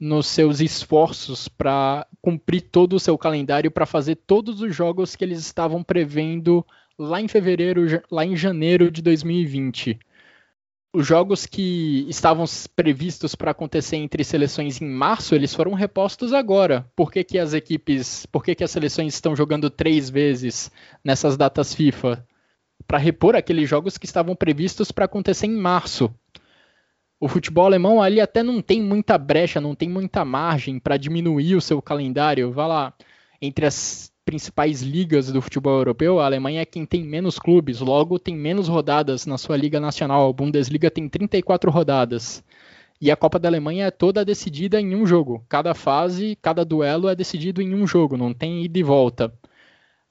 nos 0.00 0.26
seus 0.26 0.60
esforços 0.60 1.46
para 1.46 2.06
cumprir 2.20 2.62
todo 2.62 2.94
o 2.94 3.00
seu 3.00 3.16
calendário, 3.16 3.70
para 3.70 3.86
fazer 3.86 4.16
todos 4.16 4.60
os 4.60 4.74
jogos 4.74 5.14
que 5.14 5.24
eles 5.24 5.38
estavam 5.38 5.82
prevendo 5.82 6.66
lá 6.98 7.20
em 7.20 7.28
fevereiro, 7.28 8.02
lá 8.10 8.24
em 8.24 8.36
janeiro 8.36 8.90
de 8.90 9.00
2020 9.00 9.98
os 10.94 11.04
jogos 11.04 11.44
que 11.44 12.06
estavam 12.08 12.44
previstos 12.76 13.34
para 13.34 13.50
acontecer 13.50 13.96
entre 13.96 14.22
seleções 14.22 14.80
em 14.80 14.88
março, 14.88 15.34
eles 15.34 15.52
foram 15.52 15.74
repostos 15.74 16.32
agora. 16.32 16.88
Por 16.94 17.10
que, 17.10 17.24
que 17.24 17.36
as 17.36 17.52
equipes, 17.52 18.24
por 18.26 18.44
que, 18.44 18.54
que 18.54 18.62
as 18.62 18.70
seleções 18.70 19.12
estão 19.12 19.34
jogando 19.34 19.68
três 19.68 20.08
vezes 20.08 20.70
nessas 21.04 21.36
datas 21.36 21.74
FIFA? 21.74 22.24
Para 22.86 22.98
repor 22.98 23.34
aqueles 23.34 23.68
jogos 23.68 23.98
que 23.98 24.06
estavam 24.06 24.36
previstos 24.36 24.92
para 24.92 25.06
acontecer 25.06 25.46
em 25.46 25.56
março. 25.56 26.14
O 27.18 27.26
futebol 27.26 27.66
alemão 27.66 28.00
ali 28.00 28.20
até 28.20 28.44
não 28.44 28.62
tem 28.62 28.80
muita 28.80 29.18
brecha, 29.18 29.60
não 29.60 29.74
tem 29.74 29.88
muita 29.88 30.24
margem 30.24 30.78
para 30.78 30.96
diminuir 30.96 31.56
o 31.56 31.60
seu 31.60 31.82
calendário. 31.82 32.52
Vá 32.52 32.68
lá, 32.68 32.94
entre 33.42 33.66
as 33.66 34.12
principais 34.24 34.82
ligas 34.82 35.30
do 35.30 35.42
futebol 35.42 35.76
europeu, 35.76 36.18
a 36.18 36.26
Alemanha 36.26 36.62
é 36.62 36.64
quem 36.64 36.86
tem 36.86 37.04
menos 37.04 37.38
clubes, 37.38 37.80
logo 37.80 38.18
tem 38.18 38.34
menos 38.34 38.68
rodadas 38.68 39.26
na 39.26 39.36
sua 39.36 39.56
liga 39.56 39.78
nacional. 39.78 40.28
A 40.28 40.32
Bundesliga 40.32 40.90
tem 40.90 41.08
34 41.08 41.70
rodadas. 41.70 42.42
E 43.00 43.10
a 43.10 43.16
Copa 43.16 43.38
da 43.38 43.48
Alemanha 43.48 43.86
é 43.86 43.90
toda 43.90 44.24
decidida 44.24 44.80
em 44.80 44.94
um 44.94 45.04
jogo. 45.04 45.44
Cada 45.48 45.74
fase, 45.74 46.38
cada 46.40 46.64
duelo 46.64 47.08
é 47.08 47.14
decidido 47.14 47.60
em 47.60 47.74
um 47.74 47.86
jogo, 47.86 48.16
não 48.16 48.32
tem 48.32 48.64
ida 48.64 48.78
e 48.78 48.82
volta. 48.82 49.32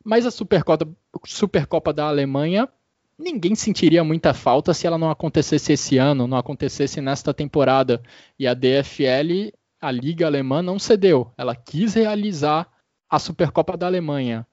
Mas 0.04 0.26
a 0.26 0.32
Supercopa, 0.32 0.88
Supercopa 1.26 1.94
da 1.94 2.08
Alemanha, 2.08 2.70
ninguém 3.18 3.56
sentiria 3.56 4.04
muita 4.04 4.34
falta 4.34 4.74
se 4.74 4.86
ela 4.86 4.98
não 4.98 5.10
acontecesse 5.10 5.74
esse 5.74 5.98
ano, 5.98 6.28
não 6.28 6.38
acontecesse 6.38 7.02
nesta 7.02 7.34
temporada. 7.34 8.02
E 8.38 8.46
a 8.46 8.54
DFL, 8.54 9.54
a 9.82 9.90
Liga 9.90 10.28
Alemã, 10.28 10.62
não 10.62 10.78
cedeu. 10.78 11.32
Ela 11.38 11.56
quis 11.56 11.94
realizar 11.94 12.73
a 13.14 13.20
Supercopa 13.20 13.78
da 13.78 13.86
Alemanha. 13.86 14.44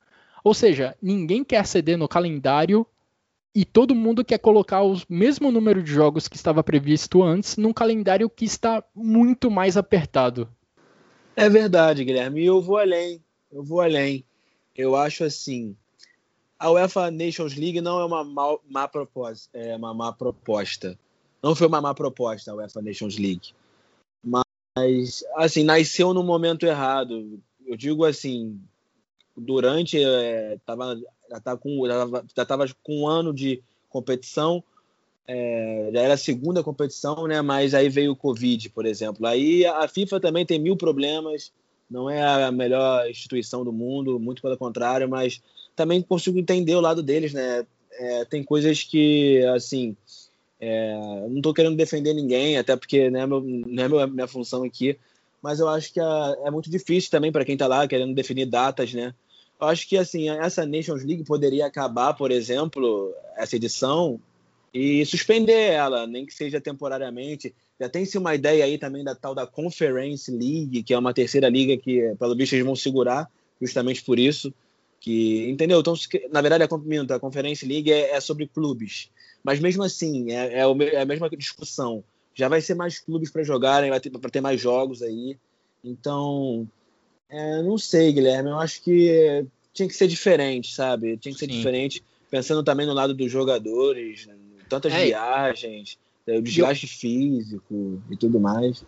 Ou 0.45 0.53
seja, 0.53 0.95
ninguém 1.01 1.43
quer 1.43 1.67
ceder 1.67 1.97
no 1.97 2.07
calendário 2.07 2.87
e 3.55 3.65
todo 3.65 3.95
mundo 3.95 4.23
quer 4.23 4.37
colocar 4.37 4.83
o 4.83 5.01
mesmo 5.09 5.51
número 5.51 5.83
de 5.83 5.91
jogos 5.91 6.29
que 6.29 6.37
estava 6.37 6.63
previsto 6.63 7.23
antes 7.23 7.57
num 7.57 7.73
calendário 7.73 8.29
que 8.29 8.45
está 8.45 8.85
muito 8.95 9.51
mais 9.51 9.79
apertado. 9.79 10.47
É 11.35 11.49
verdade, 11.49 12.05
Guilherme. 12.05 12.43
E 12.43 12.47
eu 12.47 12.61
vou 12.61 12.77
além. 12.77 13.25
Eu 13.51 13.65
vou 13.65 13.81
além. 13.81 14.27
Eu 14.77 14.95
acho 14.95 15.25
assim. 15.25 15.75
A 16.59 16.71
UEFA 16.71 17.11
Nations 17.11 17.57
League 17.57 17.81
não 17.81 17.99
é 17.99 18.05
uma 18.05 18.23
má, 18.23 18.59
má 18.69 18.87
proposta, 18.87 19.49
é 19.57 19.75
uma 19.75 19.95
má 19.95 20.13
proposta. 20.13 20.99
Não 21.43 21.55
foi 21.55 21.67
uma 21.67 21.81
má 21.81 21.95
proposta 21.95 22.53
a 22.53 22.57
UEFA 22.57 22.83
Nations 22.83 23.17
League. 23.17 23.55
Mas, 24.23 25.25
assim, 25.37 25.65
nasceu 25.65 26.13
no 26.13 26.23
momento 26.23 26.67
errado 26.67 27.41
eu 27.71 27.77
digo 27.77 28.05
assim, 28.05 28.61
durante 29.37 30.03
é, 30.03 30.59
tava, 30.67 31.01
já 31.31 31.41
tava 31.41 31.59
com 31.59 31.87
já 32.37 32.45
tava 32.45 32.67
com 32.83 33.03
um 33.03 33.07
ano 33.07 33.33
de 33.33 33.63
competição, 33.89 34.63
é, 35.27 35.91
já 35.93 36.01
era 36.01 36.15
a 36.15 36.19
segunda 36.19 36.65
competição, 36.65 37.29
né? 37.29 37.41
Mas 37.41 37.73
aí 37.73 37.89
veio 37.89 38.11
o 38.11 38.17
Covid, 38.17 38.71
por 38.71 38.85
exemplo. 38.85 39.25
Aí 39.25 39.65
a 39.65 39.87
FIFA 39.87 40.19
também 40.19 40.45
tem 40.45 40.59
mil 40.59 40.77
problemas, 40.77 41.53
não 41.89 42.11
é 42.11 42.45
a 42.45 42.51
melhor 42.51 43.09
instituição 43.09 43.65
do 43.65 43.73
mundo, 43.73 44.19
muito 44.19 44.43
pelo 44.43 44.59
contrário, 44.59 45.09
mas 45.09 45.41
também 45.77 46.03
consigo 46.03 46.39
entender 46.41 46.75
o 46.75 46.81
lado 46.81 47.05
deles, 47.05 47.33
né? 47.33 47.65
É, 47.93 48.25
tem 48.25 48.43
coisas 48.43 48.83
que, 48.83 49.45
assim, 49.55 49.97
é, 50.61 50.99
não 51.29 51.37
estou 51.37 51.55
querendo 51.55 51.77
defender 51.77 52.15
ninguém, 52.15 52.59
até 52.59 52.75
porque 52.75 53.11
né, 53.11 53.25
meu, 53.27 53.41
não 53.41 54.01
é 54.01 54.07
minha 54.09 54.27
função 54.27 54.65
aqui, 54.65 54.99
mas 55.43 55.61
eu 55.61 55.69
acho 55.69 55.93
que 55.93 56.01
a, 56.01 56.37
é 56.45 56.51
muito 56.51 56.71
difícil 56.71 57.11
também 57.11 57.33
para 57.33 57.45
quem 57.45 57.55
está 57.55 57.67
lá 57.67 57.87
querendo 57.87 58.15
definir 58.15 58.47
datas, 58.47 58.93
né? 58.93 59.15
Eu 59.61 59.67
acho 59.67 59.89
que 59.89 59.97
assim 59.97 60.31
essa 60.31 60.65
Nations 60.65 61.05
League 61.05 61.25
poderia 61.25 61.67
acabar, 61.67 62.15
por 62.15 62.31
exemplo, 62.31 63.15
essa 63.37 63.57
edição 63.57 64.21
e 64.73 65.05
suspender 65.05 65.73
ela, 65.73 66.07
nem 66.07 66.25
que 66.25 66.33
seja 66.33 66.61
temporariamente. 66.61 67.55
Já 67.79 67.89
tem-se 67.89 68.17
uma 68.19 68.35
ideia 68.35 68.65
aí 68.65 68.79
também 68.79 69.03
da 69.03 69.15
tal 69.15 69.35
da 69.35 69.47
Conference 69.47 70.31
League, 70.31 70.83
que 70.83 70.95
é 70.95 70.99
uma 70.99 71.15
terceira 71.15 71.49
liga 71.49 71.77
que, 71.77 72.15
pelo 72.19 72.37
visto, 72.37 72.53
eles 72.53 72.65
vão 72.65 72.77
segurar, 72.77 73.29
justamente 73.61 74.05
por 74.05 74.19
isso. 74.19 74.53
Que, 75.01 75.49
entendeu? 75.49 75.81
Então, 75.81 75.95
na 76.31 76.43
verdade, 76.43 76.63
a, 76.63 77.15
a 77.17 77.19
Conference 77.19 77.65
League 77.65 77.91
é, 77.91 78.11
é 78.11 78.21
sobre 78.21 78.47
clubes. 78.47 79.11
Mas 79.43 79.59
mesmo 79.59 79.83
assim, 79.83 80.31
é, 80.31 80.61
é, 80.61 80.95
é 80.95 81.01
a 81.01 81.07
mesma 81.07 81.29
discussão 81.31 82.05
já 82.41 82.49
vai 82.49 82.63
ser 82.63 82.75
mais 82.75 82.99
clubes 82.99 83.31
para 83.31 83.45
jogarem, 83.45 83.91
vai 83.91 84.01
ter 84.01 84.09
para 84.09 84.31
ter 84.31 84.41
mais 84.41 84.59
jogos 84.59 85.03
aí. 85.03 85.37
Então, 85.85 86.67
é, 87.29 87.63
não 87.63 87.77
sei, 87.77 88.11
Guilherme, 88.13 88.49
eu 88.49 88.59
acho 88.59 88.83
que 88.83 89.45
tinha 89.75 89.87
que 89.87 89.95
ser 89.95 90.09
diferente, 90.09 90.75
sabe? 90.75 91.19
Tinha 91.19 91.35
que 91.35 91.39
ser 91.39 91.45
Sim. 91.45 91.59
diferente, 91.59 92.03
pensando 92.31 92.65
também 92.65 92.87
no 92.87 92.95
lado 92.95 93.13
dos 93.13 93.31
jogadores, 93.31 94.27
tantas 94.71 94.91
é. 94.95 95.05
viagens, 95.05 95.99
o 96.27 96.41
desgaste 96.41 96.87
eu... 96.87 96.91
físico 96.91 98.03
e 98.11 98.17
tudo 98.17 98.41
mais. 98.41 98.87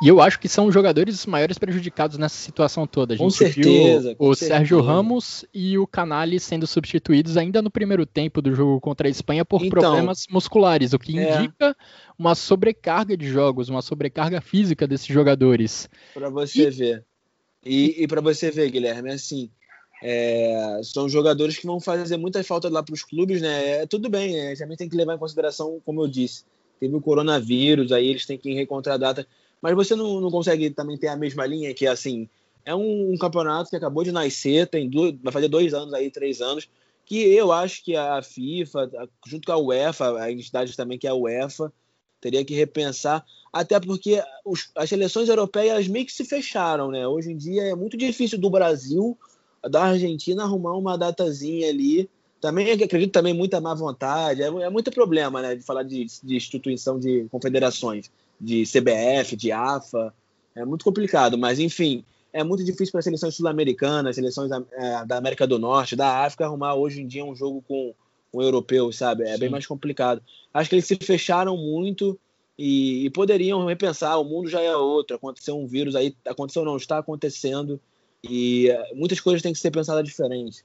E 0.00 0.06
eu 0.06 0.20
acho 0.20 0.38
que 0.38 0.48
são 0.48 0.66
os 0.66 0.74
jogadores 0.74 1.18
os 1.18 1.26
maiores 1.26 1.58
prejudicados 1.58 2.18
nessa 2.18 2.36
situação 2.36 2.86
toda. 2.86 3.14
A 3.14 3.16
gente 3.16 3.24
com 3.24 3.30
certeza. 3.30 4.14
Com 4.14 4.28
o 4.28 4.34
certeza. 4.34 4.58
Sérgio 4.58 4.80
Ramos 4.80 5.44
e 5.52 5.76
o 5.76 5.86
Canali 5.86 6.38
sendo 6.38 6.66
substituídos 6.66 7.36
ainda 7.36 7.60
no 7.60 7.70
primeiro 7.70 8.06
tempo 8.06 8.40
do 8.40 8.54
jogo 8.54 8.80
contra 8.80 9.08
a 9.08 9.10
Espanha 9.10 9.44
por 9.44 9.64
então, 9.64 9.70
problemas 9.70 10.26
musculares, 10.30 10.92
o 10.92 10.98
que 10.98 11.18
é. 11.18 11.36
indica 11.36 11.76
uma 12.16 12.34
sobrecarga 12.34 13.16
de 13.16 13.26
jogos, 13.28 13.68
uma 13.68 13.82
sobrecarga 13.82 14.40
física 14.40 14.86
desses 14.86 15.08
jogadores. 15.08 15.88
Para 16.14 16.30
você 16.30 16.68
e... 16.68 16.70
ver. 16.70 17.04
E, 17.64 18.04
e 18.04 18.06
para 18.06 18.20
você 18.20 18.52
ver, 18.52 18.70
Guilherme, 18.70 19.10
assim, 19.10 19.50
é, 20.02 20.80
são 20.84 21.08
jogadores 21.08 21.56
que 21.58 21.66
vão 21.66 21.80
fazer 21.80 22.16
muita 22.16 22.42
falta 22.44 22.68
lá 22.68 22.82
para 22.82 22.94
os 22.94 23.02
clubes, 23.02 23.42
né? 23.42 23.80
É, 23.80 23.86
tudo 23.86 24.08
bem, 24.08 24.38
é, 24.38 24.54
também 24.54 24.76
tem 24.76 24.88
que 24.88 24.96
levar 24.96 25.14
em 25.14 25.18
consideração, 25.18 25.80
como 25.84 26.02
eu 26.02 26.08
disse, 26.08 26.44
teve 26.78 26.94
o 26.94 27.00
coronavírus, 27.00 27.90
aí 27.90 28.06
eles 28.06 28.24
têm 28.24 28.38
que 28.38 28.60
encontrar 28.60 28.94
a 28.94 28.98
data 28.98 29.26
mas 29.60 29.74
você 29.74 29.94
não, 29.94 30.20
não 30.20 30.30
consegue 30.30 30.70
também 30.70 30.96
ter 30.96 31.08
a 31.08 31.16
mesma 31.16 31.46
linha 31.46 31.74
que, 31.74 31.86
assim, 31.86 32.28
é 32.64 32.74
um, 32.74 33.12
um 33.12 33.18
campeonato 33.18 33.70
que 33.70 33.76
acabou 33.76 34.04
de 34.04 34.12
nascer, 34.12 34.66
tem 34.66 34.88
dois, 34.88 35.14
vai 35.22 35.32
fazer 35.32 35.48
dois 35.48 35.72
anos 35.74 35.94
aí, 35.94 36.10
três 36.10 36.40
anos, 36.40 36.68
que 37.04 37.16
eu 37.34 37.50
acho 37.50 37.82
que 37.82 37.96
a 37.96 38.20
FIFA, 38.20 38.90
junto 39.26 39.46
com 39.46 39.52
a 39.52 39.56
UEFA, 39.56 40.20
a 40.20 40.30
entidade 40.30 40.76
também 40.76 40.98
que 40.98 41.06
é 41.06 41.10
a 41.10 41.14
UEFA, 41.14 41.72
teria 42.20 42.44
que 42.44 42.54
repensar, 42.54 43.24
até 43.50 43.80
porque 43.80 44.22
os, 44.44 44.70
as 44.76 44.88
seleções 44.88 45.28
europeias 45.28 45.88
meio 45.88 46.04
que 46.04 46.12
se 46.12 46.24
fecharam, 46.24 46.90
né? 46.90 47.06
Hoje 47.08 47.32
em 47.32 47.36
dia 47.36 47.62
é 47.62 47.74
muito 47.74 47.96
difícil 47.96 48.38
do 48.38 48.50
Brasil, 48.50 49.16
da 49.70 49.84
Argentina, 49.84 50.42
arrumar 50.42 50.76
uma 50.76 50.98
datazinha 50.98 51.68
ali. 51.68 52.10
Também 52.40 52.70
acredito 52.70 53.12
também 53.12 53.32
muita 53.32 53.60
má 53.60 53.74
vontade, 53.74 54.42
é, 54.42 54.46
é 54.46 54.68
muito 54.68 54.90
problema, 54.90 55.40
né? 55.40 55.56
De 55.56 55.62
falar 55.62 55.84
de, 55.84 56.04
de 56.22 56.36
instituição 56.36 56.98
de 56.98 57.26
confederações 57.30 58.10
de 58.40 58.64
CBF, 58.64 59.36
de 59.36 59.52
AFA. 59.52 60.14
É 60.54 60.64
muito 60.64 60.84
complicado, 60.84 61.38
mas 61.38 61.58
enfim, 61.58 62.04
é 62.32 62.42
muito 62.44 62.64
difícil 62.64 62.92
para 62.92 63.02
seleções 63.02 63.34
sul-americanas, 63.34 64.16
seleções 64.16 64.50
da, 64.50 64.62
é, 64.72 65.04
da, 65.04 65.16
América 65.16 65.46
do 65.46 65.58
Norte, 65.58 65.96
da 65.96 66.24
África, 66.24 66.44
arrumar 66.44 66.74
hoje 66.74 67.00
em 67.00 67.06
dia 67.06 67.24
um 67.24 67.34
jogo 67.34 67.62
com 67.66 67.94
um 68.32 68.42
europeu, 68.42 68.92
sabe? 68.92 69.24
É 69.24 69.34
Sim. 69.34 69.40
bem 69.40 69.48
mais 69.48 69.66
complicado. 69.66 70.22
Acho 70.52 70.68
que 70.68 70.76
eles 70.76 70.86
se 70.86 70.96
fecharam 70.96 71.56
muito 71.56 72.18
e, 72.58 73.06
e, 73.06 73.10
poderiam 73.10 73.64
repensar. 73.66 74.18
O 74.18 74.24
mundo 74.24 74.48
já 74.48 74.60
é 74.60 74.76
outro. 74.76 75.16
Aconteceu 75.16 75.58
um 75.58 75.66
vírus 75.66 75.94
aí, 75.94 76.14
aconteceu 76.26 76.64
não, 76.64 76.76
está 76.76 76.98
acontecendo 76.98 77.80
e 78.22 78.68
é, 78.68 78.94
muitas 78.94 79.20
coisas 79.20 79.42
têm 79.42 79.52
que 79.52 79.58
ser 79.58 79.70
pensadas 79.70 80.04
diferente. 80.04 80.64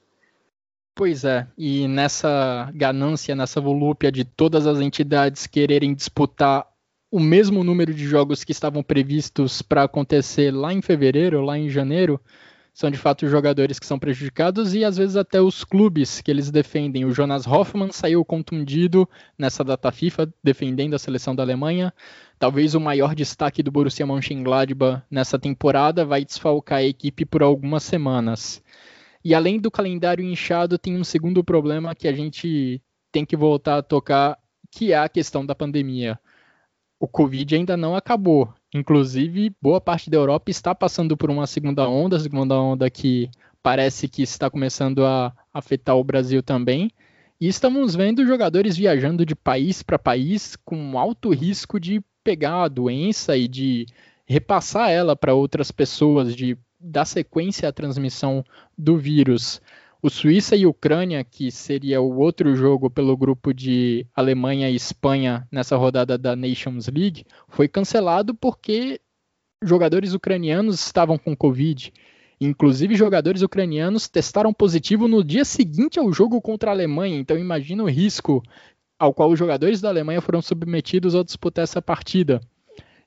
Pois 0.95 1.23
é, 1.23 1.47
e 1.57 1.87
nessa 1.87 2.71
ganância, 2.75 3.35
nessa 3.35 3.59
volúpia 3.59 4.11
de 4.11 4.23
todas 4.23 4.67
as 4.67 4.79
entidades 4.79 5.47
quererem 5.47 5.93
disputar 5.93 6.67
o 7.13 7.19
mesmo 7.19 7.63
número 7.63 7.93
de 7.93 8.07
jogos 8.07 8.43
que 8.43 8.51
estavam 8.51 8.81
previstos 8.81 9.61
para 9.61 9.83
acontecer 9.83 10.51
lá 10.51 10.73
em 10.73 10.81
fevereiro, 10.81 11.41
lá 11.41 11.55
em 11.55 11.69
janeiro, 11.69 12.19
são 12.73 12.89
de 12.89 12.97
fato 12.97 13.23
os 13.23 13.29
jogadores 13.29 13.77
que 13.77 13.85
são 13.85 13.99
prejudicados 13.99 14.73
e 14.73 14.83
às 14.83 14.97
vezes 14.97 15.15
até 15.15 15.39
os 15.39 15.63
clubes 15.63 16.21
que 16.21 16.31
eles 16.31 16.49
defendem. 16.49 17.05
O 17.05 17.13
Jonas 17.13 17.45
Hoffmann 17.45 17.91
saiu 17.91 18.25
contundido 18.25 19.07
nessa 19.37 19.63
data 19.63 19.91
FIFA, 19.91 20.33
defendendo 20.43 20.95
a 20.95 20.97
seleção 20.97 21.35
da 21.35 21.43
Alemanha. 21.43 21.93
Talvez 22.39 22.73
o 22.73 22.79
maior 22.79 23.13
destaque 23.13 23.61
do 23.61 23.69
Borussia 23.69 24.07
Mönchengladbach 24.07 25.03
nessa 25.07 25.37
temporada 25.37 26.03
vai 26.03 26.25
desfalcar 26.25 26.79
a 26.79 26.83
equipe 26.83 27.25
por 27.25 27.43
algumas 27.43 27.83
semanas. 27.83 28.59
E 29.23 29.35
além 29.35 29.59
do 29.59 29.69
calendário 29.69 30.25
inchado, 30.25 30.79
tem 30.79 30.97
um 30.97 31.03
segundo 31.03 31.43
problema 31.43 31.93
que 31.93 32.07
a 32.07 32.11
gente 32.11 32.81
tem 33.11 33.23
que 33.23 33.37
voltar 33.37 33.77
a 33.77 33.83
tocar, 33.83 34.35
que 34.71 34.93
é 34.93 34.97
a 34.97 35.07
questão 35.07 35.45
da 35.45 35.53
pandemia 35.53 36.19
o 37.03 37.07
Covid 37.07 37.53
ainda 37.53 37.75
não 37.75 37.97
acabou. 37.97 38.53
Inclusive, 38.73 39.53
boa 39.61 39.81
parte 39.81 40.09
da 40.09 40.15
Europa 40.15 40.49
está 40.49 40.73
passando 40.73 41.17
por 41.17 41.29
uma 41.29 41.45
segunda 41.45 41.85
onda, 41.85 42.17
segunda 42.17 42.57
onda 42.57 42.89
que 42.89 43.29
parece 43.61 44.07
que 44.07 44.21
está 44.21 44.49
começando 44.49 45.05
a 45.05 45.33
afetar 45.53 45.97
o 45.97 46.03
Brasil 46.03 46.41
também. 46.41 46.89
E 47.41 47.49
estamos 47.49 47.93
vendo 47.93 48.25
jogadores 48.25 48.77
viajando 48.77 49.25
de 49.25 49.35
país 49.35 49.83
para 49.83 49.99
país 49.99 50.55
com 50.63 50.97
alto 50.97 51.33
risco 51.33 51.77
de 51.77 52.01
pegar 52.23 52.63
a 52.63 52.67
doença 52.69 53.35
e 53.35 53.49
de 53.49 53.85
repassar 54.25 54.89
ela 54.89 55.13
para 55.13 55.33
outras 55.33 55.71
pessoas, 55.71 56.33
de 56.33 56.57
dar 56.79 57.03
sequência 57.03 57.67
à 57.67 57.73
transmissão 57.73 58.45
do 58.77 58.97
vírus. 58.97 59.61
O 60.05 60.09
Suíça 60.09 60.53
e 60.53 60.65
Ucrânia, 60.65 61.23
que 61.23 61.49
seria 61.49 62.01
o 62.01 62.17
outro 62.17 62.53
jogo 62.57 62.89
pelo 62.89 63.15
grupo 63.15 63.53
de 63.53 64.05
Alemanha 64.13 64.69
e 64.69 64.75
Espanha 64.75 65.47
nessa 65.49 65.77
rodada 65.77 66.17
da 66.17 66.35
Nations 66.35 66.89
League, 66.89 67.23
foi 67.47 67.69
cancelado 67.69 68.35
porque 68.35 68.99
jogadores 69.63 70.13
ucranianos 70.13 70.85
estavam 70.85 71.17
com 71.17 71.33
Covid. 71.33 71.93
Inclusive, 72.41 72.95
jogadores 72.95 73.43
ucranianos 73.43 74.09
testaram 74.09 74.53
positivo 74.53 75.07
no 75.07 75.23
dia 75.23 75.45
seguinte 75.45 75.97
ao 75.97 76.11
jogo 76.11 76.41
contra 76.41 76.71
a 76.71 76.73
Alemanha. 76.73 77.17
Então, 77.17 77.37
imagina 77.37 77.81
o 77.81 77.89
risco 77.89 78.43
ao 78.99 79.13
qual 79.13 79.31
os 79.31 79.39
jogadores 79.39 79.79
da 79.79 79.87
Alemanha 79.87 80.19
foram 80.19 80.41
submetidos 80.41 81.15
ao 81.15 81.23
disputar 81.23 81.63
essa 81.63 81.81
partida. 81.81 82.41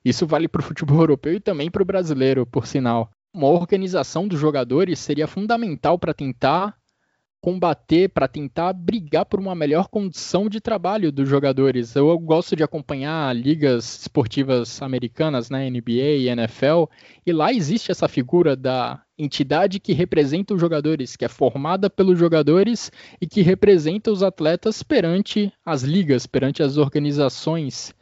Isso 0.02 0.26
vale 0.26 0.48
para 0.48 0.60
o 0.60 0.64
futebol 0.64 1.00
europeu 1.00 1.34
e 1.34 1.40
também 1.40 1.70
para 1.70 1.82
o 1.82 1.86
brasileiro, 1.86 2.46
por 2.46 2.66
sinal. 2.66 3.10
Uma 3.34 3.48
organização 3.48 4.26
dos 4.26 4.40
jogadores 4.40 4.98
seria 4.98 5.26
fundamental 5.26 5.98
para 5.98 6.14
tentar 6.14 6.74
combater, 7.46 8.08
para 8.08 8.26
tentar 8.26 8.72
brigar 8.72 9.24
por 9.24 9.38
uma 9.38 9.54
melhor 9.54 9.86
condição 9.86 10.48
de 10.48 10.60
trabalho 10.60 11.12
dos 11.12 11.28
jogadores. 11.28 11.94
Eu 11.94 12.18
gosto 12.18 12.56
de 12.56 12.64
acompanhar 12.64 13.32
ligas 13.36 14.00
esportivas 14.00 14.82
americanas, 14.82 15.48
né, 15.48 15.70
NBA 15.70 16.16
e 16.18 16.28
NFL, 16.28 16.86
e 17.24 17.32
lá 17.32 17.52
existe 17.52 17.92
essa 17.92 18.08
figura 18.08 18.56
da 18.56 19.00
entidade 19.16 19.78
que 19.78 19.92
representa 19.92 20.54
os 20.54 20.60
jogadores, 20.60 21.14
que 21.14 21.24
é 21.24 21.28
formada 21.28 21.88
pelos 21.88 22.18
jogadores 22.18 22.90
e 23.20 23.28
que 23.28 23.42
representa 23.42 24.10
os 24.10 24.24
atletas 24.24 24.82
perante 24.82 25.52
as 25.64 25.84
ligas, 25.84 26.26
perante 26.26 26.64
as 26.64 26.76
organizações. 26.76 27.94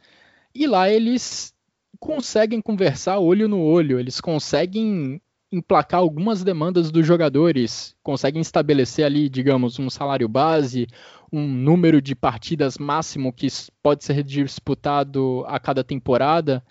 E 0.55 0.65
lá 0.65 0.89
eles 0.89 1.53
conseguem 1.99 2.59
conversar 2.59 3.19
olho 3.19 3.47
no 3.47 3.61
olho, 3.61 3.99
eles 3.99 4.19
conseguem 4.19 5.21
emplacar 5.51 5.99
algumas 5.99 6.43
demandas 6.43 6.91
dos 6.91 7.05
jogadores, 7.05 7.95
conseguem 8.03 8.41
estabelecer 8.41 9.05
ali, 9.05 9.29
digamos, 9.29 9.79
um 9.79 9.89
salário 9.89 10.27
base, 10.27 10.87
um 11.31 11.47
número 11.47 12.01
de 12.01 12.15
partidas 12.15 12.77
máximo 12.77 13.31
que 13.31 13.47
pode 13.81 14.03
ser 14.03 14.23
disputado 14.23 15.43
a 15.47 15.59
cada 15.59 15.83
temporada. 15.83 16.63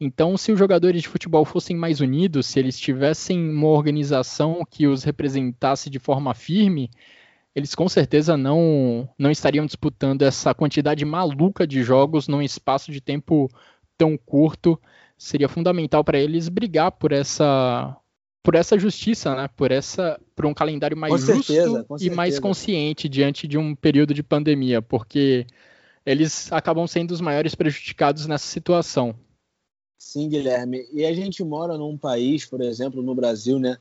Então, 0.00 0.36
se 0.36 0.50
os 0.50 0.58
jogadores 0.58 1.02
de 1.02 1.08
futebol 1.08 1.44
fossem 1.44 1.76
mais 1.76 2.00
unidos, 2.00 2.46
se 2.46 2.58
eles 2.58 2.78
tivessem 2.78 3.38
uma 3.38 3.68
organização 3.68 4.64
que 4.68 4.86
os 4.86 5.04
representasse 5.04 5.88
de 5.88 5.98
forma 5.98 6.34
firme, 6.34 6.90
eles 7.54 7.74
com 7.74 7.88
certeza 7.88 8.36
não, 8.36 9.08
não 9.18 9.30
estariam 9.30 9.66
disputando 9.66 10.22
essa 10.22 10.54
quantidade 10.54 11.04
maluca 11.04 11.66
de 11.66 11.82
jogos 11.82 12.26
num 12.26 12.42
espaço 12.42 12.90
de 12.90 13.00
tempo 13.00 13.48
tão 13.96 14.16
curto. 14.16 14.80
Seria 15.16 15.48
fundamental 15.48 16.02
para 16.02 16.18
eles 16.18 16.48
brigar 16.48 16.90
por 16.92 17.12
essa 17.12 17.96
por 18.42 18.54
essa 18.54 18.78
justiça, 18.78 19.34
né? 19.34 19.48
Por 19.56 19.70
essa, 19.70 20.20
por 20.34 20.46
um 20.46 20.54
calendário 20.54 20.96
mais 20.96 21.12
com 21.12 21.34
justo 21.34 21.52
certeza, 21.52 21.86
e 22.00 22.10
mais 22.10 22.38
consciente 22.38 23.08
diante 23.08 23.46
de 23.46 23.56
um 23.56 23.74
período 23.74 24.12
de 24.12 24.22
pandemia, 24.22 24.82
porque 24.82 25.46
eles 26.04 26.52
acabam 26.52 26.86
sendo 26.86 27.12
os 27.12 27.20
maiores 27.20 27.54
prejudicados 27.54 28.26
nessa 28.26 28.46
situação. 28.46 29.14
Sim, 29.96 30.28
Guilherme. 30.28 30.84
E 30.92 31.04
a 31.04 31.14
gente 31.14 31.44
mora 31.44 31.78
num 31.78 31.96
país, 31.96 32.44
por 32.44 32.60
exemplo, 32.60 33.00
no 33.02 33.14
Brasil, 33.14 33.58
né? 33.58 33.78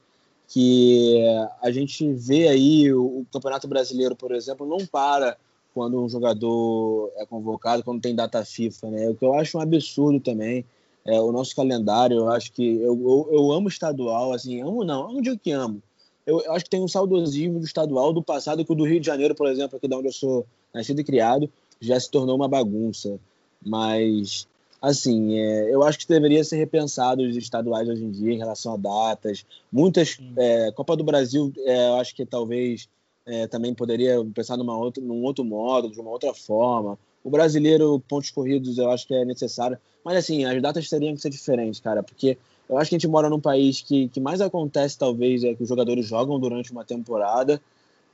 Que 0.47 1.19
a 1.61 1.71
gente 1.71 2.13
vê 2.13 2.47
aí 2.47 2.93
o, 2.93 3.21
o 3.21 3.25
Campeonato 3.33 3.67
Brasileiro, 3.67 4.15
por 4.15 4.31
exemplo, 4.31 4.67
não 4.67 4.85
para 4.85 5.35
quando 5.73 5.99
um 5.99 6.07
jogador 6.07 7.11
é 7.15 7.25
convocado, 7.25 7.83
quando 7.83 8.01
tem 8.01 8.13
data 8.13 8.45
FIFA, 8.45 8.91
né? 8.91 9.09
O 9.09 9.15
que 9.15 9.25
eu 9.25 9.33
acho 9.33 9.57
um 9.57 9.61
absurdo 9.61 10.19
também 10.19 10.63
é, 11.05 11.19
o 11.19 11.31
nosso 11.31 11.55
calendário. 11.55 12.17
Eu 12.17 12.29
acho 12.29 12.51
que 12.51 12.75
eu, 12.77 12.99
eu, 12.99 13.29
eu, 13.31 13.51
amo 13.51 13.67
estadual, 13.67 14.33
assim, 14.33 14.61
amo 14.61 14.83
não, 14.83 15.07
eu 15.07 15.13
não 15.13 15.21
digo 15.21 15.37
que 15.37 15.51
amo. 15.51 15.81
Eu, 16.25 16.41
eu, 16.41 16.53
acho 16.53 16.65
que 16.65 16.71
tem 16.71 16.81
um 16.81 16.87
saudosismo 16.87 17.59
do 17.59 17.65
estadual 17.65 18.13
do 18.13 18.21
passado 18.21 18.63
que 18.63 18.71
o 18.71 18.75
do 18.75 18.85
Rio 18.85 18.99
de 18.99 19.07
Janeiro, 19.07 19.35
por 19.35 19.47
exemplo, 19.47 19.77
aqui 19.77 19.87
de 19.87 19.95
onde 19.95 20.07
eu 20.07 20.13
sou 20.13 20.45
nascido 20.73 21.01
e 21.01 21.03
criado, 21.03 21.49
já 21.79 21.99
se 21.99 22.09
tornou 22.09 22.35
uma 22.35 22.47
bagunça. 22.47 23.19
Mas, 23.65 24.47
assim, 24.81 25.37
é, 25.37 25.73
eu 25.73 25.83
acho 25.83 25.99
que 25.99 26.07
deveria 26.07 26.43
ser 26.43 26.57
repensado 26.57 27.23
os 27.23 27.35
estaduais 27.35 27.89
hoje 27.89 28.03
em 28.03 28.11
dia 28.11 28.33
em 28.33 28.37
relação 28.37 28.73
a 28.73 28.77
datas. 28.77 29.45
Muitas. 29.71 30.17
É, 30.37 30.71
Copa 30.71 30.95
do 30.95 31.03
Brasil, 31.03 31.51
é, 31.59 31.89
eu 31.89 31.95
acho 31.95 32.15
que 32.15 32.25
talvez 32.25 32.87
é, 33.25 33.47
também 33.47 33.73
poderia 33.73 34.23
pensar 34.33 34.57
numa 34.57 34.77
outra, 34.77 35.03
num 35.03 35.23
outro 35.23 35.43
modo, 35.43 35.89
de 35.89 35.99
uma 35.99 36.11
outra 36.11 36.33
forma. 36.33 36.97
O 37.23 37.29
brasileiro, 37.29 37.99
pontos 38.07 38.31
corridos, 38.31 38.77
eu 38.77 38.89
acho 38.91 39.07
que 39.07 39.13
é 39.13 39.23
necessário. 39.23 39.77
Mas, 40.03 40.17
assim, 40.17 40.45
as 40.45 40.61
datas 40.61 40.89
teriam 40.89 41.13
que 41.15 41.21
ser 41.21 41.29
diferentes, 41.29 41.79
cara, 41.79 42.01
porque 42.01 42.37
eu 42.67 42.77
acho 42.77 42.89
que 42.89 42.95
a 42.95 42.99
gente 42.99 43.07
mora 43.07 43.29
num 43.29 43.39
país 43.39 43.81
que, 43.81 44.07
que 44.09 44.19
mais 44.19 44.41
acontece, 44.41 44.97
talvez, 44.97 45.43
é 45.43 45.53
que 45.53 45.63
os 45.63 45.69
jogadores 45.69 46.07
jogam 46.07 46.39
durante 46.39 46.71
uma 46.71 46.83
temporada. 46.83 47.61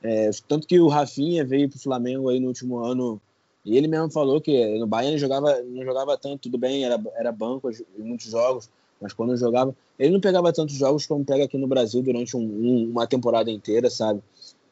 É, 0.02 0.30
tanto 0.46 0.66
que 0.66 0.78
o 0.78 0.88
Rafinha 0.88 1.44
veio 1.44 1.68
pro 1.68 1.78
Flamengo 1.78 2.28
aí 2.28 2.38
no 2.38 2.48
último 2.48 2.78
ano 2.78 3.20
e 3.64 3.76
ele 3.76 3.86
mesmo 3.86 4.10
falou 4.10 4.40
que 4.40 4.78
no 4.78 4.86
Bayern 4.86 5.12
ele 5.12 5.18
jogava, 5.20 5.60
não 5.62 5.84
jogava 5.84 6.16
tanto, 6.16 6.42
tudo 6.42 6.56
bem, 6.56 6.84
era, 6.84 6.98
era 7.16 7.30
banco 7.30 7.70
em 7.70 8.02
muitos 8.02 8.30
jogos, 8.30 8.70
mas 9.00 9.12
quando 9.12 9.36
jogava, 9.36 9.76
ele 9.98 10.10
não 10.10 10.20
pegava 10.20 10.52
tantos 10.52 10.74
jogos 10.74 11.06
como 11.06 11.24
pega 11.24 11.44
aqui 11.44 11.58
no 11.58 11.66
Brasil 11.66 12.02
durante 12.02 12.34
um, 12.34 12.40
um, 12.40 12.90
uma 12.90 13.06
temporada 13.06 13.50
inteira, 13.50 13.90
sabe? 13.90 14.22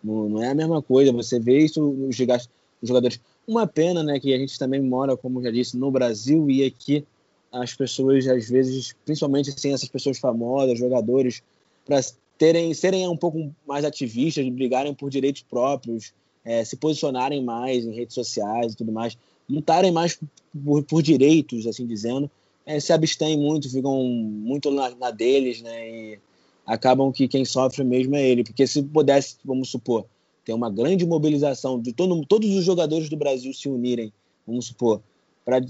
Não, 0.03 0.29
não, 0.29 0.43
é 0.43 0.49
a 0.51 0.55
mesma 0.55 0.81
coisa, 0.81 1.13
você 1.13 1.39
vê 1.39 1.59
isso, 1.59 1.83
os, 1.83 2.19
os 2.19 2.89
jogadores. 2.89 3.21
Uma 3.47 3.67
pena, 3.67 4.03
né, 4.03 4.19
que 4.19 4.35
a 4.35 4.39
gente 4.39 4.59
também 4.59 4.81
mora, 4.81 5.17
como 5.17 5.43
já 5.43 5.51
disse, 5.51 5.77
no 5.77 5.91
Brasil 5.91 6.51
e 6.51 6.65
aqui 6.65 7.05
as 7.53 7.75
pessoas, 7.75 8.27
às 8.27 8.49
vezes, 8.49 8.95
principalmente 9.05 9.51
assim, 9.51 9.73
essas 9.73 9.89
pessoas 9.89 10.19
famosas, 10.19 10.79
jogadores, 10.79 11.43
para 11.85 12.01
terem 12.37 12.75
serem 12.75 13.09
um 13.09 13.17
pouco 13.17 13.51
mais 13.67 13.85
ativistas, 13.85 14.47
brigarem 14.49 14.95
por 14.95 15.09
direitos 15.09 15.43
próprios, 15.43 16.13
é, 16.45 16.65
se 16.65 16.77
posicionarem 16.77 17.43
mais 17.43 17.85
em 17.85 17.93
redes 17.93 18.15
sociais 18.15 18.73
e 18.73 18.77
tudo 18.77 18.93
mais, 18.93 19.17
lutarem 19.49 19.91
mais 19.91 20.19
por, 20.65 20.83
por 20.85 21.03
direitos, 21.03 21.67
assim 21.67 21.87
dizendo, 21.87 22.31
é, 22.65 22.79
se 22.81 22.93
abstêm 22.93 23.39
muito, 23.39 23.71
ficam 23.71 24.03
muito 24.05 24.71
na, 24.71 24.91
na, 24.91 25.11
deles, 25.11 25.63
né? 25.63 25.89
E 25.89 26.19
acabam 26.67 27.13
que 27.13 27.29
quem 27.29 27.45
sofre 27.45 27.85
mesmo 27.85 28.17
é 28.17 28.29
ele, 28.29 28.45
porque 28.45 28.67
se 28.67 28.83
pudesse, 28.83 29.37
vamos 29.45 29.71
supor, 29.71 30.05
tem 30.47 30.55
uma 30.55 30.71
grande 30.71 31.05
mobilização 31.05 31.81
de 31.81 31.93
todo, 31.93 32.25
todos 32.25 32.55
os 32.55 32.65
jogadores 32.65 33.11
do 33.11 33.17
Brasil 33.17 33.53
se 33.53 33.69
unirem, 33.69 34.13
vamos 34.47 34.67
supor, 34.67 35.03
para 35.45 35.61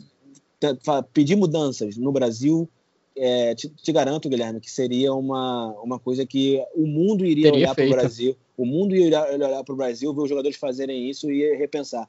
pedir 1.15 1.35
mudanças 1.35 1.97
no 1.97 2.13
Brasil, 2.13 2.69
é, 3.17 3.55
te, 3.55 3.71
te, 3.71 3.91
garanto, 3.91 4.29
Guilherme, 4.29 4.61
que 4.61 4.71
seria 4.71 5.15
uma, 5.15 5.73
uma 5.83 5.99
coisa 5.99 6.27
que 6.27 6.63
o 6.75 6.87
mundo 6.87 7.25
iria 7.25 7.45
Teria 7.45 7.59
olhar 7.59 7.75
para 7.75 7.87
o 7.87 7.91
Brasil, 7.91 8.37
o 8.55 8.67
mundo 8.67 8.95
iria 8.95 9.25
olhar 9.33 9.65
para 9.65 9.73
o 9.73 9.77
Brasil, 9.77 10.13
ver 10.13 10.21
os 10.21 10.29
jogadores 10.29 10.59
fazerem 10.59 11.09
isso 11.09 11.31
e 11.31 11.57
repensar. 11.57 12.07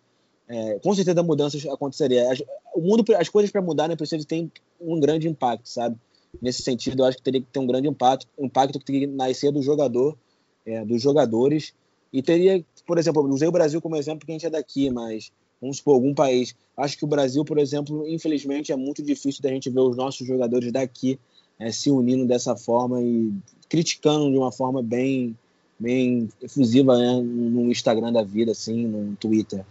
É, 0.50 0.78
com 0.80 0.94
certeza 0.94 1.24
mudanças 1.24 1.66
aconteceria. 1.68 2.30
As, 2.30 2.44
o 2.76 2.82
mundo, 2.82 3.06
as 3.18 3.30
coisas 3.30 3.50
para 3.50 3.62
mudarem 3.62 3.92
né, 3.92 3.96
precisam 3.96 4.26
ter 4.26 4.50
um 4.82 5.00
grande 5.00 5.30
impacto, 5.30 5.70
sabe? 5.70 5.96
Nesse 6.42 6.62
sentido, 6.64 7.02
eu 7.02 7.06
acho 7.06 7.18
que 7.18 7.24
teria 7.24 7.40
que 7.40 7.48
ter 7.48 7.60
um 7.60 7.68
grande 7.68 7.88
impacto, 7.88 8.28
impacto 8.38 8.78
que 8.78 8.86
teria 8.86 9.08
que 9.08 9.14
nascer 9.14 9.54
do 9.54 9.62
jogador, 9.62 10.18
é, 10.66 10.84
dos 10.84 11.02
jogadores 11.02 11.74
e 12.12 12.22
teria, 12.22 12.64
por 12.86 12.98
exemplo, 12.98 13.24
usei 13.28 13.48
o 13.48 13.52
Brasil 13.52 13.82
como 13.82 13.96
exemplo 13.96 14.20
porque 14.20 14.32
a 14.32 14.36
gente 14.36 14.46
é 14.46 14.50
daqui, 14.50 14.90
mas 14.90 15.32
vamos 15.62 15.78
supor, 15.78 15.96
algum 15.96 16.14
país. 16.14 16.56
Acho 16.76 16.98
que 16.98 17.06
o 17.06 17.08
Brasil, 17.08 17.44
por 17.44 17.58
exemplo, 17.58 18.08
infelizmente 18.08 18.72
é 18.72 18.76
muito 18.76 19.02
difícil 19.04 19.42
da 19.42 19.50
gente 19.50 19.70
ver 19.70 19.80
os 19.80 19.96
nossos 19.96 20.26
jogadores 20.26 20.72
daqui 20.72 21.20
é, 21.60 21.72
se 21.72 21.90
unindo 21.90 22.26
dessa 22.26 22.56
forma 22.56 23.02
e 23.02 23.32
criticando 23.68 24.32
de 24.32 24.38
uma 24.38 24.52
forma 24.52 24.82
bem, 24.82 25.36
bem 25.80 26.30
efusiva 26.42 26.98
né, 26.98 27.22
no 27.22 27.72
Instagram 27.72 28.12
da 28.12 28.24
vida, 28.24 28.52
assim, 28.52 28.86
no 28.86 29.16
Twitter. 29.16 29.66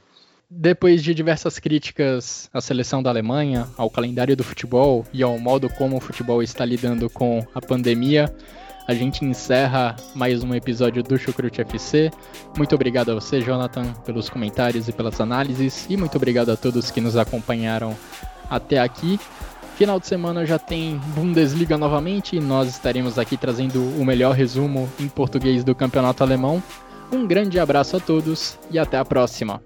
Depois 0.49 1.03
de 1.03 1.13
diversas 1.13 1.59
críticas 1.59 2.49
à 2.53 2.61
seleção 2.61 3.03
da 3.03 3.11
Alemanha, 3.11 3.69
ao 3.77 3.91
calendário 3.91 4.37
do 4.37 4.45
futebol 4.45 5.05
e 5.13 5.23
ao 5.23 5.39
modo 5.39 5.69
como 5.69 5.97
o 5.97 6.01
futebol 6.01 6.41
está 6.41 6.65
lidando 6.65 7.11
com 7.11 7.45
a 7.53 7.61
pandemia, 7.61 8.33
a 8.87 8.95
gente 8.95 9.25
encerra 9.25 9.97
mais 10.15 10.45
um 10.45 10.55
episódio 10.55 11.03
do 11.03 11.19
Chucrute 11.19 11.61
FC. 11.61 12.11
Muito 12.57 12.75
obrigado 12.75 13.11
a 13.11 13.15
você, 13.15 13.41
Jonathan, 13.41 13.93
pelos 14.05 14.31
comentários 14.31 14.89
e 14.89 14.93
pelas 14.93 15.21
análises, 15.21 15.87
e 15.91 15.97
muito 15.97 16.17
obrigado 16.17 16.51
a 16.51 16.57
todos 16.57 16.91
que 16.91 17.01
nos 17.01 17.17
acompanharam 17.17 17.97
até 18.49 18.79
aqui. 18.79 19.19
Final 19.77 20.01
de 20.01 20.07
semana 20.07 20.47
já 20.47 20.59
tem 20.59 20.99
Bundesliga 21.15 21.77
novamente 21.77 22.37
e 22.37 22.41
nós 22.41 22.69
estaremos 22.69 23.19
aqui 23.19 23.37
trazendo 23.37 23.83
o 24.01 24.05
melhor 24.05 24.35
resumo 24.35 24.89
em 24.99 25.09
português 25.09 25.65
do 25.65 25.75
campeonato 25.75 26.23
alemão. 26.23 26.63
Um 27.13 27.27
grande 27.27 27.59
abraço 27.59 27.97
a 27.97 28.01
todos 28.01 28.59
e 28.71 28.79
até 28.79 28.97
a 28.97 29.05
próxima! 29.05 29.61